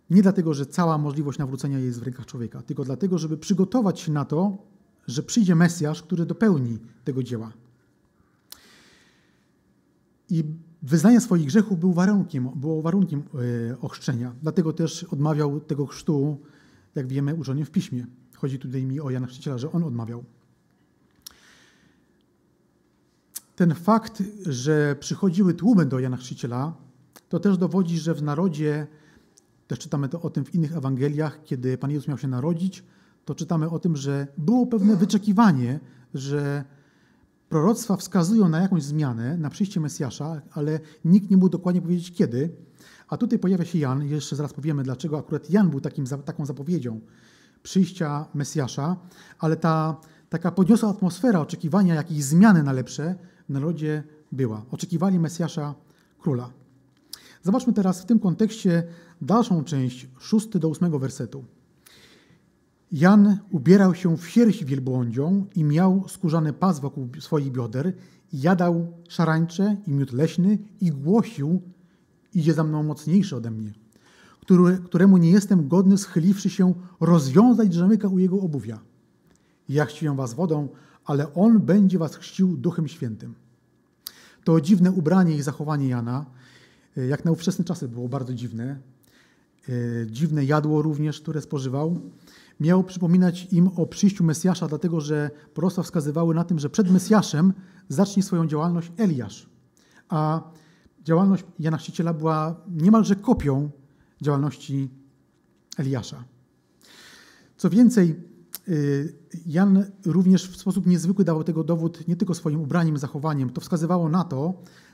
nie 0.10 0.22
dlatego, 0.22 0.54
że 0.54 0.66
cała 0.66 0.98
możliwość 0.98 1.40
nawrócenia 1.40 1.80
jest 1.80 2.00
w 2.00 2.04
rękach 2.04 2.26
człowieka, 2.26 2.62
tylko 2.62 2.84
dlatego, 2.84 3.18
żeby 3.18 3.38
przygotować 3.38 4.00
się 4.00 4.12
na 4.12 4.26
to, 4.26 4.58
że 5.08 5.24
przyjdzie 5.24 5.56
Mesjasz, 5.56 6.04
który 6.04 6.26
dopełni 6.26 6.80
tego 7.04 7.24
dzieła. 7.24 7.52
I 10.30 10.44
wyznanie 10.82 11.22
swoich 11.22 11.46
grzechów 11.46 11.80
był 11.80 11.94
warunkiem, 11.94 12.50
było 12.56 12.82
warunkiem 12.82 13.24
e, 13.72 13.82
ochrzczenia. 13.82 14.36
Dlatego 14.42 14.74
też 14.74 15.04
odmawiał 15.04 15.60
tego 15.60 15.86
chrztu, 15.86 16.38
jak 16.96 17.08
wiemy, 17.08 17.36
uczonym 17.36 17.66
w 17.66 17.72
piśmie. 17.72 18.06
Chodzi 18.36 18.60
tutaj 18.60 18.86
mi 18.86 19.02
o 19.02 19.10
Jana 19.10 19.28
Chrzciciela, 19.28 19.58
że 19.58 19.72
on 19.72 19.84
odmawiał. 19.84 20.24
Ten 23.56 23.76
fakt, 23.76 24.24
że 24.46 24.96
przychodziły 25.00 25.54
tłumy 25.54 25.86
do 25.86 26.00
Jana 26.00 26.18
Chrzciciela, 26.18 26.74
to 27.30 27.40
też 27.40 27.58
dowodzi, 27.58 28.00
że 28.00 28.14
w 28.14 28.24
narodzie, 28.24 28.88
też 29.68 29.80
czytamy 29.80 30.10
to 30.10 30.22
o 30.22 30.30
tym 30.30 30.46
w 30.46 30.56
innych 30.56 30.78
Ewangeliach, 30.78 31.44
kiedy 31.44 31.78
Pan 31.78 31.92
Jezus 31.92 32.08
miał 32.08 32.18
się 32.18 32.28
narodzić, 32.28 32.84
to 33.26 33.36
czytamy 33.36 33.70
o 33.70 33.80
tym, 33.80 33.96
że 33.96 34.28
było 34.38 34.68
pewne 34.68 34.96
wyczekiwanie, 34.96 35.80
że 36.14 36.64
proroctwa 37.50 37.98
wskazują 37.98 38.50
na 38.50 38.62
jakąś 38.62 38.84
zmianę, 38.84 39.38
na 39.38 39.50
przyjście 39.50 39.80
Mesjasza, 39.80 40.42
ale 40.52 40.80
nikt 41.06 41.30
nie 41.32 41.38
mógł 41.38 41.50
dokładnie 41.50 41.82
powiedzieć 41.82 42.12
kiedy. 42.12 42.50
A 43.08 43.18
tutaj 43.18 43.40
pojawia 43.40 43.66
się 43.66 43.80
Jan, 43.80 44.04
jeszcze 44.04 44.36
zaraz 44.36 44.54
powiemy, 44.54 44.84
dlaczego 44.84 45.18
akurat 45.18 45.50
Jan 45.50 45.70
był 45.70 45.82
takim, 45.82 46.06
taką 46.26 46.46
zapowiedzią 46.46 47.02
przyjścia 47.66 48.26
Mesjasza, 48.34 48.96
ale 49.40 49.56
ta 49.58 49.98
taka 50.30 50.52
podniosła 50.52 50.90
atmosfera 50.90 51.40
oczekiwania 51.40 51.96
jakiejś 51.96 52.24
zmiany 52.24 52.64
na 52.64 52.72
lepsze 52.74 53.16
w 53.50 53.54
narodzie 53.54 54.04
była. 54.32 54.66
Oczekiwali 54.72 55.20
Mesjasza 55.20 55.76
króla. 56.20 56.50
Zobaczmy 57.44 57.74
teraz 57.74 58.02
w 58.02 58.06
tym 58.06 58.20
kontekście 58.20 58.84
dalszą 59.22 59.64
część, 59.64 60.08
szósty 60.20 60.60
do 60.60 60.70
ósmego 60.70 61.00
wersetu. 61.00 61.46
Jan 62.92 63.40
ubierał 63.52 63.96
się 63.96 64.18
w 64.18 64.28
sierść 64.28 64.66
wielbłądzią 64.66 65.46
i 65.56 65.64
miał 65.64 66.06
skórzany 66.08 66.54
pas 66.54 66.80
wokół 66.80 67.10
swoich 67.20 67.52
bioder 67.52 67.94
jadał 68.34 68.94
szarańcze 69.10 69.78
i 69.88 69.92
miód 69.92 70.14
leśny 70.14 70.58
i 70.82 70.92
głosił, 70.92 71.62
idzie 72.34 72.54
za 72.54 72.64
mną 72.64 72.84
mocniejszy 72.84 73.36
ode 73.36 73.52
mnie, 73.52 73.74
który, 74.46 74.78
któremu 74.78 75.18
nie 75.18 75.32
jestem 75.32 75.68
godny, 75.68 75.98
schyliwszy 75.98 76.50
się, 76.50 76.74
rozwiązać 77.00 77.74
rzemyka 77.74 78.08
u 78.08 78.20
jego 78.20 78.42
obuwia. 78.42 78.80
Ja 79.70 79.86
chrzciłem 79.86 80.16
was 80.16 80.34
wodą, 80.34 80.68
ale 81.06 81.34
on 81.34 81.60
będzie 81.60 81.98
was 81.98 82.16
chrzcił 82.16 82.58
Duchem 82.58 82.88
Świętym. 82.88 83.36
To 84.44 84.62
dziwne 84.62 84.92
ubranie 84.92 85.36
i 85.36 85.42
zachowanie 85.42 85.88
Jana, 85.88 86.26
jak 87.10 87.26
na 87.26 87.32
ówczesne 87.32 87.66
czasy 87.66 87.88
było 87.88 88.10
bardzo 88.10 88.34
dziwne. 88.34 88.80
E, 89.70 89.72
dziwne 90.08 90.46
jadło 90.46 90.82
również, 90.82 91.22
które 91.22 91.42
spożywał 91.42 92.00
miał 92.60 92.84
przypominać 92.84 93.48
im 93.52 93.70
o 93.76 93.86
przyjściu 93.86 94.24
Mesjasza, 94.24 94.68
dlatego 94.68 95.02
że 95.02 95.32
proroctwa 95.54 95.84
wskazywały 95.84 96.36
na 96.36 96.44
tym, 96.44 96.60
że 96.60 96.70
przed 96.70 96.92
Mesjaszem 96.92 97.54
zacznie 97.90 98.24
swoją 98.24 98.48
działalność 98.48 98.92
Eliasz. 98.98 99.50
A 100.10 100.42
działalność 101.04 101.46
Jana 101.60 101.78
Chrzciciela 101.78 102.14
była 102.14 102.56
niemalże 102.68 103.16
kopią 103.16 103.70
działalności 104.26 104.90
Eliasza. 105.78 106.24
Co 107.58 107.70
więcej, 107.70 108.16
y, 108.68 109.16
Jan 109.46 109.86
również 110.06 110.50
w 110.50 110.58
sposób 110.58 110.86
niezwykły 110.86 111.26
dawał 111.26 111.44
tego 111.44 111.64
dowód 111.64 112.08
nie 112.08 112.16
tylko 112.16 112.34
swoim 112.34 112.62
ubraniem, 112.62 112.98
zachowaniem. 112.98 113.50
To 113.50 113.62
wskazywało 113.62 114.10
na 114.10 114.24
to, 114.24 114.54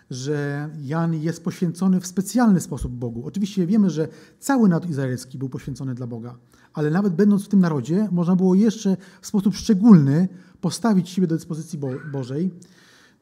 że 0.09 0.69
Jan 0.81 1.13
jest 1.13 1.43
poświęcony 1.43 1.99
w 1.99 2.07
specjalny 2.07 2.59
sposób 2.59 2.91
Bogu. 2.91 3.25
Oczywiście 3.25 3.67
wiemy, 3.67 3.89
że 3.89 4.07
cały 4.39 4.69
naród 4.69 4.89
izraelski 4.89 5.37
był 5.37 5.49
poświęcony 5.49 5.95
dla 5.95 6.07
Boga, 6.07 6.37
ale 6.73 6.91
nawet 6.91 7.13
będąc 7.13 7.45
w 7.45 7.47
tym 7.47 7.59
narodzie, 7.59 8.07
można 8.11 8.35
było 8.35 8.55
jeszcze 8.55 8.97
w 9.21 9.27
sposób 9.27 9.55
szczególny 9.55 10.27
postawić 10.61 11.09
siebie 11.09 11.27
do 11.27 11.35
dyspozycji 11.35 11.79
Bo 11.79 11.87
Bożej. 12.11 12.51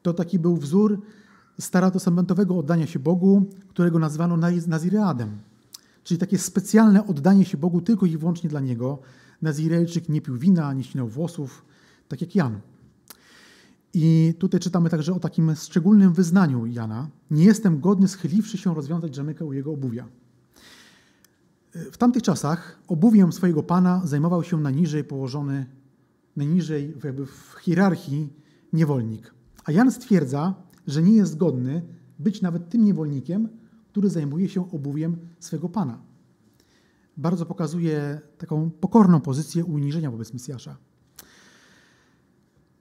To 0.02 0.12
taki 0.14 0.38
był 0.38 0.56
wzór 0.56 1.00
starotestamentowego 1.60 2.58
oddania 2.58 2.86
się 2.86 2.98
Bogu, 2.98 3.50
którego 3.68 3.98
nazwano 3.98 4.36
Nazireadem, 4.66 5.38
czyli 6.04 6.20
takie 6.20 6.38
specjalne 6.38 7.06
oddanie 7.06 7.44
się 7.44 7.58
Bogu 7.58 7.80
tylko 7.80 8.06
i 8.06 8.18
wyłącznie 8.18 8.50
dla 8.50 8.60
Niego. 8.60 8.98
Nazirejczyk 9.42 10.08
nie 10.08 10.20
pił 10.20 10.36
wina, 10.36 10.72
nie 10.72 10.84
ścinał 10.84 11.08
włosów, 11.08 11.64
tak 12.08 12.20
jak 12.20 12.34
Jan. 12.34 12.60
I 13.94 14.34
tutaj 14.38 14.60
czytamy 14.60 14.90
także 14.90 15.14
o 15.14 15.20
takim 15.20 15.54
szczególnym 15.56 16.12
wyznaniu 16.12 16.66
Jana. 16.66 17.08
Nie 17.30 17.44
jestem 17.44 17.80
godny, 17.80 18.08
schyliwszy 18.08 18.58
się, 18.58 18.74
rozwiązać 18.74 19.14
rzemykę 19.14 19.44
u 19.44 19.52
jego 19.52 19.72
obuwia. 19.72 20.08
W 21.92 21.96
tamtych 21.96 22.22
czasach 22.22 22.78
obuwiem 22.88 23.32
swojego 23.32 23.62
pana 23.62 24.02
zajmował 24.04 24.44
się 24.44 24.60
najniżej 24.60 25.04
położony, 25.04 25.66
najniżej 26.36 26.94
jakby 27.04 27.26
w 27.26 27.56
hierarchii 27.60 28.32
niewolnik. 28.72 29.34
A 29.64 29.72
Jan 29.72 29.92
stwierdza, 29.92 30.54
że 30.86 31.02
nie 31.02 31.12
jest 31.12 31.36
godny 31.36 31.82
być 32.18 32.42
nawet 32.42 32.68
tym 32.68 32.84
niewolnikiem, 32.84 33.48
który 33.90 34.10
zajmuje 34.10 34.48
się 34.48 34.70
obuwiem 34.70 35.16
swego 35.40 35.68
pana. 35.68 36.02
Bardzo 37.16 37.46
pokazuje 37.46 38.20
taką 38.38 38.70
pokorną 38.70 39.20
pozycję 39.20 39.64
uniżenia 39.64 40.10
wobec 40.10 40.32
Mesjasza. 40.32 40.76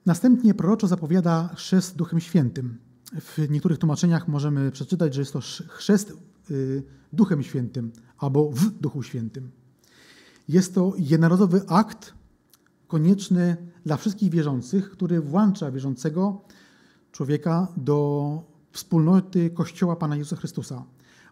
Następnie 0.05 0.53
proroczo 0.53 0.87
zapowiada 0.87 1.49
chrzest 1.55 1.95
Duchem 1.95 2.19
Świętym. 2.19 2.77
W 3.21 3.49
niektórych 3.49 3.77
tłumaczeniach 3.77 4.27
możemy 4.27 4.71
przeczytać, 4.71 5.13
że 5.13 5.21
jest 5.21 5.33
to 5.33 5.39
chrzest 5.67 6.13
y, 6.51 6.83
Duchem 7.13 7.43
Świętym 7.43 7.91
albo 8.17 8.51
w 8.51 8.69
Duchu 8.69 9.03
Świętym. 9.03 9.51
Jest 10.47 10.75
to 10.75 10.93
jednorazowy 10.97 11.61
akt 11.67 12.13
konieczny 12.87 13.57
dla 13.85 13.97
wszystkich 13.97 14.31
wierzących, 14.31 14.91
który 14.91 15.21
włącza 15.21 15.71
wierzącego 15.71 16.41
człowieka 17.11 17.67
do 17.77 18.43
wspólnoty 18.71 19.49
Kościoła 19.49 19.95
Pana 19.95 20.15
Jezusa 20.15 20.35
Chrystusa. 20.35 20.85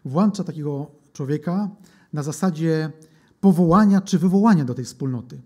Włącza 0.08 0.44
takiego 0.44 0.90
człowieka 1.12 1.70
na 2.12 2.22
zasadzie 2.22 2.92
powołania 3.40 4.00
czy 4.00 4.18
wywołania 4.18 4.64
do 4.64 4.74
tej 4.74 4.84
wspólnoty. 4.84 5.40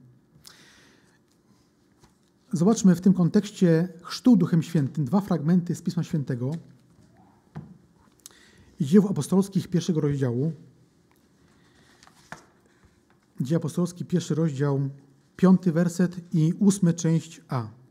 Zobaczmy 2.53 2.95
w 2.95 3.01
tym 3.01 3.13
kontekście 3.13 3.89
chrztu 4.03 4.37
Duchem 4.37 4.63
Świętym 4.63 5.05
dwa 5.05 5.21
fragmenty 5.21 5.75
z 5.75 5.83
Pisma 5.83 6.03
Świętego 6.03 6.51
i 8.81 8.85
dzieł 8.85 9.09
apostolskich 9.09 9.69
pierwszego 9.69 10.01
rozdziału. 10.01 10.53
Dzieje 13.41 13.57
apostolski, 13.57 14.05
pierwszy 14.05 14.35
rozdział, 14.35 14.89
piąty 15.37 15.73
werset 15.73 16.35
i 16.35 16.53
ósmy 16.59 16.95
część 16.95 17.41
A. 17.49 17.82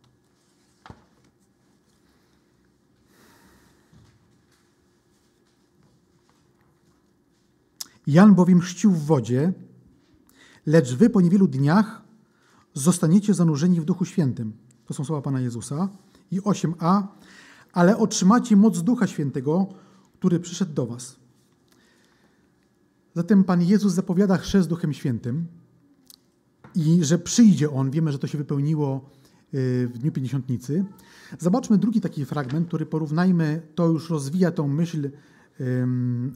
Jan 8.07 8.35
bowiem 8.35 8.59
chrzcił 8.59 8.91
w 8.91 9.05
wodzie, 9.05 9.53
lecz 10.65 10.95
wy 10.95 11.09
po 11.09 11.21
niewielu 11.21 11.47
dniach 11.47 12.01
zostaniecie 12.73 13.33
zanurzeni 13.33 13.81
w 13.81 13.85
Duchu 13.85 14.05
Świętym. 14.05 14.53
To 14.85 14.93
są 14.93 15.05
słowa 15.05 15.21
Pana 15.21 15.41
Jezusa. 15.41 15.89
I 16.31 16.41
8a, 16.41 17.03
ale 17.73 17.97
otrzymacie 17.97 18.55
moc 18.55 18.81
Ducha 18.81 19.07
Świętego, 19.07 19.67
który 20.19 20.39
przyszedł 20.39 20.73
do 20.73 20.85
was. 20.85 21.15
Zatem 23.15 23.43
Pan 23.43 23.61
Jezus 23.61 23.93
zapowiada 23.93 24.37
chrzest 24.37 24.69
Duchem 24.69 24.93
Świętym 24.93 25.47
i 26.75 27.03
że 27.03 27.19
przyjdzie 27.19 27.71
On. 27.71 27.91
Wiemy, 27.91 28.11
że 28.11 28.19
to 28.19 28.27
się 28.27 28.37
wypełniło 28.37 29.09
y, 29.53 29.87
w 29.93 29.97
Dniu 29.97 30.11
Pięćdziesiątnicy. 30.11 30.85
Zobaczmy 31.39 31.77
drugi 31.77 32.01
taki 32.01 32.25
fragment, 32.25 32.67
który 32.67 32.85
porównajmy, 32.85 33.61
to 33.75 33.87
już 33.87 34.09
rozwija 34.09 34.51
tą 34.51 34.67
myśl 34.67 35.09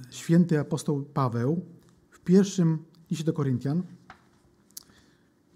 święty 0.10 0.60
apostoł 0.60 1.04
Paweł 1.04 1.66
w 2.10 2.20
pierwszym 2.20 2.78
liście 3.10 3.26
do 3.26 3.34
Koryntian, 3.34 3.84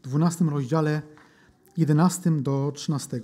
12 0.03 0.45
rozdziale 0.45 1.01
11 1.77 2.31
do 2.31 2.71
13. 2.75 3.19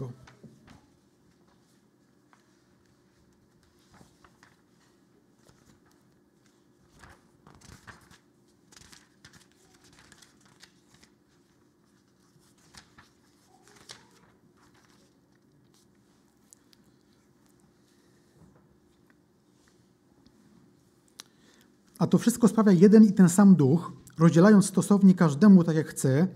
A 22.00 22.08
to 22.08 22.18
wszystko 22.18 22.48
sprawia 22.48 22.72
jeden 22.72 23.04
i 23.04 23.14
ten 23.14 23.30
sam 23.30 23.56
duch, 23.56 23.94
rozdzielając 24.18 24.66
stosownie 24.66 25.14
każdemu 25.14 25.64
tak 25.64 25.76
jak 25.76 25.88
chce, 25.88 26.28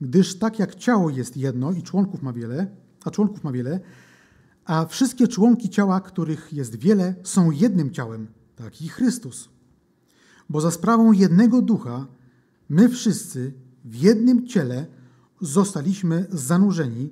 gdyż 0.00 0.38
tak 0.38 0.58
jak 0.58 0.74
ciało 0.74 1.10
jest 1.10 1.36
jedno 1.36 1.72
i 1.72 1.82
członków 1.82 2.22
ma 2.22 2.32
wiele, 2.32 2.66
a 3.04 3.10
członków 3.10 3.44
ma 3.44 3.52
wiele, 3.52 3.80
a 4.64 4.86
wszystkie 4.86 5.28
członki 5.28 5.70
ciała, 5.70 6.00
których 6.00 6.52
jest 6.52 6.76
wiele, 6.76 7.14
są 7.22 7.50
jednym 7.50 7.90
ciałem, 7.90 8.26
tak 8.56 8.82
i 8.82 8.88
Chrystus. 8.88 9.48
Bo 10.48 10.60
za 10.60 10.70
sprawą 10.70 11.12
jednego 11.12 11.62
ducha 11.62 12.06
my 12.68 12.88
wszyscy 12.88 13.52
w 13.84 13.94
jednym 13.94 14.46
ciele 14.46 14.86
zostaliśmy 15.40 16.26
zanurzeni, 16.30 17.10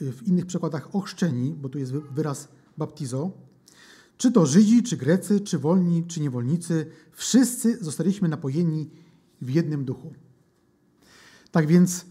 w 0.00 0.22
innych 0.26 0.46
przykładach 0.46 0.94
ochrzczeni, 0.94 1.54
bo 1.54 1.68
tu 1.68 1.78
jest 1.78 1.92
wyraz 1.92 2.48
baptizo, 2.78 3.30
czy 4.16 4.32
to 4.32 4.46
Żydzi, 4.46 4.82
czy 4.82 4.96
Grecy, 4.96 5.40
czy 5.40 5.58
wolni, 5.58 6.04
czy 6.06 6.20
niewolnicy, 6.20 6.86
wszyscy 7.12 7.84
zostaliśmy 7.84 8.28
napojeni 8.28 8.90
w 9.42 9.50
jednym 9.50 9.84
duchu. 9.84 10.12
Tak 11.50 11.66
więc 11.66 12.06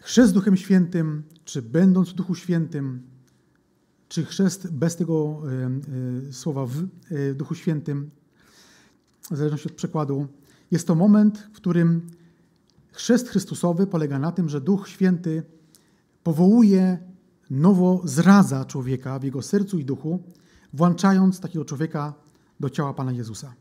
chrzest 0.00 0.32
Duchem 0.32 0.56
Świętym, 0.56 1.22
czy 1.44 1.62
będąc 1.62 2.10
w 2.10 2.14
Duchu 2.14 2.34
Świętym, 2.34 3.02
czy 4.08 4.24
chrzest 4.24 4.72
bez 4.72 4.96
tego 4.96 5.42
y, 6.22 6.28
y, 6.28 6.32
słowa 6.32 6.66
w 6.66 6.86
y, 7.12 7.34
Duchu 7.34 7.54
Świętym, 7.54 8.10
w 9.30 9.36
zależności 9.36 9.68
od 9.68 9.74
przekładu, 9.74 10.26
jest 10.70 10.86
to 10.86 10.94
moment, 10.94 11.48
w 11.52 11.56
którym 11.56 12.06
chrzest 12.92 13.28
Chrystusowy 13.28 13.86
polega 13.86 14.18
na 14.18 14.32
tym, 14.32 14.48
że 14.48 14.60
Duch 14.60 14.88
Święty 14.88 15.42
powołuje, 16.22 16.98
nowo 17.50 18.02
zradza 18.04 18.64
człowieka 18.64 19.18
w 19.18 19.24
jego 19.24 19.42
sercu 19.42 19.78
i 19.78 19.84
duchu, 19.84 20.22
włączając 20.72 21.40
takiego 21.40 21.64
człowieka 21.64 22.14
do 22.60 22.70
ciała 22.70 22.94
Pana 22.94 23.12
Jezusa. 23.12 23.54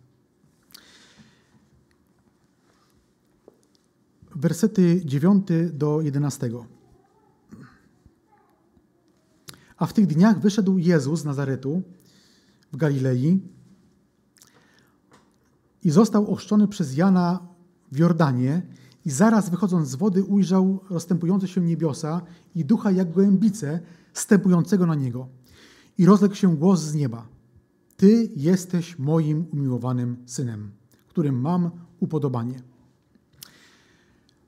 Wersety 4.36 5.02
9 5.06 5.48
do 5.74 6.02
11. 6.02 6.50
A 9.78 9.86
w 9.86 9.94
tych 9.94 10.08
dniach 10.08 10.40
wyszedł 10.40 10.78
Jezus 10.78 11.20
z 11.20 11.26
Nazaretu 11.26 11.82
w 12.72 12.78
Galilei 12.78 13.42
i 15.84 15.92
został 15.92 16.34
ochrzczony 16.34 16.68
przez 16.68 16.98
Jana 16.98 17.40
w 17.92 17.98
Jordanie 17.98 18.62
i 19.06 19.12
zaraz 19.12 19.50
wychodząc 19.50 19.88
z 19.88 19.96
wody 19.96 20.24
ujrzał 20.24 20.80
rozstępujące 20.90 21.48
się 21.48 21.62
niebiosa 21.62 22.22
i 22.56 22.66
ducha 22.66 22.92
jak 22.92 23.12
gołębice 23.12 23.80
stępującego 24.14 24.86
na 24.86 24.96
niego. 24.96 25.28
I 25.98 26.06
rozległ 26.06 26.36
się 26.36 26.58
głos 26.58 26.82
z 26.82 26.94
nieba. 26.94 27.28
Ty 27.98 28.30
jesteś 28.36 29.00
moim 29.00 29.46
umiłowanym 29.54 30.18
synem, 30.26 30.72
którym 31.08 31.42
mam 31.42 31.72
upodobanie. 32.00 32.62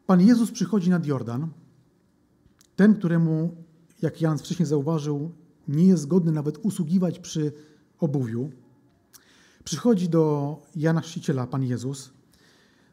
Pan 0.06 0.22
Jezus 0.22 0.52
przychodzi 0.52 0.90
nad 0.90 1.06
Jordan, 1.06 1.48
ten, 2.76 2.96
któremu, 2.96 3.56
jak 4.02 4.22
Jan 4.22 4.38
wcześniej 4.38 4.66
zauważył, 4.66 5.32
nie 5.68 5.88
jest 5.88 6.08
godny 6.08 6.32
nawet 6.32 6.58
usługiwać 6.58 7.20
przy 7.20 7.52
obuwiu. 8.00 8.52
Przychodzi 9.64 10.10
do 10.10 10.62
Jana 10.76 11.02
Chrzciciela, 11.02 11.48
Pan 11.48 11.64
Jezus, 11.64 12.14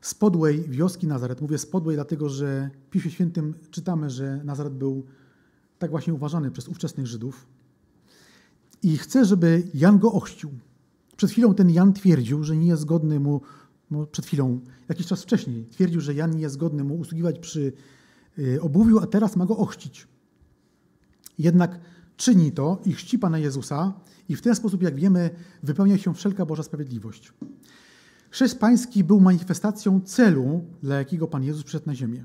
z 0.01 0.15
podłej 0.15 0.69
wioski 0.69 1.07
Nazaret. 1.07 1.41
Mówię 1.41 1.59
z 1.59 1.67
podłej, 1.67 1.97
dlatego 1.97 2.29
że 2.29 2.71
w 2.87 2.91
Piśmie 2.91 3.11
Świętym 3.11 3.55
czytamy, 3.71 4.11
że 4.11 4.45
Nazaret 4.45 4.75
był 4.75 5.07
tak 5.79 5.91
właśnie 5.91 6.15
uważany 6.15 6.51
przez 6.51 6.69
ówczesnych 6.69 7.07
Żydów. 7.07 7.47
I 8.83 8.99
chce, 8.99 9.25
żeby 9.25 9.63
Jan 9.75 9.99
go 9.99 10.13
ochrzcił. 10.13 10.51
Przed 11.17 11.31
chwilą 11.31 11.55
ten 11.55 11.71
Jan 11.71 11.93
twierdził, 11.93 12.45
że 12.45 12.57
nie 12.57 12.67
jest 12.67 12.85
godny 12.85 13.21
mu 13.21 13.41
przed 14.13 14.27
chwilą, 14.27 14.61
jakiś 14.89 15.07
czas 15.07 15.23
wcześniej, 15.23 15.67
twierdził, 15.67 16.01
że 16.01 16.15
Jan 16.15 16.31
nie 16.31 16.41
jest 16.41 16.57
godny 16.57 16.85
mu 16.85 16.95
usługiwać 16.95 17.39
przy 17.39 17.73
y, 18.39 18.63
obuwiu, 18.63 18.99
a 18.99 19.07
teraz 19.07 19.37
ma 19.37 19.47
go 19.47 19.57
ochrzcić. 19.57 20.09
Jednak 21.39 21.81
czyni 22.17 22.53
to 22.53 22.81
i 22.85 22.93
chrzci 22.93 23.19
Pana 23.19 23.39
Jezusa 23.39 23.93
i 24.29 24.37
w 24.37 24.43
ten 24.43 24.55
sposób, 24.55 24.83
jak 24.83 24.95
wiemy, 24.95 25.31
wypełnia 25.63 25.99
się 25.99 26.15
wszelka 26.15 26.47
Boża 26.47 26.63
sprawiedliwość. 26.63 27.33
Chrzest 28.31 28.59
pański 28.59 29.05
był 29.05 29.21
manifestacją 29.21 30.01
celu, 30.01 30.65
dla 30.83 30.95
jakiego 30.95 31.29
Pan 31.29 31.45
Jezus 31.45 31.63
przyszedł 31.63 31.87
na 31.87 31.95
ziemię. 31.95 32.25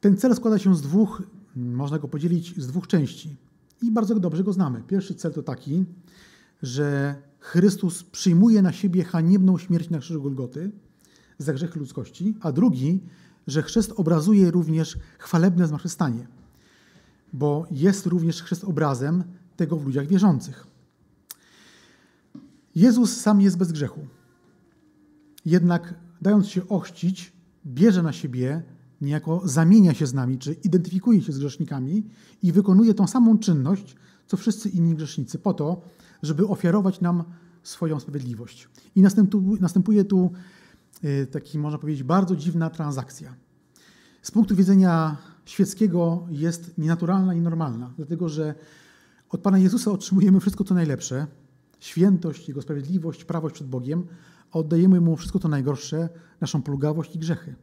Ten 0.00 0.16
cel 0.16 0.36
składa 0.36 0.58
się 0.58 0.76
z 0.76 0.82
dwóch, 0.82 1.22
można 1.56 1.98
go 1.98 2.08
podzielić 2.08 2.62
z 2.62 2.66
dwóch 2.66 2.86
części 2.86 3.36
i 3.82 3.90
bardzo 3.90 4.20
dobrze 4.20 4.44
go 4.44 4.52
znamy. 4.52 4.82
Pierwszy 4.82 5.14
cel 5.14 5.32
to 5.32 5.42
taki, 5.42 5.84
że 6.62 7.16
Chrystus 7.38 8.04
przyjmuje 8.04 8.62
na 8.62 8.72
siebie 8.72 9.04
haniebną 9.04 9.58
śmierć 9.58 9.90
na 9.90 9.98
krzyżu 9.98 10.22
Golgoty 10.22 10.70
za 11.38 11.52
grzechy 11.52 11.78
ludzkości, 11.78 12.34
a 12.40 12.52
drugi, 12.52 13.00
że 13.46 13.62
chrzest 13.62 13.92
obrazuje 13.96 14.50
również 14.50 14.98
chwalebne 15.18 15.66
zmartwychwstanie, 15.66 16.26
bo 17.32 17.66
jest 17.70 18.06
również 18.06 18.42
chrzest 18.42 18.64
obrazem 18.64 19.24
tego 19.56 19.76
w 19.76 19.86
ludziach 19.86 20.06
wierzących. 20.06 20.66
Jezus 22.74 23.20
sam 23.20 23.40
jest 23.40 23.58
bez 23.58 23.72
grzechu. 23.72 24.06
Jednak 25.44 25.94
dając 26.20 26.48
się 26.48 26.68
ochrzcić, 26.68 27.32
bierze 27.66 28.02
na 28.02 28.12
siebie, 28.12 28.62
niejako 29.02 29.42
zamienia 29.44 29.94
się 29.94 30.06
z 30.06 30.14
nami, 30.14 30.38
czy 30.38 30.52
identyfikuje 30.52 31.22
się 31.22 31.32
z 31.32 31.38
grzesznikami 31.38 32.04
i 32.42 32.52
wykonuje 32.52 32.94
tą 32.94 33.06
samą 33.06 33.38
czynność, 33.38 33.96
co 34.26 34.36
wszyscy 34.36 34.68
inni 34.68 34.94
grzesznicy, 34.94 35.38
po 35.38 35.54
to, 35.54 35.80
żeby 36.22 36.46
ofiarować 36.46 37.00
nam 37.00 37.24
swoją 37.62 38.00
sprawiedliwość. 38.00 38.68
I 38.94 39.02
następuje 39.60 40.04
tu 40.04 40.32
y, 41.04 41.26
taki, 41.26 41.58
można 41.58 41.78
powiedzieć, 41.78 42.02
bardzo 42.02 42.36
dziwna 42.36 42.70
transakcja. 42.70 43.34
Z 44.22 44.30
punktu 44.30 44.56
widzenia 44.56 45.16
świeckiego 45.44 46.26
jest 46.30 46.78
nienaturalna 46.78 47.34
i 47.34 47.40
normalna, 47.40 47.92
dlatego 47.96 48.28
że 48.28 48.54
od 49.28 49.40
Pana 49.40 49.58
Jezusa 49.58 49.90
otrzymujemy 49.90 50.40
wszystko, 50.40 50.64
co 50.64 50.74
najlepsze, 50.74 51.26
świętość, 51.80 52.48
Jego 52.48 52.62
sprawiedliwość, 52.62 53.24
prawość 53.24 53.54
przed 53.54 53.66
Bogiem, 53.66 54.06
a 54.52 54.58
oddajemy 54.58 55.00
Mu 55.00 55.16
wszystko 55.16 55.38
to 55.38 55.48
najgorsze, 55.48 56.08
naszą 56.40 56.62
plugawość 56.62 57.16
i 57.16 57.18
grzechy. 57.18 57.54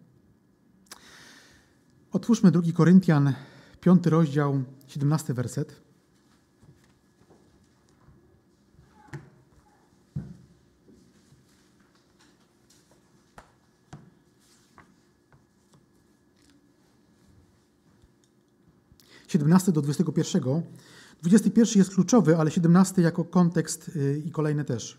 Otwórzmy 2.12 2.52
2 2.52 2.62
Koryntian, 2.74 3.34
5 3.82 4.06
rozdział, 4.06 4.64
17 4.88 5.34
werset. 5.34 5.82
Siedemnasty 19.28 19.72
do 19.72 19.82
21. 19.82 20.62
21 21.22 21.74
jest 21.76 21.94
kluczowy, 21.94 22.38
ale 22.38 22.52
17 22.52 23.02
jako 23.02 23.24
kontekst 23.24 23.92
y, 23.96 24.22
i 24.26 24.32
kolejne 24.32 24.66
też. 24.66 24.98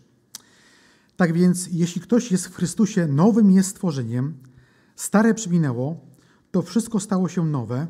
Tak 1.17 1.33
więc, 1.33 1.67
jeśli 1.71 2.01
ktoś 2.01 2.31
jest 2.31 2.47
w 2.47 2.55
Chrystusie, 2.55 3.07
nowym 3.07 3.51
jest 3.51 3.69
stworzeniem, 3.69 4.37
stare 4.95 5.33
przyminęło, 5.33 6.10
to 6.51 6.61
wszystko 6.61 6.99
stało 6.99 7.29
się 7.29 7.45
nowe, 7.45 7.87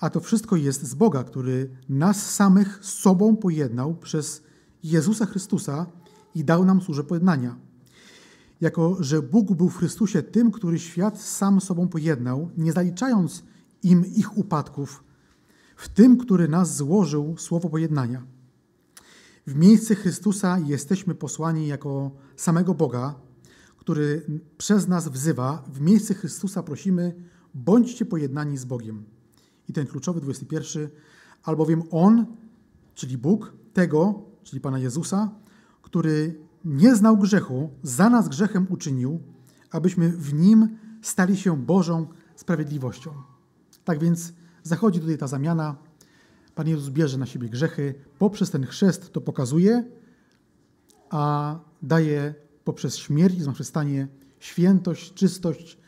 a 0.00 0.10
to 0.10 0.20
wszystko 0.20 0.56
jest 0.56 0.82
z 0.82 0.94
Boga, 0.94 1.24
który 1.24 1.70
nas 1.88 2.34
samych 2.34 2.78
z 2.82 2.92
sobą 2.92 3.36
pojednał 3.36 3.94
przez 3.94 4.42
Jezusa 4.82 5.26
Chrystusa 5.26 5.86
i 6.34 6.44
dał 6.44 6.64
nam 6.64 6.80
służę 6.80 7.04
pojednania. 7.04 7.56
Jako, 8.60 8.96
że 9.00 9.22
Bóg 9.22 9.52
był 9.52 9.68
w 9.68 9.76
Chrystusie 9.76 10.22
tym, 10.22 10.50
który 10.50 10.78
świat 10.78 11.20
sam 11.20 11.60
sobą 11.60 11.88
pojednał, 11.88 12.50
nie 12.56 12.72
zaliczając 12.72 13.44
im 13.82 14.06
ich 14.06 14.38
upadków, 14.38 15.04
w 15.76 15.88
tym, 15.88 16.18
który 16.18 16.48
nas 16.48 16.76
złożył 16.76 17.36
słowo 17.38 17.68
pojednania. 17.68 18.26
W 19.46 19.54
miejsce 19.54 19.94
Chrystusa 19.94 20.58
jesteśmy 20.58 21.14
posłani 21.14 21.66
jako 21.66 22.10
samego 22.36 22.74
Boga, 22.74 23.14
który 23.78 24.26
przez 24.58 24.88
nas 24.88 25.08
wzywa. 25.08 25.64
W 25.72 25.80
miejsce 25.80 26.14
Chrystusa 26.14 26.62
prosimy, 26.62 27.14
bądźcie 27.56 28.04
pojednani 28.04 28.56
z 28.56 28.64
Bogiem. 28.64 29.04
I 29.68 29.72
ten 29.72 29.86
kluczowy 29.86 30.20
21, 30.20 30.88
albowiem 31.42 31.82
On, 31.90 32.26
czyli 32.94 33.18
Bóg, 33.18 33.52
tego, 33.72 34.22
czyli 34.44 34.60
Pana 34.60 34.78
Jezusa, 34.78 35.30
który 35.82 36.38
nie 36.64 36.96
znał 36.96 37.16
grzechu, 37.16 37.70
za 37.82 38.10
nas 38.10 38.28
grzechem 38.28 38.66
uczynił, 38.70 39.20
abyśmy 39.70 40.08
w 40.08 40.34
Nim 40.34 40.78
stali 41.02 41.36
się 41.36 41.56
Bożą 41.56 42.06
sprawiedliwością. 42.36 43.10
Tak 43.84 43.98
więc 43.98 44.32
zachodzi 44.62 45.00
tutaj 45.00 45.18
ta 45.18 45.26
zamiana. 45.26 45.76
Pan 46.54 46.68
Jezus 46.68 46.88
bierze 46.88 47.18
na 47.18 47.26
siebie 47.26 47.48
grzechy, 47.48 47.94
poprzez 48.18 48.50
ten 48.50 48.66
chrzest 48.66 49.12
to 49.12 49.20
pokazuje, 49.20 49.84
a 51.10 51.58
daje 51.82 52.34
poprzez 52.64 52.96
śmierć 52.96 53.36
i 53.36 53.42
zmartwychwstanie 53.42 54.08
świętość, 54.38 55.14
czystość 55.14 55.78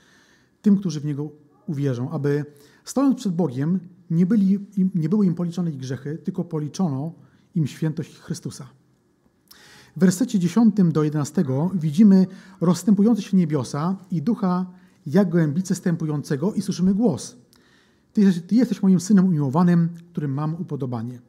tym, 0.63 0.77
którzy 0.77 1.01
w 1.01 1.05
Niego 1.05 1.31
uwierzą, 1.69 2.11
aby 2.11 2.45
stojąc 2.85 3.17
przed 3.17 3.35
Bogiem 3.35 3.81
nie, 4.11 4.27
byli, 4.27 4.59
nie 4.95 5.09
były 5.09 5.27
im 5.27 5.35
policzone 5.35 5.71
ich 5.71 5.77
grzechy, 5.77 6.19
tylko 6.25 6.45
policzono 6.45 7.13
im 7.55 7.67
świętość 7.67 8.19
Chrystusa. 8.19 8.69
W 9.97 10.01
wersecie 10.01 10.39
10 10.39 10.75
do 10.93 11.03
11 11.03 11.45
widzimy 11.75 12.27
rozstępujące 12.61 13.23
się 13.23 13.37
niebiosa 13.37 13.97
i 14.11 14.23
ducha 14.23 14.67
jak 15.07 15.29
gołębice 15.29 15.75
stępującego 15.75 16.55
i 16.55 16.63
słyszymy 16.63 16.95
głos. 16.95 17.37
Ty, 18.13 18.41
ty 18.41 18.55
jesteś 18.55 18.83
moim 18.83 19.01
synem 19.01 19.27
umiłowanym, 19.27 19.89
którym 20.13 20.33
mam 20.33 20.55
upodobanie. 20.55 21.21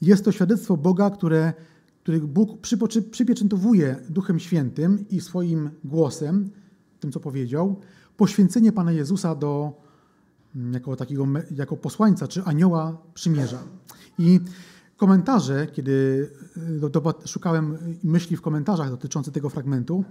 Jest 0.00 0.24
to 0.24 0.32
świadectwo 0.32 0.76
Boga, 0.76 1.10
które, 1.10 1.52
które 2.02 2.18
Bóg 2.18 2.60
przypieczętowuje 3.10 3.96
Duchem 4.08 4.38
Świętym 4.38 5.04
i 5.10 5.20
swoim 5.20 5.70
głosem, 5.84 6.50
tym 7.00 7.12
co 7.12 7.20
powiedział, 7.20 7.80
poświęcenie 8.16 8.72
Pana 8.72 8.92
Jezusa 8.92 9.34
do, 9.34 9.72
mm, 10.56 10.72
jako 10.72 10.96
takiego 10.96 11.26
jako 11.50 11.76
posłańca 11.76 12.28
czy 12.28 12.42
anioła 12.44 12.98
przymierza. 13.14 13.58
I 14.18 14.40
komentarze, 14.96 15.66
kiedy 15.66 16.30
y, 17.24 17.28
szukałem 17.28 17.78
myśli 18.04 18.36
w 18.36 18.42
komentarzach 18.42 18.90
dotyczących 18.90 19.34
tego 19.34 19.50
fragmentu, 19.50 20.04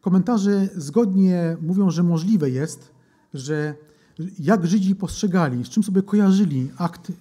komentarze 0.00 0.68
zgodnie 0.76 1.56
mówią, 1.60 1.90
że 1.90 2.02
możliwe 2.02 2.50
jest, 2.50 2.92
że 3.34 3.74
jak 4.38 4.66
Żydzi 4.66 4.94
postrzegali, 4.94 5.64
z 5.64 5.68
czym 5.68 5.82
sobie 5.82 6.02
kojarzyli 6.02 6.70
akt 6.78 7.12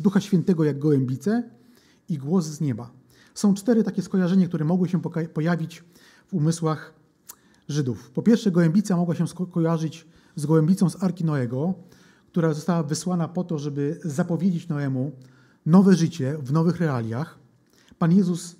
Ducha 0.00 0.20
Świętego 0.20 0.64
jak 0.64 0.78
gołębice 0.78 1.50
i 2.08 2.18
głos 2.18 2.44
z 2.44 2.60
nieba. 2.60 2.90
Są 3.34 3.54
cztery 3.54 3.84
takie 3.84 4.02
skojarzenia, 4.02 4.48
które 4.48 4.64
mogły 4.64 4.88
się 4.88 5.00
pojawić 5.34 5.84
w 6.26 6.34
umysłach 6.34 6.94
Żydów. 7.68 8.10
Po 8.10 8.22
pierwsze, 8.22 8.50
gołębica 8.50 8.96
mogła 8.96 9.14
się 9.14 9.24
kojarzyć 9.52 10.06
z 10.36 10.46
gołębicą 10.46 10.90
z 10.90 11.02
Arki 11.02 11.24
Noego, 11.24 11.74
która 12.26 12.54
została 12.54 12.82
wysłana 12.82 13.28
po 13.28 13.44
to, 13.44 13.58
żeby 13.58 14.00
zapowiedzieć 14.04 14.68
Noemu 14.68 15.12
nowe 15.66 15.94
życie 15.94 16.38
w 16.38 16.52
nowych 16.52 16.80
realiach. 16.80 17.38
Pan 17.98 18.12
Jezus 18.12 18.56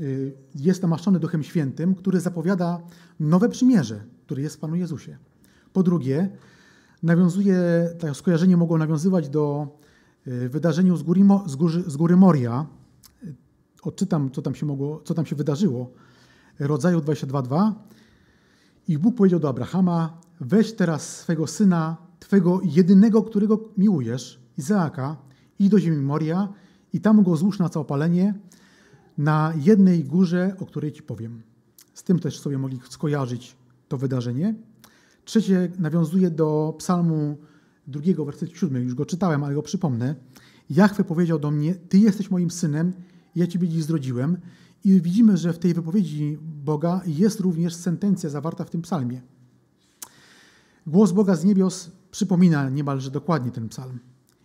y, 0.00 0.34
jest 0.54 0.82
namaszczony 0.82 1.20
Duchem 1.20 1.42
Świętym, 1.42 1.94
który 1.94 2.20
zapowiada 2.20 2.80
nowe 3.20 3.48
przymierze, 3.48 4.04
które 4.24 4.42
jest 4.42 4.56
w 4.56 4.58
Panu 4.58 4.76
Jezusie. 4.76 5.18
Po 5.72 5.82
drugie, 5.82 6.30
nawiązuje, 7.02 7.58
to 7.98 8.14
skojarzenie 8.14 8.56
mogło 8.56 8.78
nawiązywać 8.78 9.28
do 9.28 9.68
y, 10.26 10.48
wydarzenia 10.48 10.96
z 10.96 11.02
góry, 11.02 11.20
z 11.46 11.52
z 11.86 11.96
góry 11.96 12.16
Moria. 12.16 12.66
Odczytam, 13.82 14.30
co 14.30 14.42
tam 14.42 14.54
się, 14.54 14.66
mogło, 14.66 15.00
co 15.04 15.14
tam 15.14 15.26
się 15.26 15.36
wydarzyło. 15.36 15.90
Rodzaju 16.58 17.00
22.2 17.00 17.72
i 18.88 18.98
Bóg 18.98 19.14
powiedział 19.14 19.40
do 19.40 19.48
Abrahama: 19.48 20.20
Weź 20.40 20.72
teraz 20.72 21.16
swego 21.18 21.46
syna, 21.46 21.96
twego 22.20 22.60
jedynego, 22.64 23.22
którego 23.22 23.68
miłujesz, 23.78 24.40
Izaaka, 24.58 25.16
i 25.58 25.68
do 25.68 25.78
ziemi 25.78 25.96
Moria 25.96 26.48
i 26.92 27.00
tam 27.00 27.22
go 27.22 27.36
złóż 27.36 27.58
na 27.58 27.68
całopalenie 27.68 28.34
na 29.18 29.52
jednej 29.56 30.04
górze, 30.04 30.56
o 30.60 30.66
której 30.66 30.92
ci 30.92 31.02
powiem. 31.02 31.42
Z 31.94 32.02
tym 32.02 32.18
też 32.18 32.40
sobie 32.40 32.58
mogli 32.58 32.80
skojarzyć 32.90 33.56
to 33.88 33.98
wydarzenie. 33.98 34.54
Trzecie 35.24 35.72
nawiązuje 35.78 36.30
do 36.30 36.74
psalmu 36.78 37.36
drugiego, 37.86 38.24
werset 38.24 38.50
siódmy. 38.50 38.80
Już 38.80 38.94
go 38.94 39.06
czytałem, 39.06 39.44
ale 39.44 39.54
go 39.54 39.62
przypomnę. 39.62 40.14
Jachwę 40.70 41.04
powiedział 41.04 41.38
do 41.38 41.50
mnie, 41.50 41.74
Ty 41.74 41.98
jesteś 41.98 42.30
moim 42.30 42.50
synem, 42.50 42.92
ja 43.36 43.46
Ciebie 43.46 43.68
dziś 43.68 43.84
zrodziłem. 43.84 44.36
I 44.84 45.00
widzimy, 45.00 45.36
że 45.36 45.52
w 45.52 45.58
tej 45.58 45.74
wypowiedzi 45.74 46.38
Boga 46.64 47.00
jest 47.06 47.40
również 47.40 47.74
sentencja 47.74 48.30
zawarta 48.30 48.64
w 48.64 48.70
tym 48.70 48.82
psalmie. 48.82 49.22
Głos 50.86 51.12
Boga 51.12 51.36
z 51.36 51.44
niebios 51.44 51.90
przypomina 52.10 52.70
niemalże 52.70 53.10
dokładnie 53.10 53.50
ten 53.50 53.68
psalm. 53.68 53.98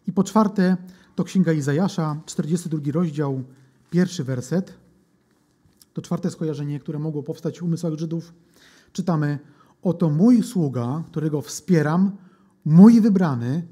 I 0.07 0.13
po 0.13 0.23
czwarte, 0.23 0.77
to 1.15 1.23
Księga 1.23 1.53
Izajasza, 1.53 2.21
42 2.25 2.91
rozdział, 2.91 3.43
pierwszy 3.89 4.23
werset. 4.23 4.73
To 5.93 6.01
czwarte 6.01 6.31
skojarzenie, 6.31 6.79
które 6.79 6.99
mogło 6.99 7.23
powstać 7.23 7.59
w 7.59 7.63
umysłach 7.63 7.93
Żydów. 7.93 8.33
Czytamy: 8.91 9.39
Oto 9.81 10.09
mój 10.09 10.43
sługa, 10.43 11.03
którego 11.07 11.41
wspieram, 11.41 12.11
mój 12.65 13.01
wybrany, 13.01 13.67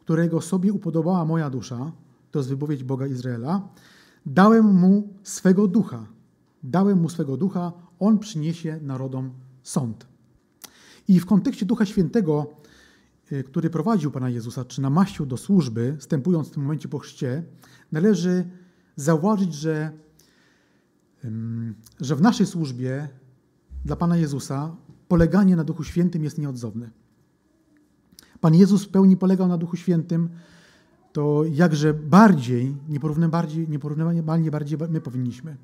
którego 0.00 0.40
sobie 0.40 0.72
upodobała 0.72 1.24
moja 1.24 1.50
dusza. 1.50 1.92
to 2.30 2.38
jest 2.38 2.48
wypowiedź 2.48 2.84
Boga 2.84 3.06
Izraela, 3.06 3.68
dałem 4.26 4.74
mu 4.74 5.08
swego 5.22 5.68
ducha. 5.68 6.06
Dałem 6.62 7.00
mu 7.00 7.08
swego 7.08 7.36
ducha, 7.36 7.72
on 7.98 8.18
przyniesie 8.18 8.80
narodom 8.82 9.30
sąd. 9.62 10.06
I 11.08 11.20
w 11.20 11.26
kontekście 11.26 11.66
Ducha 11.66 11.86
Świętego, 11.86 12.56
y, 13.32 13.44
który 13.44 13.70
prowadził 13.70 14.10
Pana 14.10 14.30
Jezusa, 14.30 14.64
czy 14.64 14.80
namaścił 14.82 15.26
do 15.26 15.36
służby, 15.36 15.96
wstępując 15.98 16.48
w 16.48 16.50
tym 16.50 16.62
momencie 16.62 16.88
po 16.88 16.98
chrzcie, 16.98 17.42
należy 17.92 18.44
zauważyć, 18.96 19.54
że, 19.54 19.92
że 22.00 22.16
w 22.16 22.20
naszej 22.20 22.46
służbie 22.46 23.08
dla 23.84 23.96
Pana 23.96 24.16
Jezusa 24.16 24.76
poleganie 25.08 25.56
na 25.56 25.64
Duchu 25.64 25.84
Świętym 25.84 26.24
jest 26.24 26.38
nieodzowne. 26.38 26.90
Pan 28.40 28.54
Jezus 28.54 28.84
w 28.84 28.88
pełni 28.88 29.16
polegał 29.16 29.48
na 29.48 29.58
Duchu 29.58 29.76
Świętym, 29.76 30.28
to 31.14 31.44
jakże 31.50 31.94
bardziej, 31.94 32.76
nieporównywalnie 32.88 33.30
bardziej, 33.30 33.68
nieporównywalnie 33.68 34.50
bardziej 34.50 34.78
my 34.88 35.00
powinniśmy. 35.00 35.56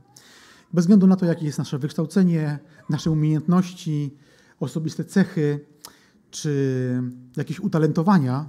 Bez 0.72 0.84
względu 0.84 1.06
na 1.06 1.16
to, 1.16 1.26
jakie 1.26 1.46
jest 1.46 1.58
nasze 1.58 1.78
wykształcenie, 1.78 2.58
nasze 2.90 3.10
umiejętności, 3.10 4.16
osobiste 4.60 5.04
cechy 5.04 5.66
czy 6.30 7.02
jakieś 7.36 7.60
utalentowania, 7.60 8.48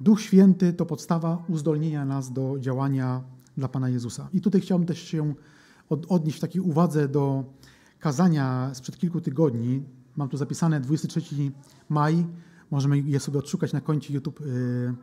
Duch 0.00 0.20
Święty 0.20 0.72
to 0.72 0.86
podstawa 0.86 1.44
uzdolnienia 1.48 2.04
nas 2.04 2.32
do 2.32 2.56
działania 2.58 3.22
dla 3.56 3.68
Pana 3.68 3.88
Jezusa. 3.88 4.28
I 4.32 4.40
tutaj 4.40 4.60
chciałbym 4.60 4.86
też 4.86 5.02
się 5.02 5.34
odnieść 6.08 6.38
w 6.38 6.40
takiej 6.40 6.62
uwadze 6.62 7.08
do 7.08 7.44
kazania 7.98 8.70
sprzed 8.74 8.98
kilku 8.98 9.20
tygodni. 9.20 9.82
Mam 10.16 10.28
tu 10.28 10.36
zapisane 10.36 10.80
23 10.80 11.20
maj. 11.88 12.26
Możemy 12.70 13.00
je 13.00 13.20
sobie 13.20 13.38
odszukać 13.38 13.72
na 13.72 13.80
koncie 13.80 14.14
YouTube, 14.14 14.40
y, 14.40 14.94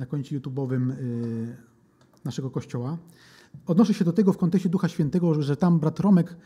na 0.00 0.06
koncie 0.06 0.40
YouTube'owym 0.40 0.90
y, 0.90 1.56
naszego 2.24 2.50
kościoła. 2.50 2.98
Odnoszę 3.66 3.94
się 3.94 4.04
do 4.04 4.12
tego 4.12 4.32
w 4.32 4.38
kontekście 4.38 4.68
Ducha 4.68 4.88
Świętego, 4.88 5.42
że 5.42 5.56
tam 5.56 5.78
brat 5.78 6.00
Romek 6.00 6.36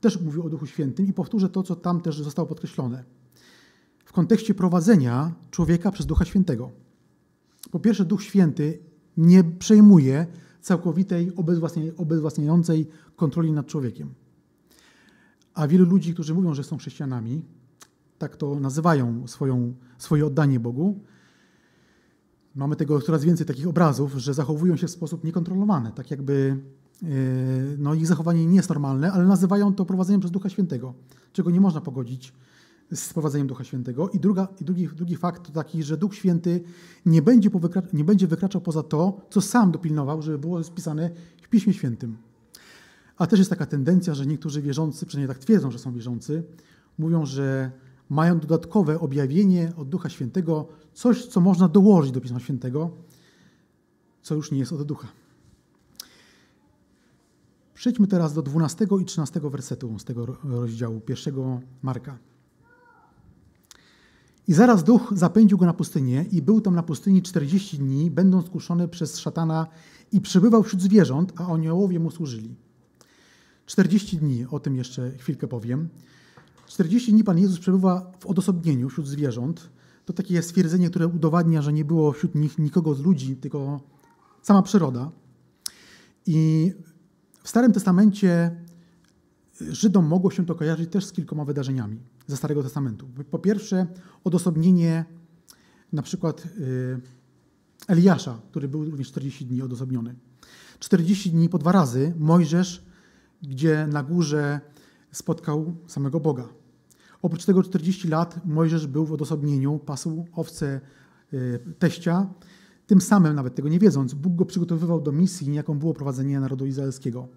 też 0.00 0.20
mówił 0.20 0.46
o 0.46 0.50
Duchu 0.50 0.66
Świętym 0.66 1.06
i 1.06 1.12
powtórzę 1.12 1.48
to, 1.48 1.62
co 1.62 1.76
tam 1.76 2.00
też 2.00 2.22
zostało 2.22 2.48
podkreślone. 2.48 3.04
W 4.04 4.12
kontekście 4.12 4.54
prowadzenia 4.54 5.32
człowieka 5.50 5.90
przez 5.90 6.06
Ducha 6.06 6.24
Świętego. 6.24 6.70
Po 7.70 7.80
pierwsze, 7.80 8.04
Duch 8.04 8.22
Święty 8.22 8.78
nie 9.16 9.44
przejmuje 9.44 10.26
całkowitej, 10.60 11.32
obezwłasniającej 11.96 12.88
kontroli 13.16 13.52
nad 13.52 13.66
człowiekiem. 13.66 14.14
A 15.54 15.68
wielu 15.68 15.84
ludzi, 15.84 16.14
którzy 16.14 16.34
mówią, 16.34 16.54
że 16.54 16.64
są 16.64 16.78
chrześcijanami, 16.78 17.42
tak 18.18 18.36
to 18.36 18.60
nazywają 18.60 19.26
swoją, 19.28 19.74
swoje 19.98 20.26
oddanie 20.26 20.60
Bogu, 20.60 21.00
mamy 22.54 22.76
tego 22.76 23.00
coraz 23.00 23.24
więcej 23.24 23.46
takich 23.46 23.68
obrazów, 23.68 24.14
że 24.14 24.34
zachowują 24.34 24.76
się 24.76 24.86
w 24.86 24.90
sposób 24.90 25.24
niekontrolowany, 25.24 25.92
tak 25.94 26.10
jakby 26.10 26.56
e, 27.02 27.06
no, 27.78 27.94
ich 27.94 28.06
zachowanie 28.06 28.46
nie 28.46 28.56
jest 28.56 28.68
normalne, 28.68 29.12
ale 29.12 29.24
nazywają 29.24 29.74
to 29.74 29.84
prowadzeniem 29.84 30.20
przez 30.20 30.30
Ducha 30.30 30.48
Świętego, 30.48 30.94
czego 31.32 31.50
nie 31.50 31.60
można 31.60 31.80
pogodzić 31.80 32.32
z 32.94 33.12
prowadzeniem 33.12 33.46
Ducha 33.46 33.64
Świętego. 33.64 34.08
I, 34.08 34.20
druga, 34.20 34.48
i 34.60 34.64
drugi, 34.64 34.88
drugi 34.88 35.16
fakt 35.16 35.46
to 35.46 35.52
taki, 35.52 35.82
że 35.82 35.96
Duch 35.96 36.14
Święty 36.14 36.60
nie 37.06 37.22
będzie, 37.22 37.50
nie 37.92 38.04
będzie 38.04 38.26
wykraczał 38.26 38.60
poza 38.60 38.82
to, 38.82 39.20
co 39.30 39.40
sam 39.40 39.72
dopilnował, 39.72 40.22
żeby 40.22 40.38
było 40.38 40.64
spisane 40.64 41.10
w 41.42 41.48
Piśmie 41.48 41.72
Świętym. 41.72 42.16
A 43.16 43.26
też 43.26 43.38
jest 43.38 43.50
taka 43.50 43.66
tendencja, 43.66 44.14
że 44.14 44.26
niektórzy 44.26 44.62
wierzący, 44.62 45.06
przynajmniej 45.06 45.36
tak 45.36 45.44
twierdzą, 45.44 45.70
że 45.70 45.78
są 45.78 45.92
wierzący, 45.92 46.42
mówią, 46.98 47.26
że 47.26 47.70
mają 48.10 48.38
dodatkowe 48.38 49.00
objawienie 49.00 49.72
od 49.76 49.88
Ducha 49.88 50.08
Świętego, 50.08 50.68
coś, 50.94 51.26
co 51.26 51.40
można 51.40 51.68
dołożyć 51.68 52.12
do 52.12 52.20
Pisma 52.20 52.40
Świętego, 52.40 52.90
co 54.22 54.34
już 54.34 54.50
nie 54.50 54.58
jest 54.58 54.72
od 54.72 54.82
Ducha. 54.82 55.08
Przejdźmy 57.74 58.06
teraz 58.06 58.34
do 58.34 58.42
12 58.42 58.86
i 59.00 59.04
13 59.04 59.40
wersetu 59.40 59.98
z 59.98 60.04
tego 60.04 60.26
rozdziału, 60.26 61.00
pierwszego 61.00 61.60
Marka. 61.82 62.18
I 64.48 64.52
zaraz 64.52 64.84
duch 64.84 65.12
zapędził 65.16 65.58
go 65.58 65.66
na 65.66 65.72
pustynię 65.72 66.24
i 66.32 66.42
był 66.42 66.60
tam 66.60 66.74
na 66.74 66.82
pustyni 66.82 67.22
40 67.22 67.78
dni, 67.78 68.10
będąc 68.10 68.50
kuszony 68.50 68.88
przez 68.88 69.18
szatana 69.18 69.66
i 70.12 70.20
przebywał 70.20 70.62
wśród 70.62 70.82
zwierząt, 70.82 71.32
a 71.36 71.46
aniołowie 71.46 72.00
mu 72.00 72.10
służyli. 72.10 72.54
40 73.66 74.16
dni, 74.16 74.46
o 74.50 74.60
tym 74.60 74.76
jeszcze 74.76 75.10
chwilkę 75.18 75.48
powiem. 75.48 75.88
40 76.70 77.12
dni 77.12 77.24
Pan 77.24 77.38
Jezus 77.38 77.58
przebywa 77.58 78.12
w 78.20 78.26
odosobnieniu 78.26 78.88
wśród 78.88 79.08
zwierząt. 79.08 79.70
To 80.04 80.12
takie 80.12 80.42
stwierdzenie, 80.42 80.90
które 80.90 81.06
udowadnia, 81.06 81.62
że 81.62 81.72
nie 81.72 81.84
było 81.84 82.12
wśród 82.12 82.34
nich 82.34 82.58
nikogo 82.58 82.94
z 82.94 83.00
ludzi, 83.00 83.36
tylko 83.36 83.80
sama 84.42 84.62
przyroda. 84.62 85.10
I 86.26 86.72
w 87.42 87.48
Starym 87.48 87.72
Testamencie 87.72 88.56
Żydom 89.60 90.06
mogło 90.06 90.30
się 90.30 90.46
to 90.46 90.54
kojarzyć 90.54 90.90
też 90.90 91.04
z 91.04 91.12
kilkoma 91.12 91.44
wydarzeniami 91.44 92.00
ze 92.26 92.36
Starego 92.36 92.62
Testamentu. 92.62 93.08
Po 93.30 93.38
pierwsze, 93.38 93.86
odosobnienie 94.24 95.04
na 95.92 96.02
przykład 96.02 96.46
y, 96.46 97.00
Eliasza, 97.88 98.40
który 98.50 98.68
był 98.68 98.84
również 98.84 99.08
40 99.08 99.46
dni 99.46 99.62
odosobniony. 99.62 100.14
40 100.78 101.30
dni 101.30 101.48
po 101.48 101.58
dwa 101.58 101.72
razy 101.72 102.14
Mojżesz, 102.18 102.84
gdzie 103.42 103.86
na 103.86 104.02
górze 104.02 104.60
spotkał 105.12 105.76
samego 105.86 106.20
Boga. 106.20 106.59
Oprócz 107.22 107.44
tego 107.44 107.62
40 107.62 108.08
lat 108.08 108.46
Mojżesz 108.46 108.86
był 108.86 109.06
w 109.06 109.12
odosobnieniu, 109.12 109.78
pasł 109.78 110.24
owce 110.32 110.80
y, 111.32 111.58
teścia. 111.78 112.26
Tym 112.86 113.00
samym, 113.00 113.34
nawet 113.34 113.54
tego 113.54 113.68
nie 113.68 113.78
wiedząc, 113.78 114.14
Bóg 114.14 114.34
go 114.34 114.44
przygotowywał 114.44 115.00
do 115.00 115.12
misji, 115.12 115.54
jaką 115.54 115.78
było 115.78 115.94
prowadzenie 115.94 116.40
narodu 116.40 116.66
izraelskiego. 116.66 117.28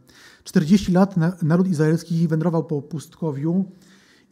40 0.43 0.91
lat 0.91 1.15
naród 1.43 1.67
izraelski 1.67 2.27
wędrował 2.27 2.63
po 2.63 2.81
pustkowiu 2.81 3.65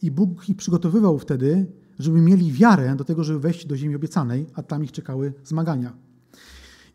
i 0.02 0.10
Bóg 0.10 0.48
ich 0.48 0.56
przygotowywał 0.56 1.18
wtedy, 1.18 1.66
żeby 1.98 2.20
mieli 2.20 2.52
wiarę 2.52 2.96
do 2.96 3.04
tego, 3.04 3.24
żeby 3.24 3.40
wejść 3.40 3.66
do 3.66 3.76
ziemi 3.76 3.96
obiecanej, 3.96 4.46
a 4.54 4.62
tam 4.62 4.84
ich 4.84 4.92
czekały 4.92 5.32
zmagania. 5.44 5.96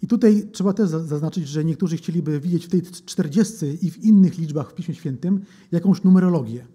I 0.02 0.08
tutaj 0.08 0.50
trzeba 0.52 0.74
też 0.74 0.90
zaznaczyć, 0.90 1.48
że 1.48 1.66
niektórzy 1.66 1.98
chcieliby 1.98 2.40
widzieć 2.40 2.66
w 2.66 2.70
tej 2.70 2.82
40 2.82 3.86
i 3.86 3.92
w 3.92 3.98
innych 4.04 4.38
liczbach 4.38 4.72
w 4.72 4.74
Piśmie 4.74 4.96
Świętym 4.96 5.42
jakąś 5.72 6.04
numerologię. 6.04 6.68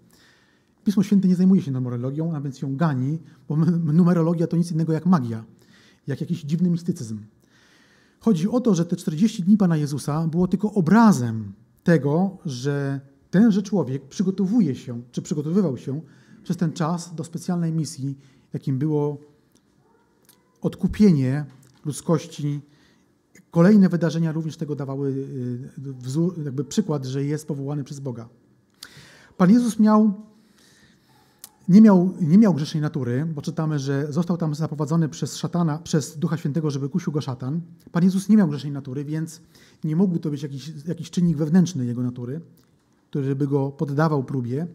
Pismo 0.83 1.03
Święte 1.03 1.27
nie 1.27 1.35
zajmuje 1.35 1.61
się 1.61 1.71
numerologią, 1.71 2.35
a 2.35 2.41
więc 2.41 2.61
ją 2.61 2.75
gani, 2.75 3.19
bo 3.49 3.55
numerologia 3.93 4.47
to 4.47 4.57
nic 4.57 4.71
innego 4.71 4.93
jak 4.93 5.05
magia, 5.05 5.43
jak 6.07 6.21
jakiś 6.21 6.41
dziwny 6.43 6.69
mistycyzm. 6.69 7.19
Chodzi 8.19 8.49
o 8.49 8.61
to, 8.61 8.75
że 8.75 8.85
te 8.85 8.95
40 8.95 9.43
dni 9.43 9.57
Pana 9.57 9.77
Jezusa 9.77 10.27
było 10.27 10.47
tylko 10.47 10.73
obrazem 10.73 11.53
tego, 11.83 12.37
że 12.45 13.01
tenże 13.31 13.63
człowiek 13.63 14.05
przygotowuje 14.07 14.75
się, 14.75 15.01
czy 15.11 15.21
przygotowywał 15.21 15.77
się 15.77 16.01
przez 16.43 16.57
ten 16.57 16.73
czas 16.73 17.15
do 17.15 17.23
specjalnej 17.23 17.71
misji, 17.71 18.17
jakim 18.53 18.79
było 18.79 19.17
odkupienie 20.61 21.45
ludzkości. 21.85 22.61
Kolejne 23.51 23.89
wydarzenia 23.89 24.31
również 24.31 24.57
tego 24.57 24.75
dawały 24.75 25.09
y, 25.09 25.93
wzór, 25.93 26.43
jakby 26.45 26.63
przykład, 26.63 27.05
że 27.05 27.23
jest 27.23 27.47
powołany 27.47 27.83
przez 27.83 27.99
Boga. 27.99 28.29
Pan 29.37 29.51
Jezus 29.51 29.79
miał 29.79 30.13
nie 31.67 31.81
miał, 31.81 32.13
nie 32.21 32.37
miał 32.37 32.53
grzesznej 32.53 32.81
natury, 32.81 33.25
bo 33.35 33.41
czytamy, 33.41 33.79
że 33.79 34.13
został 34.13 34.37
tam 34.37 34.55
zaprowadzony 34.55 35.09
przez 35.09 35.37
szatana, 35.37 35.77
przez 35.77 36.17
Ducha 36.17 36.37
Świętego, 36.37 36.71
żeby 36.71 36.89
kusił 36.89 37.13
go 37.13 37.21
szatan. 37.21 37.61
Pan 37.91 38.03
Jezus 38.03 38.29
nie 38.29 38.37
miał 38.37 38.47
grzesznej 38.47 38.71
natury, 38.71 39.05
więc 39.05 39.41
nie 39.83 39.95
mógł 39.95 40.19
to 40.19 40.29
być 40.29 40.43
jakiś, 40.43 40.71
jakiś 40.87 41.11
czynnik 41.11 41.37
wewnętrzny 41.37 41.85
jego 41.85 42.03
natury, 42.03 42.41
który 43.09 43.35
by 43.35 43.47
go 43.47 43.71
poddawał 43.71 44.23
próbie. 44.23 44.67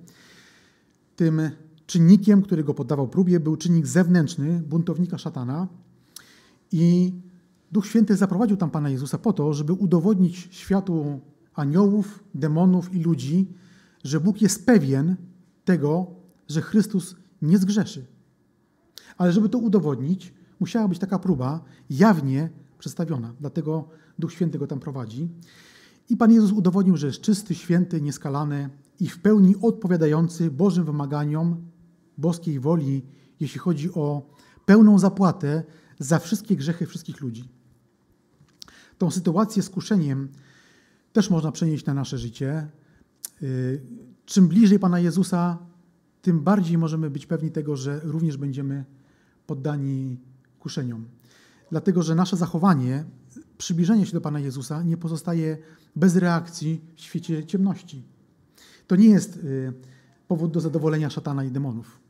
Tym 1.16 1.40
czynnikiem, 1.86 2.42
który 2.42 2.64
go 2.64 2.74
poddawał 2.74 3.08
próbie, 3.08 3.40
był 3.40 3.56
czynnik 3.56 3.86
zewnętrzny, 3.86 4.62
buntownika 4.68 5.18
szatana. 5.18 5.68
I 6.72 7.12
Duch 7.72 7.86
Święty 7.86 8.16
zaprowadził 8.16 8.56
tam 8.56 8.70
Pana 8.70 8.90
Jezusa 8.90 9.18
po 9.18 9.32
to, 9.32 9.52
żeby 9.52 9.72
udowodnić 9.72 10.48
światu 10.50 11.20
aniołów, 11.54 12.24
demonów 12.34 12.94
i 12.94 13.02
ludzi, 13.02 13.48
że 14.04 14.20
Bóg 14.20 14.42
jest 14.42 14.66
pewien 14.66 15.16
tego, 15.64 16.17
że 16.48 16.62
Chrystus 16.62 17.16
nie 17.42 17.58
zgrzeszy. 17.58 18.06
Ale 19.16 19.32
żeby 19.32 19.48
to 19.48 19.58
udowodnić, 19.58 20.34
musiała 20.60 20.88
być 20.88 20.98
taka 20.98 21.18
próba 21.18 21.64
jawnie 21.90 22.50
przedstawiona. 22.78 23.34
Dlatego 23.40 23.88
Duch 24.18 24.32
Święty 24.32 24.58
go 24.58 24.66
tam 24.66 24.80
prowadzi. 24.80 25.28
I 26.08 26.16
Pan 26.16 26.32
Jezus 26.32 26.52
udowodnił, 26.52 26.96
że 26.96 27.06
jest 27.06 27.20
czysty, 27.20 27.54
święty, 27.54 28.00
nieskalany 28.00 28.70
i 29.00 29.08
w 29.08 29.18
pełni 29.18 29.54
odpowiadający 29.62 30.50
Bożym 30.50 30.84
wymaganiom, 30.84 31.70
boskiej 32.18 32.60
woli, 32.60 33.06
jeśli 33.40 33.58
chodzi 33.58 33.94
o 33.94 34.30
pełną 34.66 34.98
zapłatę 34.98 35.62
za 35.98 36.18
wszystkie 36.18 36.56
grzechy 36.56 36.86
wszystkich 36.86 37.20
ludzi. 37.20 37.48
Tą 38.98 39.10
sytuację 39.10 39.62
z 39.62 39.70
kuszeniem 39.70 40.28
też 41.12 41.30
można 41.30 41.52
przenieść 41.52 41.86
na 41.86 41.94
nasze 41.94 42.18
życie. 42.18 42.68
Y, 43.42 43.82
czym 44.24 44.48
bliżej 44.48 44.78
Pana 44.78 45.00
Jezusa, 45.00 45.58
tym 46.22 46.40
bardziej 46.40 46.78
możemy 46.78 47.10
być 47.10 47.26
pewni 47.26 47.50
tego, 47.50 47.76
że 47.76 48.00
również 48.04 48.36
będziemy 48.36 48.84
poddani 49.46 50.16
kuszeniom. 50.58 51.04
Dlatego, 51.70 52.02
że 52.02 52.14
nasze 52.14 52.36
zachowanie 52.36 53.04
przybliżenie 53.58 54.06
się 54.06 54.12
do 54.12 54.20
Pana 54.20 54.40
Jezusa 54.40 54.82
nie 54.82 54.96
pozostaje 54.96 55.58
bez 55.96 56.16
reakcji 56.16 56.80
w 56.96 57.00
świecie 57.00 57.46
ciemności. 57.46 58.02
To 58.86 58.96
nie 58.96 59.08
jest 59.08 59.36
y, 59.36 59.72
powód 60.28 60.52
do 60.52 60.60
zadowolenia 60.60 61.10
szatana 61.10 61.44
i 61.44 61.50
demonów. 61.50 62.00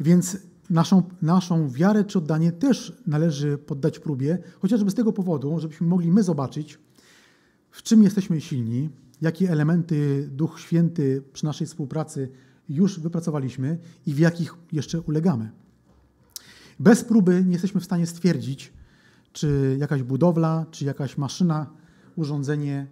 Więc 0.00 0.36
naszą, 0.70 1.02
naszą 1.22 1.70
wiarę 1.70 2.04
czy 2.04 2.18
oddanie 2.18 2.52
też 2.52 3.02
należy 3.06 3.58
poddać 3.58 3.98
próbie, 3.98 4.38
chociażby 4.60 4.90
z 4.90 4.94
tego 4.94 5.12
powodu, 5.12 5.60
żebyśmy 5.60 5.86
mogli 5.86 6.12
my 6.12 6.22
zobaczyć, 6.22 6.78
w 7.70 7.82
czym 7.82 8.02
jesteśmy 8.02 8.40
silni, 8.40 8.90
jakie 9.20 9.50
elementy 9.50 10.28
Duch 10.32 10.60
Święty 10.60 11.22
przy 11.32 11.44
naszej 11.44 11.66
współpracy 11.66 12.28
już 12.70 13.00
wypracowaliśmy 13.00 13.78
i 14.06 14.14
w 14.14 14.18
jakich 14.18 14.54
jeszcze 14.72 15.00
ulegamy. 15.00 15.50
Bez 16.78 17.04
próby 17.04 17.44
nie 17.44 17.52
jesteśmy 17.52 17.80
w 17.80 17.84
stanie 17.84 18.06
stwierdzić, 18.06 18.72
czy 19.32 19.76
jakaś 19.80 20.02
budowla, 20.02 20.66
czy 20.70 20.84
jakaś 20.84 21.18
maszyna, 21.18 21.70
urządzenie, 22.16 22.86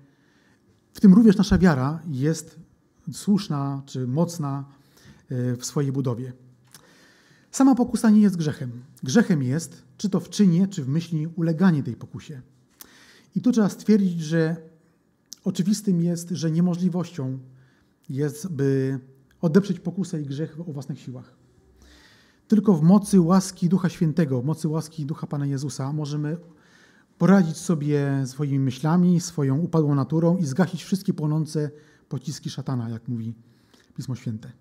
w 0.95 1.01
tym 1.01 1.14
również 1.14 1.37
nasza 1.37 1.59
wiara 1.59 2.03
jest 2.11 2.59
słuszna 3.12 3.83
czy 3.87 4.07
mocna 4.07 4.64
e, 5.29 5.57
w 5.57 5.64
swojej 5.64 5.93
budowie. 5.93 6.33
Sama 7.51 7.74
pokusa 7.74 8.11
nie 8.11 8.20
jest 8.20 8.37
grzechem. 8.37 8.70
Grzechem 9.03 9.43
jest, 9.43 9.83
czy 9.97 10.11
to 10.11 10.20
w 10.20 10.29
czynie, 10.29 10.68
czy 10.68 10.85
w 10.85 10.89
myśli, 10.89 11.26
uleganie 11.26 11.83
tej 11.83 11.97
pokusie. 11.97 12.41
I 13.35 13.41
tu 13.41 13.53
trzeba 13.53 13.68
stwierdzić, 13.68 14.20
że 14.20 14.57
oczywistym 15.45 16.01
jest, 16.01 16.31
że 16.31 16.51
niemożliwością 16.51 17.39
jest, 18.09 18.49
by 18.53 19.01
odeprzeć 19.41 19.80
pokusę 19.80 20.22
i 20.22 20.26
grzech 20.26 20.61
o 20.61 20.72
własnych 20.72 21.01
siłach. 21.01 21.34
Tylko 22.49 22.74
w 22.74 22.82
mocy 22.82 23.20
łaski 23.20 23.68
Ducha 23.68 23.89
Świętego, 23.89 24.43
mocy 24.43 24.68
łaski 24.68 25.07
Ducha 25.07 25.26
Pana 25.26 25.47
Jezusa 25.47 25.93
możemy 25.93 26.36
poradzić 27.18 27.57
sobie 27.57 28.22
swoimi 28.26 28.59
myślami, 28.59 29.20
swoją 29.20 29.59
upadłą 29.59 29.95
naturą 29.95 30.36
i 30.36 30.45
zgasić 30.45 30.84
wszystkie 30.84 31.14
płonące 31.14 31.70
pociski 32.09 32.51
szatana, 32.51 32.89
jak 32.89 33.09
mówi 33.09 33.34
Pismo 33.97 34.14
Święte. 34.14 34.53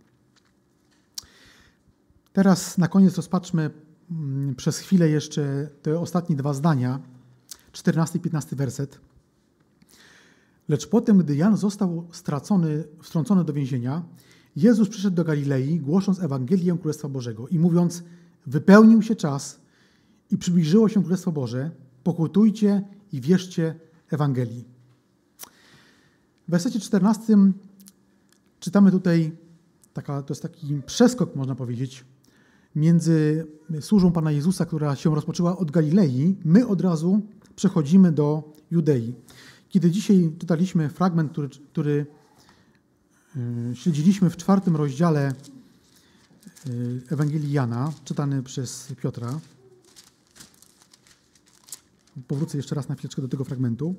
Teraz 2.33 2.77
na 2.77 2.87
koniec 2.87 3.15
rozpatrzmy 3.15 3.69
mm, 4.11 4.55
przez 4.55 4.77
chwilę 4.77 5.09
jeszcze 5.09 5.69
te 5.81 5.99
ostatnie 5.99 6.35
dwa 6.35 6.53
zdania, 6.53 6.99
14 7.71 8.17
i 8.17 8.21
15 8.21 8.55
werset. 8.55 8.99
Lecz 10.69 10.87
potem, 10.87 11.17
gdy 11.17 11.35
Jan 11.35 11.57
został 11.57 12.07
stracony, 12.11 12.83
wtrącony 13.03 13.43
do 13.43 13.53
więzienia, 13.53 14.03
Jezus 14.57 14.89
przyszedł 14.89 15.15
do 15.15 15.23
Galilei, 15.23 15.79
głosząc 15.79 16.19
Ewangelię 16.19 16.77
Królestwa 16.77 17.09
Bożego 17.09 17.47
i 17.47 17.59
mówiąc, 17.59 18.03
wypełnił 18.47 19.01
się 19.01 19.15
czas 19.15 19.59
i 20.31 20.37
przybliżyło 20.37 20.89
się 20.89 21.03
Królestwo 21.03 21.31
Boże, 21.31 21.71
pokutujcie 22.03 22.83
i 23.11 23.21
wierzcie 23.21 23.75
Ewangelii. 24.09 24.65
W 26.47 26.51
wersecie 26.51 26.79
14 26.79 27.37
czytamy 28.59 28.91
tutaj, 28.91 29.31
taka, 29.93 30.23
to 30.23 30.33
jest 30.33 30.41
taki 30.41 30.81
przeskok, 30.85 31.35
można 31.35 31.55
powiedzieć, 31.55 32.05
między 32.75 33.47
służbą 33.81 34.11
Pana 34.11 34.31
Jezusa, 34.31 34.65
która 34.65 34.95
się 34.95 35.15
rozpoczęła 35.15 35.57
od 35.57 35.71
Galilei, 35.71 36.35
my 36.45 36.67
od 36.67 36.81
razu 36.81 37.21
przechodzimy 37.55 38.11
do 38.11 38.53
Judei. 38.71 39.15
Kiedy 39.69 39.91
dzisiaj 39.91 40.31
czytaliśmy 40.39 40.89
fragment, 40.89 41.31
który, 41.31 41.49
który 41.49 42.05
śledziliśmy 43.73 44.29
w 44.29 44.37
czwartym 44.37 44.75
rozdziale 44.75 45.33
y, 46.67 47.01
Ewangelii 47.09 47.51
Jana, 47.51 47.93
czytany 48.03 48.43
przez 48.43 48.93
Piotra, 49.01 49.39
powrócę 52.27 52.57
jeszcze 52.57 52.75
raz 52.75 52.89
na 52.89 52.95
chwileczkę 52.95 53.21
do 53.21 53.27
tego 53.27 53.43
fragmentu, 53.43 53.95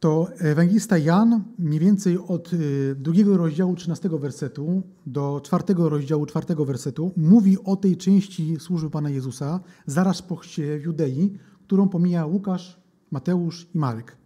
to 0.00 0.28
ewangelista 0.38 0.98
Jan 0.98 1.44
mniej 1.58 1.80
więcej 1.80 2.18
od 2.18 2.52
y, 2.52 2.96
drugiego 2.98 3.36
rozdziału 3.36 3.76
13 3.76 4.08
wersetu 4.08 4.82
do 5.06 5.40
czwartego 5.44 5.88
rozdziału 5.88 6.26
czwartego 6.26 6.64
wersetu 6.64 7.12
mówi 7.16 7.58
o 7.64 7.76
tej 7.76 7.96
części 7.96 8.56
służby 8.60 8.90
Pana 8.90 9.10
Jezusa 9.10 9.60
zaraz 9.86 10.22
po 10.22 10.36
chrzcie 10.36 10.78
w 10.78 10.82
Judei, 10.82 11.38
którą 11.66 11.88
pomija 11.88 12.26
Łukasz, 12.26 12.80
Mateusz 13.10 13.66
i 13.74 13.78
Marek. 13.78 14.16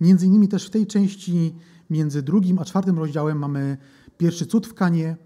Między 0.00 0.26
innymi 0.26 0.48
też 0.48 0.66
w 0.66 0.70
tej 0.70 0.86
części 0.86 1.54
między 1.90 2.22
drugim 2.22 2.58
a 2.58 2.64
czwartym 2.64 2.98
rozdziałem 2.98 3.38
mamy 3.38 3.76
pierwszy 4.18 4.46
cud 4.46 4.66
w 4.66 4.74
Kanie. 4.74 5.16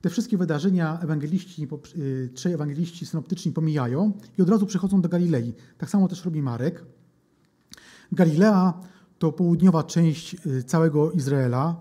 Te 0.00 0.10
wszystkie 0.10 0.38
wydarzenia 0.38 1.00
ewangeliści, 1.00 1.68
y, 1.96 2.30
trzej 2.34 2.52
ewangeliści 2.52 3.06
synoptyczni 3.06 3.52
pomijają 3.52 4.12
i 4.38 4.42
od 4.42 4.48
razu 4.48 4.66
przechodzą 4.66 5.00
do 5.00 5.08
Galilei. 5.08 5.54
Tak 5.78 5.90
samo 5.90 6.08
też 6.08 6.24
robi 6.24 6.42
Marek. 6.42 6.84
Galilea 8.12 8.80
to 9.18 9.32
południowa 9.32 9.82
część 9.82 10.36
y, 10.46 10.64
całego 10.64 11.12
Izraela, 11.12 11.76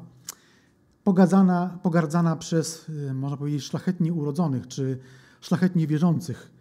pogadzana, 1.03 1.79
pogardzana 1.83 2.35
przez, 2.35 2.89
y, 2.89 3.13
można 3.13 3.37
powiedzieć, 3.37 3.63
szlachetnie 3.63 4.13
urodzonych 4.13 4.67
czy 4.67 4.97
szlachetnie 5.41 5.87
wierzących 5.87 6.59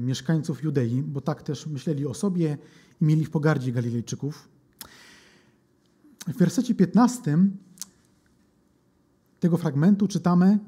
mieszkańców 0.00 0.62
Judei, 0.62 1.02
bo 1.02 1.20
tak 1.20 1.42
też 1.42 1.66
myśleli 1.66 2.06
o 2.06 2.14
sobie 2.14 2.58
i 3.00 3.04
mieli 3.04 3.24
w 3.24 3.30
pogardzie 3.30 3.72
Galilejczyków. 3.72 4.48
W 6.26 6.38
wersecie 6.38 6.74
15 6.74 7.38
tego 9.40 9.56
fragmentu 9.56 10.08
czytamy: 10.08 10.58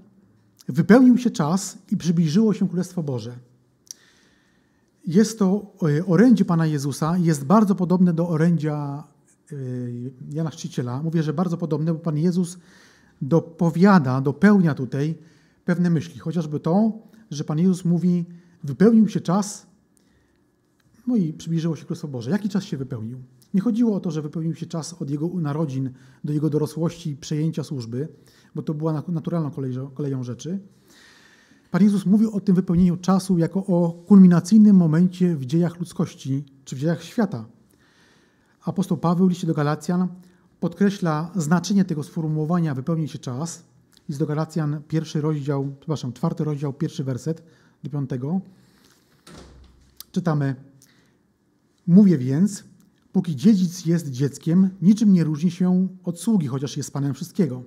Wypełnił 0.68 1.18
się 1.18 1.30
czas 1.30 1.78
i 1.90 1.96
przybliżyło 1.96 2.54
się 2.54 2.68
Królestwo 2.68 3.02
Boże. 3.02 3.38
Jest 5.06 5.38
to 5.38 5.72
e, 5.98 6.06
orędzie 6.06 6.44
Pana 6.44 6.66
Jezusa, 6.66 7.18
jest 7.18 7.44
bardzo 7.44 7.74
podobne 7.74 8.12
do 8.12 8.28
orędzia 8.28 9.04
e, 9.52 9.56
Jana 10.30 10.50
Chrzciciela. 10.50 11.02
Mówię, 11.02 11.22
że 11.22 11.32
bardzo 11.32 11.56
podobne, 11.56 11.94
bo 11.94 12.00
Pan 12.00 12.18
Jezus 12.18 12.58
dopowiada, 13.22 14.20
dopełnia 14.20 14.74
tutaj 14.74 15.14
pewne 15.64 15.90
myśli. 15.90 16.18
Chociażby 16.18 16.60
to, 16.60 16.92
że 17.30 17.44
Pan 17.44 17.58
Jezus 17.58 17.84
mówi, 17.84 18.24
wypełnił 18.64 19.08
się 19.08 19.20
czas, 19.20 19.66
no 21.06 21.16
i 21.16 21.32
przybliżyło 21.32 21.76
się 21.76 21.84
Królestwo 21.84 22.08
Boże. 22.08 22.30
Jaki 22.30 22.48
czas 22.48 22.64
się 22.64 22.76
wypełnił? 22.76 23.18
Nie 23.54 23.60
chodziło 23.60 23.96
o 23.96 24.00
to, 24.00 24.10
że 24.10 24.22
wypełnił 24.22 24.54
się 24.54 24.66
czas 24.66 25.02
od 25.02 25.10
jego 25.10 25.28
narodzin 25.28 25.90
do 26.24 26.32
jego 26.32 26.50
dorosłości 26.50 27.10
i 27.10 27.16
przejęcia 27.16 27.64
służby, 27.64 28.08
bo 28.54 28.62
to 28.62 28.74
była 28.74 29.02
naturalną 29.08 29.50
koleją 29.94 30.22
rzeczy 30.22 30.60
Pan 31.74 31.82
Jezus 31.82 32.06
mówił 32.06 32.30
o 32.30 32.40
tym 32.40 32.54
wypełnieniu 32.54 32.96
czasu 32.96 33.38
jako 33.38 33.66
o 33.66 33.92
kulminacyjnym 33.92 34.76
momencie 34.76 35.36
w 35.36 35.46
dziejach 35.46 35.78
ludzkości 35.78 36.44
czy 36.64 36.76
w 36.76 36.78
dziejach 36.78 37.02
świata. 37.02 37.44
Apostoł 38.64 38.98
Paweł 38.98 39.28
liście 39.28 39.46
do 39.46 39.54
Galacjan 39.54 40.08
podkreśla 40.60 41.30
znaczenie 41.34 41.84
tego 41.84 42.02
sformułowania 42.02 42.74
wypełnić 42.74 43.10
się 43.10 43.18
czas. 43.18 43.64
List 44.08 44.20
do 44.20 44.26
Galacjan, 44.26 44.82
pierwszy 44.88 45.20
rozdział, 45.20 45.74
przepraszam, 45.80 46.12
czwarty 46.12 46.44
rozdział, 46.44 46.72
pierwszy 46.72 47.04
werset 47.04 47.42
do 47.82 47.90
piątego. 47.90 48.40
Czytamy, 50.12 50.54
mówię 51.86 52.18
więc, 52.18 52.64
póki 53.14 53.36
dziedzic 53.36 53.86
jest 53.86 54.10
dzieckiem, 54.10 54.70
niczym 54.82 55.12
nie 55.12 55.24
różni 55.24 55.50
się 55.50 55.88
od 56.04 56.20
sługi, 56.20 56.46
chociaż 56.46 56.76
jest 56.76 56.92
panem 56.92 57.14
wszystkiego. 57.14 57.62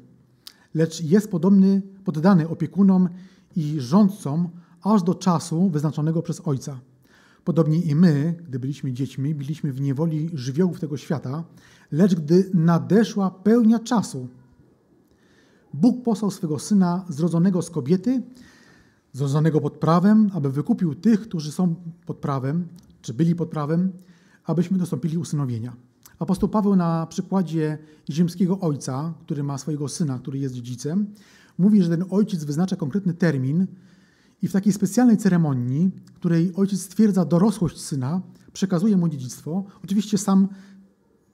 Lecz 0.74 1.02
jest 1.02 1.32
podobny, 1.32 1.82
poddany 2.04 2.50
opiekunom 2.50 3.10
i 3.56 3.76
rządcom 3.80 4.50
aż 4.82 5.04
do 5.04 5.16
czasu 5.16 5.70
wyznaczonego 5.70 6.22
przez 6.22 6.42
Ojca. 6.46 6.80
Podobnie 7.44 7.80
i 7.80 7.96
my, 7.96 8.36
gdy 8.48 8.60
byliśmy 8.60 8.94
dziećmi, 8.94 9.36
byliśmy 9.36 9.74
w 9.74 9.82
niewoli 9.82 10.30
żywiołów 10.34 10.80
tego 10.80 10.98
świata, 10.98 11.44
lecz 11.92 12.16
gdy 12.16 12.50
nadeszła 12.54 13.32
pełnia 13.32 13.80
czasu, 13.80 14.28
Bóg 15.74 16.04
posłał 16.04 16.32
swego 16.32 16.60
Syna 16.60 17.06
zrodzonego 17.10 17.62
z 17.62 17.70
kobiety, 17.70 18.24
zrodzonego 19.14 19.62
pod 19.62 19.74
prawem, 19.74 20.30
aby 20.34 20.52
wykupił 20.52 20.96
tych, 20.96 21.22
którzy 21.22 21.52
są 21.52 21.76
pod 22.06 22.18
prawem, 22.18 22.68
czy 23.02 23.14
byli 23.14 23.36
pod 23.36 23.50
prawem, 23.50 23.92
abyśmy 24.48 24.78
dostąpili 24.78 25.18
usynowienia. 25.18 25.76
Apostoł 26.20 26.50
Paweł 26.50 26.76
na 26.76 27.08
przykładzie 27.08 27.78
ziemskiego 28.10 28.60
ojca, 28.60 29.14
który 29.22 29.44
ma 29.44 29.58
swojego 29.58 29.88
syna, 29.88 30.20
który 30.20 30.40
jest 30.40 30.54
dziedzicem, 30.54 31.14
mówi, 31.58 31.84
że 31.84 31.90
ten 31.90 32.06
ojciec 32.10 32.44
wyznacza 32.44 32.76
konkretny 32.76 33.14
termin 33.14 33.68
i 34.42 34.48
w 34.48 34.52
takiej 34.52 34.74
specjalnej 34.74 35.18
ceremonii, 35.18 35.92
której 36.14 36.54
ojciec 36.56 36.82
stwierdza 36.82 37.26
dorosłość 37.26 37.82
syna, 37.82 38.22
przekazuje 38.54 38.98
mu 38.98 39.10
dziedzictwo. 39.10 39.64
Oczywiście 39.84 40.18
sam 40.18 40.48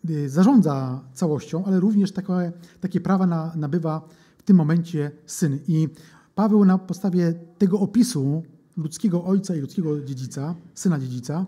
y, 0.09 0.29
zarządza 0.29 1.01
całością, 1.13 1.65
ale 1.65 1.79
również 1.79 2.11
takie, 2.11 2.51
takie 2.81 3.01
prawa 3.01 3.27
na, 3.27 3.55
nabywa 3.55 4.07
w 4.37 4.43
tym 4.43 4.57
momencie 4.57 5.11
syn. 5.25 5.59
I 5.67 5.89
Paweł 6.35 6.65
na 6.65 6.77
podstawie 6.77 7.33
tego 7.57 7.79
opisu 7.79 8.43
ludzkiego 8.77 9.23
ojca 9.23 9.55
i 9.55 9.59
ludzkiego 9.59 10.01
dziedzica, 10.01 10.55
syna 10.73 10.99
dziedzica, 10.99 11.45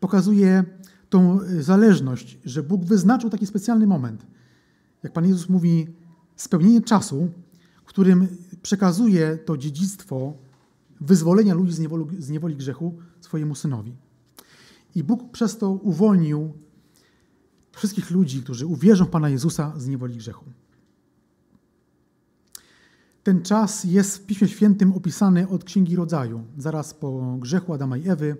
pokazuje 0.00 0.64
tą 1.08 1.40
zależność, 1.60 2.38
że 2.44 2.62
Bóg 2.62 2.84
wyznaczył 2.84 3.30
taki 3.30 3.46
specjalny 3.46 3.86
moment. 3.86 4.26
Jak 5.02 5.12
Pan 5.12 5.26
Jezus 5.26 5.48
mówi, 5.48 5.86
spełnienie 6.36 6.80
czasu 6.80 7.30
którym 7.96 8.28
przekazuje 8.62 9.38
to 9.44 9.56
dziedzictwo 9.56 10.34
wyzwolenia 11.00 11.54
ludzi 11.54 11.72
z 11.72 11.78
niewoli, 11.78 12.22
z 12.22 12.30
niewoli 12.30 12.56
grzechu 12.56 12.98
swojemu 13.20 13.54
synowi. 13.54 13.96
I 14.94 15.04
Bóg 15.04 15.30
przez 15.30 15.58
to 15.58 15.70
uwolnił 15.70 16.52
wszystkich 17.72 18.10
ludzi, 18.10 18.42
którzy 18.42 18.66
uwierzą 18.66 19.04
w 19.04 19.10
Pana 19.10 19.28
Jezusa 19.28 19.72
z 19.76 19.86
niewoli 19.86 20.16
grzechu. 20.16 20.44
Ten 23.22 23.42
czas 23.42 23.84
jest 23.84 24.18
w 24.18 24.26
Piśmie 24.26 24.48
Świętym 24.48 24.92
opisany 24.92 25.48
od 25.48 25.64
Księgi 25.64 25.96
Rodzaju. 25.96 26.44
Zaraz 26.58 26.94
po 26.94 27.36
grzechu 27.40 27.74
Adama 27.74 27.96
i 27.96 28.08
Ewy 28.08 28.36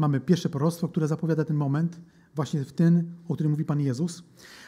mamy 0.00 0.20
pierwsze 0.20 0.48
proroctwo, 0.48 0.88
które 0.88 1.08
zapowiada 1.08 1.44
ten 1.44 1.56
moment, 1.56 2.00
właśnie 2.34 2.64
w 2.64 2.72
ten, 2.72 3.12
o 3.28 3.34
którym 3.34 3.50
mówi 3.50 3.64
Pan 3.64 3.80
Jezus. 3.80 4.22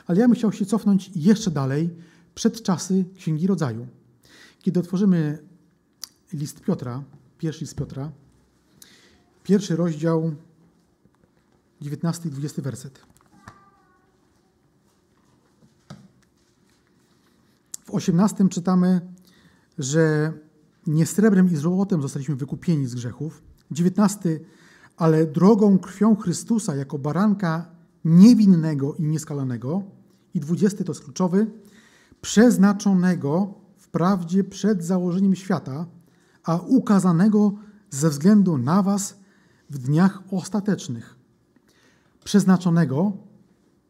Ale 0.06 0.20
ja 0.20 0.28
bym 0.28 0.34
chciał 0.34 0.52
się 0.52 0.66
cofnąć 0.66 1.10
jeszcze 1.14 1.50
dalej, 1.50 1.90
przed 2.34 2.62
czasy 2.62 3.04
Księgi 3.16 3.46
Rodzaju. 3.46 3.86
Kiedy 4.62 4.80
otworzymy 4.80 5.38
list 6.32 6.60
Piotra, 6.60 7.02
pierwszy 7.38 7.60
list 7.60 7.76
Piotra, 7.76 8.12
pierwszy 9.44 9.76
rozdział, 9.76 10.34
19 11.80 12.28
i 12.28 12.32
20 12.32 12.62
werset. 12.62 13.00
W 17.84 17.90
18 17.90 18.48
czytamy, 18.48 19.00
że 19.78 20.32
nie 20.86 21.06
srebrem 21.06 21.52
i 21.52 21.56
złotem 21.56 22.02
zostaliśmy 22.02 22.36
wykupieni 22.36 22.86
z 22.86 22.94
grzechów. 22.94 23.42
19, 23.70 24.40
ale 24.96 25.26
drogą 25.26 25.78
krwią 25.78 26.16
Chrystusa 26.16 26.76
jako 26.76 26.98
baranka 26.98 27.66
niewinnego 28.04 28.94
i 28.94 29.02
nieskalanego. 29.02 29.82
I 30.34 30.40
20 30.40 30.84
to 30.84 30.92
jest 30.92 31.04
kluczowy, 31.04 31.46
przeznaczonego 32.20 33.54
wprawdzie 33.76 34.44
przed 34.44 34.84
założeniem 34.84 35.34
świata, 35.34 35.86
a 36.44 36.56
ukazanego 36.56 37.52
ze 37.90 38.10
względu 38.10 38.58
na 38.58 38.82
Was 38.82 39.16
w 39.70 39.78
dniach 39.78 40.22
ostatecznych. 40.30 41.16
Przeznaczonego 42.24 43.12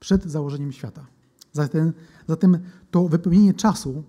przed 0.00 0.24
założeniem 0.24 0.72
świata. 0.72 1.06
Zatem, 1.52 1.92
zatem 2.28 2.58
to 2.90 3.08
wypełnienie 3.08 3.54
czasu 3.54 4.04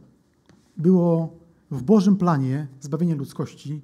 było 0.78 1.40
w 1.72 1.84
Bożym 1.84 2.18
planie 2.18 2.68
zbawienia 2.82 3.16
ludzkości 3.16 3.82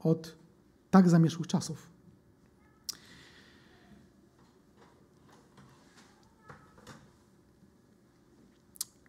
od 0.00 0.37
tak 0.90 1.08
zamierzchłych 1.08 1.46
czasów. 1.46 1.90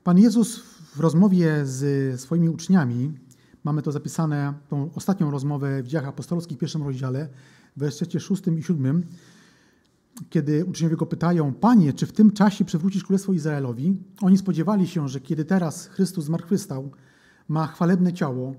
Pan 0.04 0.18
Jezus 0.18 0.60
w 0.96 1.00
rozmowie 1.00 1.66
z 1.66 2.22
swoimi 2.22 2.50
uczniami, 2.50 3.14
mamy 3.64 3.82
to 3.82 3.92
zapisane, 3.92 4.54
tą 4.70 4.90
ostatnią 4.96 5.32
rozmowę 5.32 5.84
w 5.84 5.88
dziejach 5.88 6.08
apostolskich 6.08 6.58
w 6.58 6.60
pierwszym 6.60 6.84
rozdziale, 6.84 7.30
w 7.78 7.80
wersecie 7.80 8.20
szóstym 8.20 8.60
i 8.60 8.64
siódmym, 8.64 9.06
kiedy 10.30 10.66
uczniowie 10.66 10.96
go 10.96 11.06
pytają, 11.06 11.54
Panie, 11.54 11.94
czy 11.94 12.06
w 12.06 12.12
tym 12.12 12.32
czasie 12.32 12.66
przywrócisz 12.66 13.04
Królestwo 13.04 13.34
Izraelowi? 13.34 13.98
Oni 14.22 14.38
spodziewali 14.38 14.88
się, 14.88 15.10
że 15.10 15.20
kiedy 15.20 15.46
teraz 15.46 15.88
Chrystus 15.88 16.26
zmartwychwstał, 16.26 16.92
ma 17.48 17.68
chwalebne 17.68 18.14
ciało, 18.14 18.56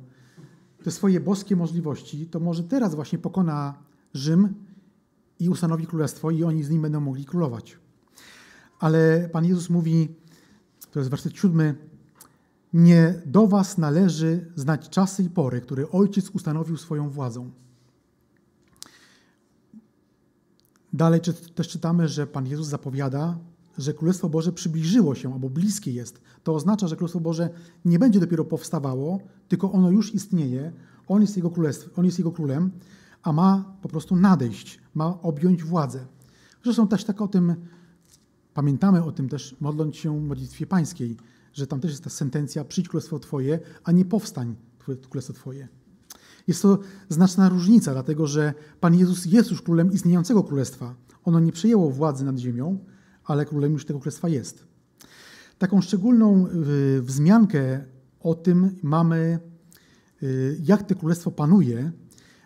te 0.83 0.91
swoje 0.91 1.21
boskie 1.21 1.57
możliwości, 1.57 2.27
to 2.27 2.41
może 2.41 2.63
teraz 2.63 2.95
właśnie 2.95 3.19
pokona 3.19 3.75
Rzym 4.15 4.55
i 5.39 5.49
ustanowi 5.49 5.87
królestwo 5.87 6.31
i 6.31 6.45
oni 6.45 6.63
z 6.63 6.71
nim 6.71 6.83
będą 6.83 7.01
mogli 7.01 7.25
królować. 7.25 7.79
Ale 8.79 9.29
Pan 9.33 9.45
Jezus 9.45 9.71
mówi, 9.71 10.09
to 10.91 10.99
jest 10.99 11.11
werset 11.11 11.37
siódmy, 11.37 11.75
nie 12.73 13.23
do 13.27 13.47
was 13.47 13.79
należy 13.79 14.53
znać 14.57 14.89
czasy 14.89 15.23
i 15.23 15.31
pory, 15.31 15.61
które 15.61 15.91
Ojciec 15.91 16.31
ustanowił 16.31 16.77
swoją 16.77 17.11
władzą. 17.11 17.51
Dalej 20.93 21.21
też 21.55 21.69
czytamy, 21.69 22.09
że 22.09 22.27
Pan 22.27 22.47
Jezus 22.47 22.67
zapowiada, 22.67 23.39
że 23.79 23.95
Królestwo 23.95 24.29
Boże 24.29 24.53
przybliżyło 24.53 25.15
się 25.15 25.33
albo 25.33 25.51
bliskie 25.51 25.93
jest. 25.93 26.21
To 26.45 26.55
oznacza, 26.55 26.89
że 26.89 26.97
Królestwo 26.97 27.21
Boże 27.21 27.51
nie 27.85 27.99
będzie 27.99 28.21
dopiero 28.21 28.45
powstawało, 28.45 29.21
tylko 29.49 29.73
ono 29.73 29.91
już 29.91 30.15
istnieje, 30.15 30.73
on 31.09 31.23
jest 31.23 31.37
Jego, 31.37 31.53
on 31.97 32.05
jest 32.05 32.19
jego 32.19 32.33
Królem, 32.33 32.71
a 33.23 33.33
ma 33.33 33.77
po 33.83 33.89
prostu 33.89 34.17
nadejść, 34.17 34.81
ma 34.95 35.23
objąć 35.23 35.65
władzę. 35.65 36.07
Zresztą 36.65 36.89
też 36.89 37.05
tak 37.05 37.21
o 37.21 37.29
tym 37.29 37.55
pamiętamy 38.55 39.05
o 39.05 39.13
tym 39.13 39.29
też 39.29 39.57
modląc 39.61 39.97
się 39.97 40.21
w 40.21 40.23
modlitwie 40.23 40.67
pańskiej, 40.67 41.17
że 41.53 41.67
tam 41.67 41.81
też 41.81 41.91
jest 41.91 42.05
ta 42.05 42.11
sentencja 42.11 42.65
przyjdź 42.65 42.89
Królestwo 42.89 43.19
Twoje, 43.19 43.59
a 43.85 43.93
nie 43.93 44.05
powstań 44.05 44.57
Królestwo 45.11 45.33
Twoje. 45.33 45.69
Jest 46.49 46.63
to 46.63 46.79
znaczna 47.09 47.49
różnica, 47.49 47.93
dlatego 47.93 48.27
że 48.27 48.55
Pan 48.81 48.95
Jezus 48.95 49.27
jest 49.27 49.51
już 49.51 49.63
królem 49.63 49.93
istniejącego 49.93 50.45
królestwa. 50.45 50.95
Ono 51.25 51.41
nie 51.41 51.53
przejęło 51.53 51.91
władzy 51.91 52.25
nad 52.25 52.39
ziemią, 52.39 52.79
ale 53.25 53.47
królem 53.47 53.73
już 53.73 53.85
tego 53.85 54.01
królestwa 54.01 54.29
jest. 54.29 54.65
Taką 55.59 55.81
szczególną 55.81 56.47
y, 56.47 57.03
wzmiankę 57.03 57.85
o 58.21 58.35
tym 58.35 58.77
mamy, 58.83 59.39
y, 60.23 60.61
jak 60.63 60.83
to 60.83 60.95
królestwo 60.95 61.31
panuje, 61.31 61.93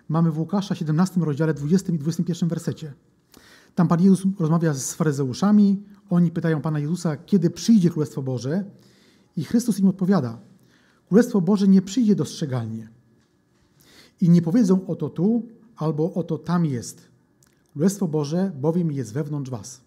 mamy 0.09 0.31
w 0.31 0.39
Łukasza 0.39 0.75
17 0.75 1.21
rozdziale 1.21 1.55
20 1.55 1.93
i 1.93 1.99
21 1.99 2.49
wersecie. 2.49 2.93
Tam 3.75 3.89
Pan 3.89 4.03
Jezus 4.03 4.27
rozmawia 4.39 4.75
z 4.75 4.95
faryzeuszami, 4.95 5.83
oni 6.11 6.31
pytają 6.31 6.61
Pana 6.61 6.79
Jezusa, 6.79 7.17
kiedy 7.17 7.51
przyjdzie 7.51 7.91
Królestwo 7.91 8.23
Boże 8.23 8.65
i 9.37 9.45
Chrystus 9.45 9.79
im 9.79 9.89
odpowiada, 9.89 10.41
Królestwo 11.09 11.41
Boże 11.41 11.69
nie 11.69 11.83
przyjdzie 11.83 12.15
dostrzegalnie 12.15 12.89
i 14.21 14.31
nie 14.31 14.43
powiedzą 14.43 14.87
oto 14.87 15.11
tu 15.11 15.49
albo 15.77 16.15
oto 16.15 16.39
tam 16.39 16.67
jest. 16.67 17.09
Królestwo 17.73 18.09
Boże 18.09 18.53
bowiem 18.61 18.93
jest 18.93 19.13
wewnątrz 19.13 19.51
was. 19.51 19.81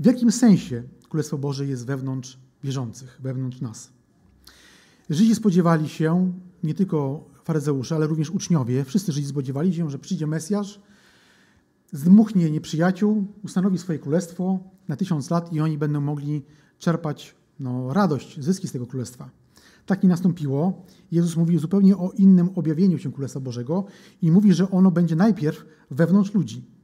W 0.00 0.06
jakim 0.06 0.32
sensie 0.32 0.82
Królestwo 1.08 1.38
Boże 1.38 1.66
jest 1.66 1.86
wewnątrz 1.86 2.38
wierzących, 2.64 3.18
wewnątrz 3.22 3.60
nas? 3.60 3.90
Żydzi 5.10 5.34
spodziewali 5.34 5.88
się, 5.88 6.32
nie 6.62 6.74
tylko 6.74 7.24
faryzeusze, 7.44 7.94
ale 7.94 8.06
również 8.06 8.30
uczniowie, 8.30 8.84
wszyscy 8.84 9.12
Żydzi 9.12 9.26
spodziewali 9.26 9.74
się, 9.74 9.90
że 9.90 9.98
przyjdzie 9.98 10.26
Mesjasz, 10.26 10.80
zdmuchnie 11.92 12.50
nieprzyjaciół, 12.50 13.26
ustanowi 13.44 13.78
swoje 13.78 13.98
królestwo 13.98 14.58
na 14.88 14.96
tysiąc 14.96 15.30
lat 15.30 15.52
i 15.52 15.60
oni 15.60 15.78
będą 15.78 16.00
mogli 16.00 16.44
czerpać 16.78 17.34
no, 17.60 17.92
radość, 17.92 18.40
zyski 18.40 18.68
z 18.68 18.72
tego 18.72 18.86
królestwa. 18.86 19.30
Tak 19.86 20.02
nie 20.02 20.08
nastąpiło. 20.08 20.86
Jezus 21.12 21.36
mówi 21.36 21.58
zupełnie 21.58 21.96
o 21.96 22.10
innym 22.10 22.50
objawieniu 22.54 22.98
się 22.98 23.12
Królestwa 23.12 23.40
Bożego 23.40 23.84
i 24.22 24.30
mówi, 24.30 24.52
że 24.52 24.70
ono 24.70 24.90
będzie 24.90 25.16
najpierw 25.16 25.64
wewnątrz 25.90 26.34
ludzi. 26.34 26.77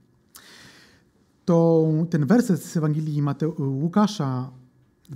To 1.44 1.88
ten 2.10 2.26
werset 2.26 2.62
z 2.62 2.76
Ewangelii 2.76 3.22
Mateu 3.22 3.54
Łukasza 3.58 4.50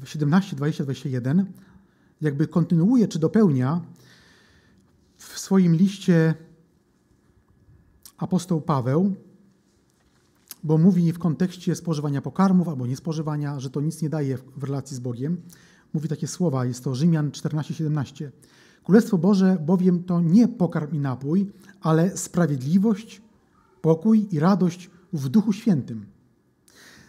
17, 0.05 0.57
20, 0.57 0.85
21 0.85 1.53
jakby 2.21 2.49
kontynuuje 2.49 3.09
czy 3.09 3.19
dopełnia 3.19 3.81
w 5.17 5.39
swoim 5.39 5.77
liście 5.77 6.35
apostoł 8.19 8.61
Paweł, 8.61 9.15
bo 10.65 10.79
mówi 10.79 11.13
w 11.13 11.19
kontekście 11.19 11.75
spożywania 11.75 12.23
pokarmów 12.23 12.69
albo 12.69 12.87
niespożywania, 12.87 13.61
że 13.61 13.71
to 13.71 13.81
nic 13.81 14.03
nie 14.03 14.09
daje 14.09 14.39
w 14.57 14.65
relacji 14.65 14.97
z 14.97 15.01
Bogiem. 15.01 15.43
Mówi 15.95 16.09
takie 16.09 16.27
słowa, 16.27 16.65
jest 16.65 16.85
to 16.85 16.95
Rzymian 16.95 17.31
14:17. 17.31 18.31
Królestwo 18.85 19.19
Boże 19.19 19.57
bowiem 19.67 20.05
to 20.05 20.21
nie 20.21 20.49
pokarm 20.49 20.95
i 20.95 20.99
napój, 20.99 21.51
ale 21.81 22.17
sprawiedliwość, 22.17 23.23
pokój 23.83 24.29
i 24.31 24.39
radość 24.39 24.91
w 25.13 25.29
Duchu 25.29 25.53
Świętym. 25.53 26.18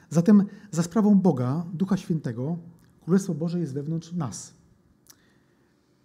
Zatem 0.10 0.44
za 0.72 0.84
sprawą 0.84 1.16
Boga, 1.16 1.66
Ducha 1.74 1.98
Świętego, 1.98 2.58
Królestwo 3.02 3.34
Boże 3.34 3.60
jest 3.60 3.74
wewnątrz 3.74 4.12
nas. 4.12 4.54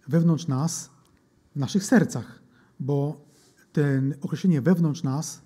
Wewnątrz 0.07 0.47
nas, 0.47 0.89
w 1.55 1.59
naszych 1.59 1.83
sercach, 1.83 2.39
bo 2.79 3.25
ten 3.73 4.15
określenie 4.21 4.61
wewnątrz 4.61 5.03
nas 5.03 5.41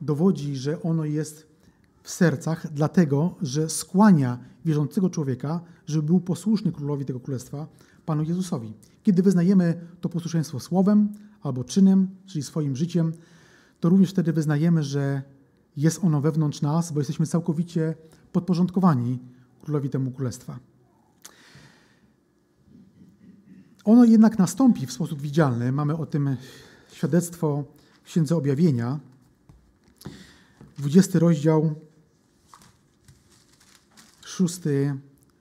dowodzi, 0.00 0.56
że 0.56 0.82
ono 0.82 1.04
jest 1.04 1.46
w 2.02 2.10
sercach, 2.10 2.72
dlatego 2.72 3.34
że 3.42 3.68
skłania 3.68 4.38
wierzącego 4.64 5.10
człowieka, 5.10 5.60
żeby 5.86 6.02
był 6.02 6.20
posłuszny 6.20 6.72
królowi 6.72 7.04
tego 7.04 7.20
królestwa, 7.20 7.66
Panu 8.06 8.22
Jezusowi. 8.22 8.74
Kiedy 9.02 9.22
wyznajemy 9.22 9.86
to 10.00 10.08
posłuszeństwo 10.08 10.60
słowem 10.60 11.08
albo 11.42 11.64
czynem, 11.64 12.08
czyli 12.26 12.42
swoim 12.42 12.76
życiem, 12.76 13.12
to 13.80 13.88
również 13.88 14.10
wtedy 14.10 14.32
wyznajemy, 14.32 14.82
że 14.82 15.22
jest 15.78 16.04
ono 16.04 16.20
wewnątrz 16.20 16.62
nas, 16.62 16.92
bo 16.92 17.00
jesteśmy 17.00 17.26
całkowicie 17.26 17.94
podporządkowani 18.32 19.18
królowi 19.62 19.90
temu 19.90 20.10
królestwa. 20.10 20.58
Ono 23.84 24.04
jednak 24.04 24.38
nastąpi 24.38 24.86
w 24.86 24.92
sposób 24.92 25.20
widzialny. 25.20 25.72
Mamy 25.72 25.96
o 25.96 26.06
tym 26.06 26.36
świadectwo 26.92 27.64
w 28.02 28.06
Księdze 28.06 28.36
Objawienia, 28.36 28.98
20 30.78 31.18
rozdział, 31.18 31.74
szósty 34.24 34.94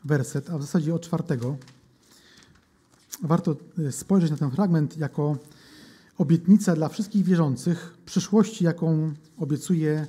werset, 0.03 0.49
a 0.49 0.57
w 0.57 0.61
zasadzie 0.61 0.95
od 0.95 1.01
czwartego. 1.01 1.57
Warto 3.23 3.55
e, 3.88 3.91
spojrzeć 3.91 4.31
na 4.31 4.38
ten 4.38 4.51
fragment 4.51 4.97
jako 4.97 5.38
obietnica 6.17 6.75
dla 6.75 6.89
wszystkich 6.89 7.23
wierzących 7.23 7.97
przyszłości, 8.05 8.63
jaką 8.63 9.13
obiecuje 9.38 10.07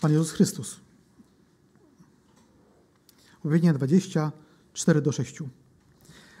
Pan 0.00 0.12
Jezus 0.12 0.30
Chrystus. 0.30 0.80
Objawienie 3.44 3.72
20, 3.72 4.32
4 4.72 5.02
do 5.02 5.12
6. 5.12 5.42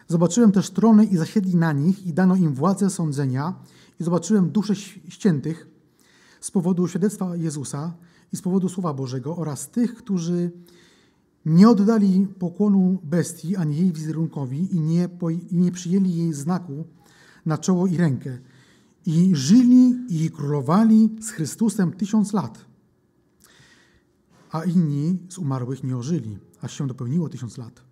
Zobaczyłem 0.08 0.52
też 0.52 0.70
trony 0.70 1.04
i 1.04 1.16
zasiedli 1.16 1.56
na 1.56 1.72
nich 1.72 2.06
i 2.06 2.12
dano 2.12 2.36
im 2.36 2.54
władzę 2.54 2.90
sądzenia 2.90 3.54
i 4.00 4.04
zobaczyłem 4.04 4.50
dusze 4.50 4.76
ściętych 5.08 5.66
z 6.40 6.50
powodu 6.50 6.88
świadectwa 6.88 7.36
Jezusa 7.36 7.94
i 8.32 8.36
z 8.36 8.42
powodu 8.42 8.68
Słowa 8.68 8.94
Bożego 8.94 9.36
oraz 9.36 9.70
tych, 9.70 9.94
którzy 9.94 10.50
nie 11.46 11.68
oddali 11.68 12.26
pokłonu 12.38 12.98
bestii 13.02 13.56
ani 13.56 13.76
jej 13.76 13.92
wizerunkowi 13.92 14.76
i 14.76 14.80
nie, 14.80 15.08
i 15.50 15.56
nie 15.56 15.72
przyjęli 15.72 16.14
jej 16.14 16.32
znaku 16.32 16.84
na 17.46 17.58
czoło 17.58 17.86
i 17.86 17.96
rękę. 17.96 18.38
I 19.06 19.36
żyli 19.36 19.94
i 20.08 20.30
królowali 20.30 21.16
z 21.20 21.30
Chrystusem 21.30 21.92
tysiąc 21.92 22.32
lat. 22.32 22.67
A 24.50 24.64
inni 24.64 25.18
z 25.28 25.38
umarłych 25.38 25.84
nie 25.84 25.96
ożyli, 25.96 26.38
aż 26.60 26.78
się 26.78 26.86
dopełniło 26.86 27.28
tysiąc 27.28 27.58
lat. 27.58 27.82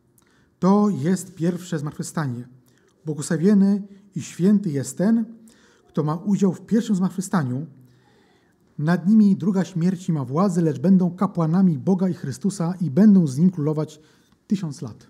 To 0.58 0.88
jest 0.88 1.34
pierwsze 1.34 1.78
zmartwychwstanie. 1.78 2.48
Błogosławiony 3.04 3.82
i 4.14 4.22
święty 4.22 4.70
jest 4.70 4.98
ten, 4.98 5.24
kto 5.88 6.02
ma 6.02 6.14
udział 6.14 6.52
w 6.52 6.66
pierwszym 6.66 6.96
zmartwychwstaniu. 6.96 7.66
Nad 8.78 9.08
nimi 9.08 9.36
druga 9.36 9.64
śmierć 9.64 10.08
ma 10.08 10.24
władzę, 10.24 10.62
lecz 10.62 10.78
będą 10.78 11.10
kapłanami 11.10 11.78
Boga 11.78 12.08
i 12.08 12.14
Chrystusa 12.14 12.74
i 12.80 12.90
będą 12.90 13.26
z 13.26 13.38
Nim 13.38 13.50
królować 13.50 14.00
tysiąc 14.46 14.82
lat. 14.82 15.06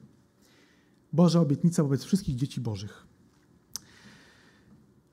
Boża 1.12 1.40
obietnica 1.40 1.82
wobec 1.82 2.04
wszystkich 2.04 2.36
dzieci 2.36 2.60
Bożych. 2.60 3.06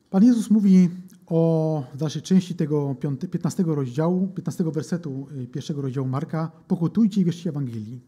Pan 0.09 0.23
Jezus 0.23 0.49
mówi 0.49 0.89
o 1.33 1.83
dalszej 1.95 2.21
części 2.21 2.55
tego 2.55 2.95
15 3.31 3.63
rozdziału, 3.67 4.27
15 4.27 4.63
wersetu 4.63 5.27
y, 5.31 5.47
pierwszego 5.47 5.81
rozdziału 5.81 6.07
Marka, 6.07 6.51
pokutujcie 6.67 7.21
i 7.21 7.25
wierzcie 7.25 7.49
Ewangelii. 7.49 7.99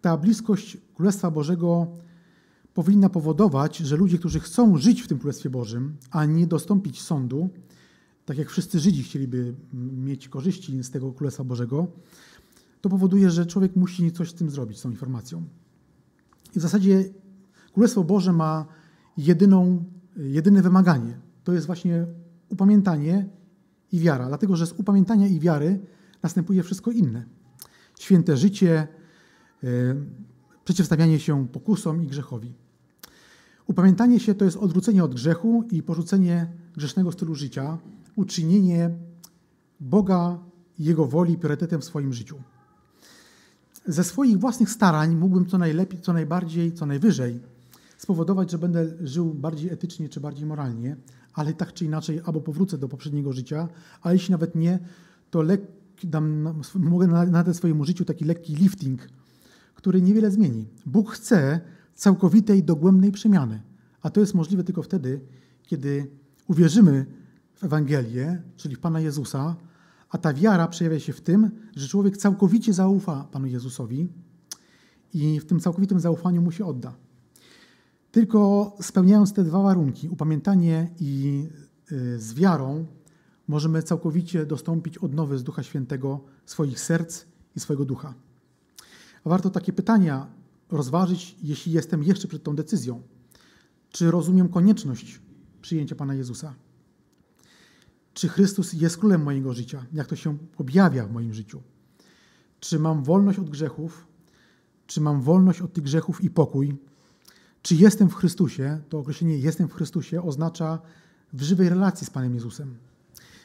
Ta 0.00 0.16
bliskość 0.16 0.76
Królestwa 0.94 1.30
Bożego 1.30 1.86
powinna 2.74 3.08
powodować, 3.08 3.76
że 3.76 3.96
ludzie, 3.96 4.18
którzy 4.18 4.40
chcą 4.40 4.76
żyć 4.76 5.02
w 5.02 5.08
tym 5.08 5.18
Królestwie 5.18 5.50
Bożym, 5.50 5.96
a 6.10 6.24
nie 6.24 6.46
dostąpić 6.46 7.02
sądu, 7.02 7.48
tak 8.24 8.38
jak 8.38 8.50
wszyscy 8.50 8.80
Żydzi 8.80 9.02
chcieliby 9.02 9.54
mieć 9.96 10.28
korzyści 10.28 10.82
z 10.82 10.90
tego 10.90 11.12
Królestwa 11.12 11.44
Bożego, 11.44 11.86
to 12.80 12.88
powoduje, 12.88 13.30
że 13.30 13.46
człowiek 13.46 13.76
musi 13.76 14.12
coś 14.12 14.30
z 14.30 14.34
tym 14.34 14.50
zrobić, 14.50 14.78
z 14.78 14.82
tą 14.82 14.90
informacją. 14.90 15.44
I 16.56 16.58
w 16.58 16.62
zasadzie 16.62 17.04
Królestwo 17.72 18.04
Boże 18.04 18.32
ma 18.32 18.66
jedyną, 19.16 19.84
jedyne 20.16 20.62
wymaganie. 20.62 21.20
To 21.44 21.52
jest 21.52 21.66
właśnie 21.66 22.06
upamiętanie 22.52 23.28
i 23.92 24.00
wiara, 24.00 24.28
dlatego 24.28 24.56
że 24.56 24.66
z 24.66 24.72
upamiętania 24.72 25.26
i 25.26 25.40
wiary 25.40 25.80
następuje 26.22 26.62
wszystko 26.62 26.90
inne. 26.90 27.24
Święte 27.98 28.36
życie, 28.36 28.88
yy, 29.62 29.96
przeciwstawianie 30.64 31.20
się 31.20 31.48
pokusom 31.48 32.02
i 32.02 32.06
grzechowi. 32.06 32.54
Upamiętanie 33.66 34.20
się 34.20 34.34
to 34.34 34.44
jest 34.44 34.56
odwrócenie 34.56 35.04
od 35.04 35.14
grzechu 35.14 35.64
i 35.70 35.82
porzucenie 35.82 36.46
grzesznego 36.76 37.12
stylu 37.12 37.34
życia, 37.34 37.78
uczynienie 38.16 38.90
Boga 39.80 40.38
i 40.78 40.84
Jego 40.84 41.06
woli 41.06 41.38
priorytetem 41.38 41.80
w 41.80 41.84
swoim 41.84 42.12
życiu. 42.12 42.36
Ze 43.86 44.04
swoich 44.04 44.38
własnych 44.38 44.70
starań 44.70 45.16
mógłbym 45.16 45.46
co 45.46 45.58
najlepiej, 45.58 46.00
co 46.00 46.12
najbardziej, 46.12 46.72
co 46.72 46.86
najwyżej 46.86 47.40
spowodować, 47.98 48.50
że 48.50 48.58
będę 48.58 48.86
żył 49.00 49.34
bardziej 49.34 49.70
etycznie 49.70 50.08
czy 50.08 50.20
bardziej 50.20 50.46
moralnie, 50.46 50.96
ale 51.34 51.54
tak 51.54 51.72
czy 51.72 51.84
inaczej 51.84 52.20
albo 52.24 52.40
powrócę 52.40 52.78
do 52.78 52.88
poprzedniego 52.88 53.32
życia, 53.32 53.68
a 54.02 54.12
jeśli 54.12 54.32
nawet 54.32 54.54
nie, 54.54 54.78
to 55.30 55.42
lek, 55.42 55.60
dam, 56.04 56.54
mogę 56.74 57.06
nadać 57.06 57.56
swojemu 57.56 57.84
życiu 57.84 58.04
taki 58.04 58.24
lekki 58.24 58.54
lifting, 58.54 59.08
który 59.74 60.02
niewiele 60.02 60.30
zmieni. 60.30 60.68
Bóg 60.86 61.10
chce 61.10 61.60
całkowitej, 61.94 62.62
dogłębnej 62.62 63.12
przemiany, 63.12 63.62
a 64.02 64.10
to 64.10 64.20
jest 64.20 64.34
możliwe 64.34 64.64
tylko 64.64 64.82
wtedy, 64.82 65.20
kiedy 65.62 66.10
uwierzymy 66.46 67.06
w 67.54 67.64
Ewangelię, 67.64 68.42
czyli 68.56 68.76
w 68.76 68.80
Pana 68.80 69.00
Jezusa, 69.00 69.56
a 70.10 70.18
ta 70.18 70.34
wiara 70.34 70.68
przejawia 70.68 71.00
się 71.00 71.12
w 71.12 71.20
tym, 71.20 71.50
że 71.76 71.88
człowiek 71.88 72.16
całkowicie 72.16 72.72
zaufa 72.72 73.24
Panu 73.24 73.46
Jezusowi 73.46 74.08
i 75.14 75.40
w 75.40 75.44
tym 75.44 75.60
całkowitym 75.60 76.00
zaufaniu 76.00 76.42
mu 76.42 76.50
się 76.50 76.64
odda. 76.64 76.94
Tylko 78.12 78.72
spełniając 78.80 79.32
te 79.32 79.44
dwa 79.44 79.62
warunki, 79.62 80.08
upamiętanie 80.08 80.90
i 81.00 81.44
y, 81.92 82.18
z 82.20 82.34
wiarą, 82.34 82.86
możemy 83.48 83.82
całkowicie 83.82 84.46
dostąpić 84.46 84.98
odnowy 84.98 85.38
z 85.38 85.42
Ducha 85.42 85.62
Świętego 85.62 86.20
swoich 86.46 86.80
serc 86.80 87.24
i 87.56 87.60
swojego 87.60 87.84
ducha. 87.84 88.14
Warto 89.24 89.50
takie 89.50 89.72
pytania 89.72 90.26
rozważyć, 90.70 91.36
jeśli 91.42 91.72
jestem 91.72 92.02
jeszcze 92.02 92.28
przed 92.28 92.42
tą 92.42 92.56
decyzją. 92.56 93.02
Czy 93.90 94.10
rozumiem 94.10 94.48
konieczność 94.48 95.20
przyjęcia 95.60 95.94
Pana 95.94 96.14
Jezusa? 96.14 96.54
Czy 98.14 98.28
Chrystus 98.28 98.72
jest 98.72 98.98
królem 98.98 99.22
mojego 99.22 99.52
życia? 99.52 99.86
Jak 99.92 100.06
to 100.06 100.16
się 100.16 100.38
objawia 100.58 101.06
w 101.06 101.12
moim 101.12 101.34
życiu? 101.34 101.62
Czy 102.60 102.78
mam 102.78 103.04
wolność 103.04 103.38
od 103.38 103.50
grzechów? 103.50 104.06
Czy 104.86 105.00
mam 105.00 105.20
wolność 105.20 105.60
od 105.60 105.72
tych 105.72 105.84
grzechów 105.84 106.24
i 106.24 106.30
pokój? 106.30 106.76
Czy 107.62 107.74
jestem 107.74 108.08
w 108.08 108.14
Chrystusie? 108.14 108.80
To 108.88 108.98
określenie 108.98 109.38
jestem 109.38 109.68
w 109.68 109.72
Chrystusie 109.72 110.22
oznacza 110.22 110.78
w 111.32 111.42
żywej 111.42 111.68
relacji 111.68 112.06
z 112.06 112.10
Panem 112.10 112.34
Jezusem. 112.34 112.74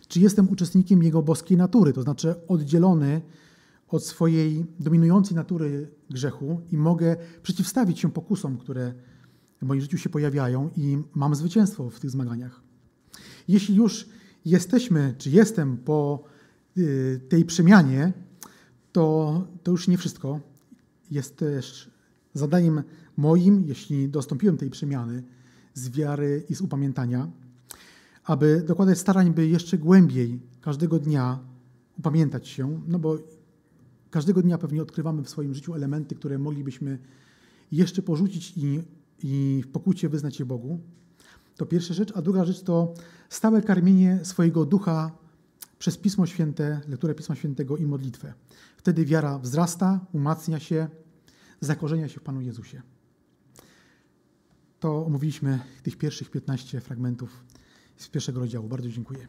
Czy 0.07 0.19
jestem 0.19 0.49
uczestnikiem 0.49 1.03
Jego 1.03 1.21
boskiej 1.21 1.57
natury, 1.57 1.93
to 1.93 2.01
znaczy 2.01 2.35
oddzielony 2.47 3.21
od 3.87 4.03
swojej 4.03 4.65
dominującej 4.79 5.35
natury 5.35 5.91
grzechu 6.09 6.61
i 6.71 6.77
mogę 6.77 7.15
przeciwstawić 7.43 7.99
się 7.99 8.11
pokusom, 8.11 8.57
które 8.57 8.93
w 9.61 9.65
moim 9.65 9.81
życiu 9.81 9.97
się 9.97 10.09
pojawiają 10.09 10.69
i 10.77 10.97
mam 11.15 11.35
zwycięstwo 11.35 11.89
w 11.89 11.99
tych 11.99 12.09
zmaganiach. 12.09 12.61
Jeśli 13.47 13.75
już 13.75 14.09
jesteśmy, 14.45 15.15
czy 15.17 15.29
jestem 15.29 15.77
po 15.77 16.23
y, 16.77 17.21
tej 17.29 17.45
przemianie, 17.45 18.13
to, 18.91 19.47
to 19.63 19.71
już 19.71 19.87
nie 19.87 19.97
wszystko. 19.97 20.39
Jest 21.11 21.37
też 21.37 21.91
zadaniem 22.37 22.83
moim, 23.17 23.63
jeśli 23.67 24.09
dostąpiłem 24.09 24.57
tej 24.57 24.69
przemiany 24.69 25.23
z 25.73 25.89
wiary 25.89 26.43
i 26.49 26.55
z 26.55 26.61
upamiętania, 26.61 27.31
aby 28.23 28.63
dokładać 28.67 28.97
starań, 28.97 29.33
by 29.33 29.47
jeszcze 29.47 29.77
głębiej 29.77 30.39
każdego 30.61 30.99
dnia 30.99 31.39
upamiętać 31.99 32.47
się, 32.47 32.81
no 32.87 32.99
bo 32.99 33.17
każdego 34.11 34.41
dnia 34.41 34.57
pewnie 34.57 34.81
odkrywamy 34.81 35.23
w 35.23 35.29
swoim 35.29 35.53
życiu 35.53 35.73
elementy, 35.73 36.15
które 36.15 36.39
moglibyśmy 36.39 36.99
jeszcze 37.71 38.01
porzucić 38.01 38.53
i, 38.57 38.81
i 39.23 39.63
w 39.65 39.71
pokucie 39.71 40.09
wyznać 40.09 40.39
je 40.39 40.45
Bogu. 40.45 40.79
To 41.57 41.65
pierwsza 41.65 41.93
rzecz. 41.93 42.11
A 42.15 42.21
druga 42.21 42.45
rzecz 42.45 42.61
to 42.61 42.93
stałe 43.29 43.61
karmienie 43.61 44.19
swojego 44.23 44.65
ducha 44.65 45.11
przez 45.79 45.97
Pismo 45.97 46.25
Święte, 46.25 46.81
lekturę 46.87 47.15
Pisma 47.15 47.35
Świętego 47.35 47.77
i 47.77 47.85
modlitwę. 47.85 48.33
Wtedy 48.77 49.05
wiara 49.05 49.39
wzrasta, 49.39 49.99
umacnia 50.13 50.59
się, 50.59 50.87
zakorzenia 51.61 52.09
się 52.09 52.19
w 52.19 52.23
Panu 52.23 52.41
Jezusie. 52.41 52.81
To 54.79 55.05
omówiliśmy 55.05 55.59
tych 55.83 55.97
pierwszych 55.97 56.31
15 56.31 56.81
fragmentów 56.81 57.43
z 57.97 58.07
pierwszego 58.07 58.39
rozdziału. 58.39 58.67
Bardzo 58.67 58.89
dziękuję. 58.89 59.27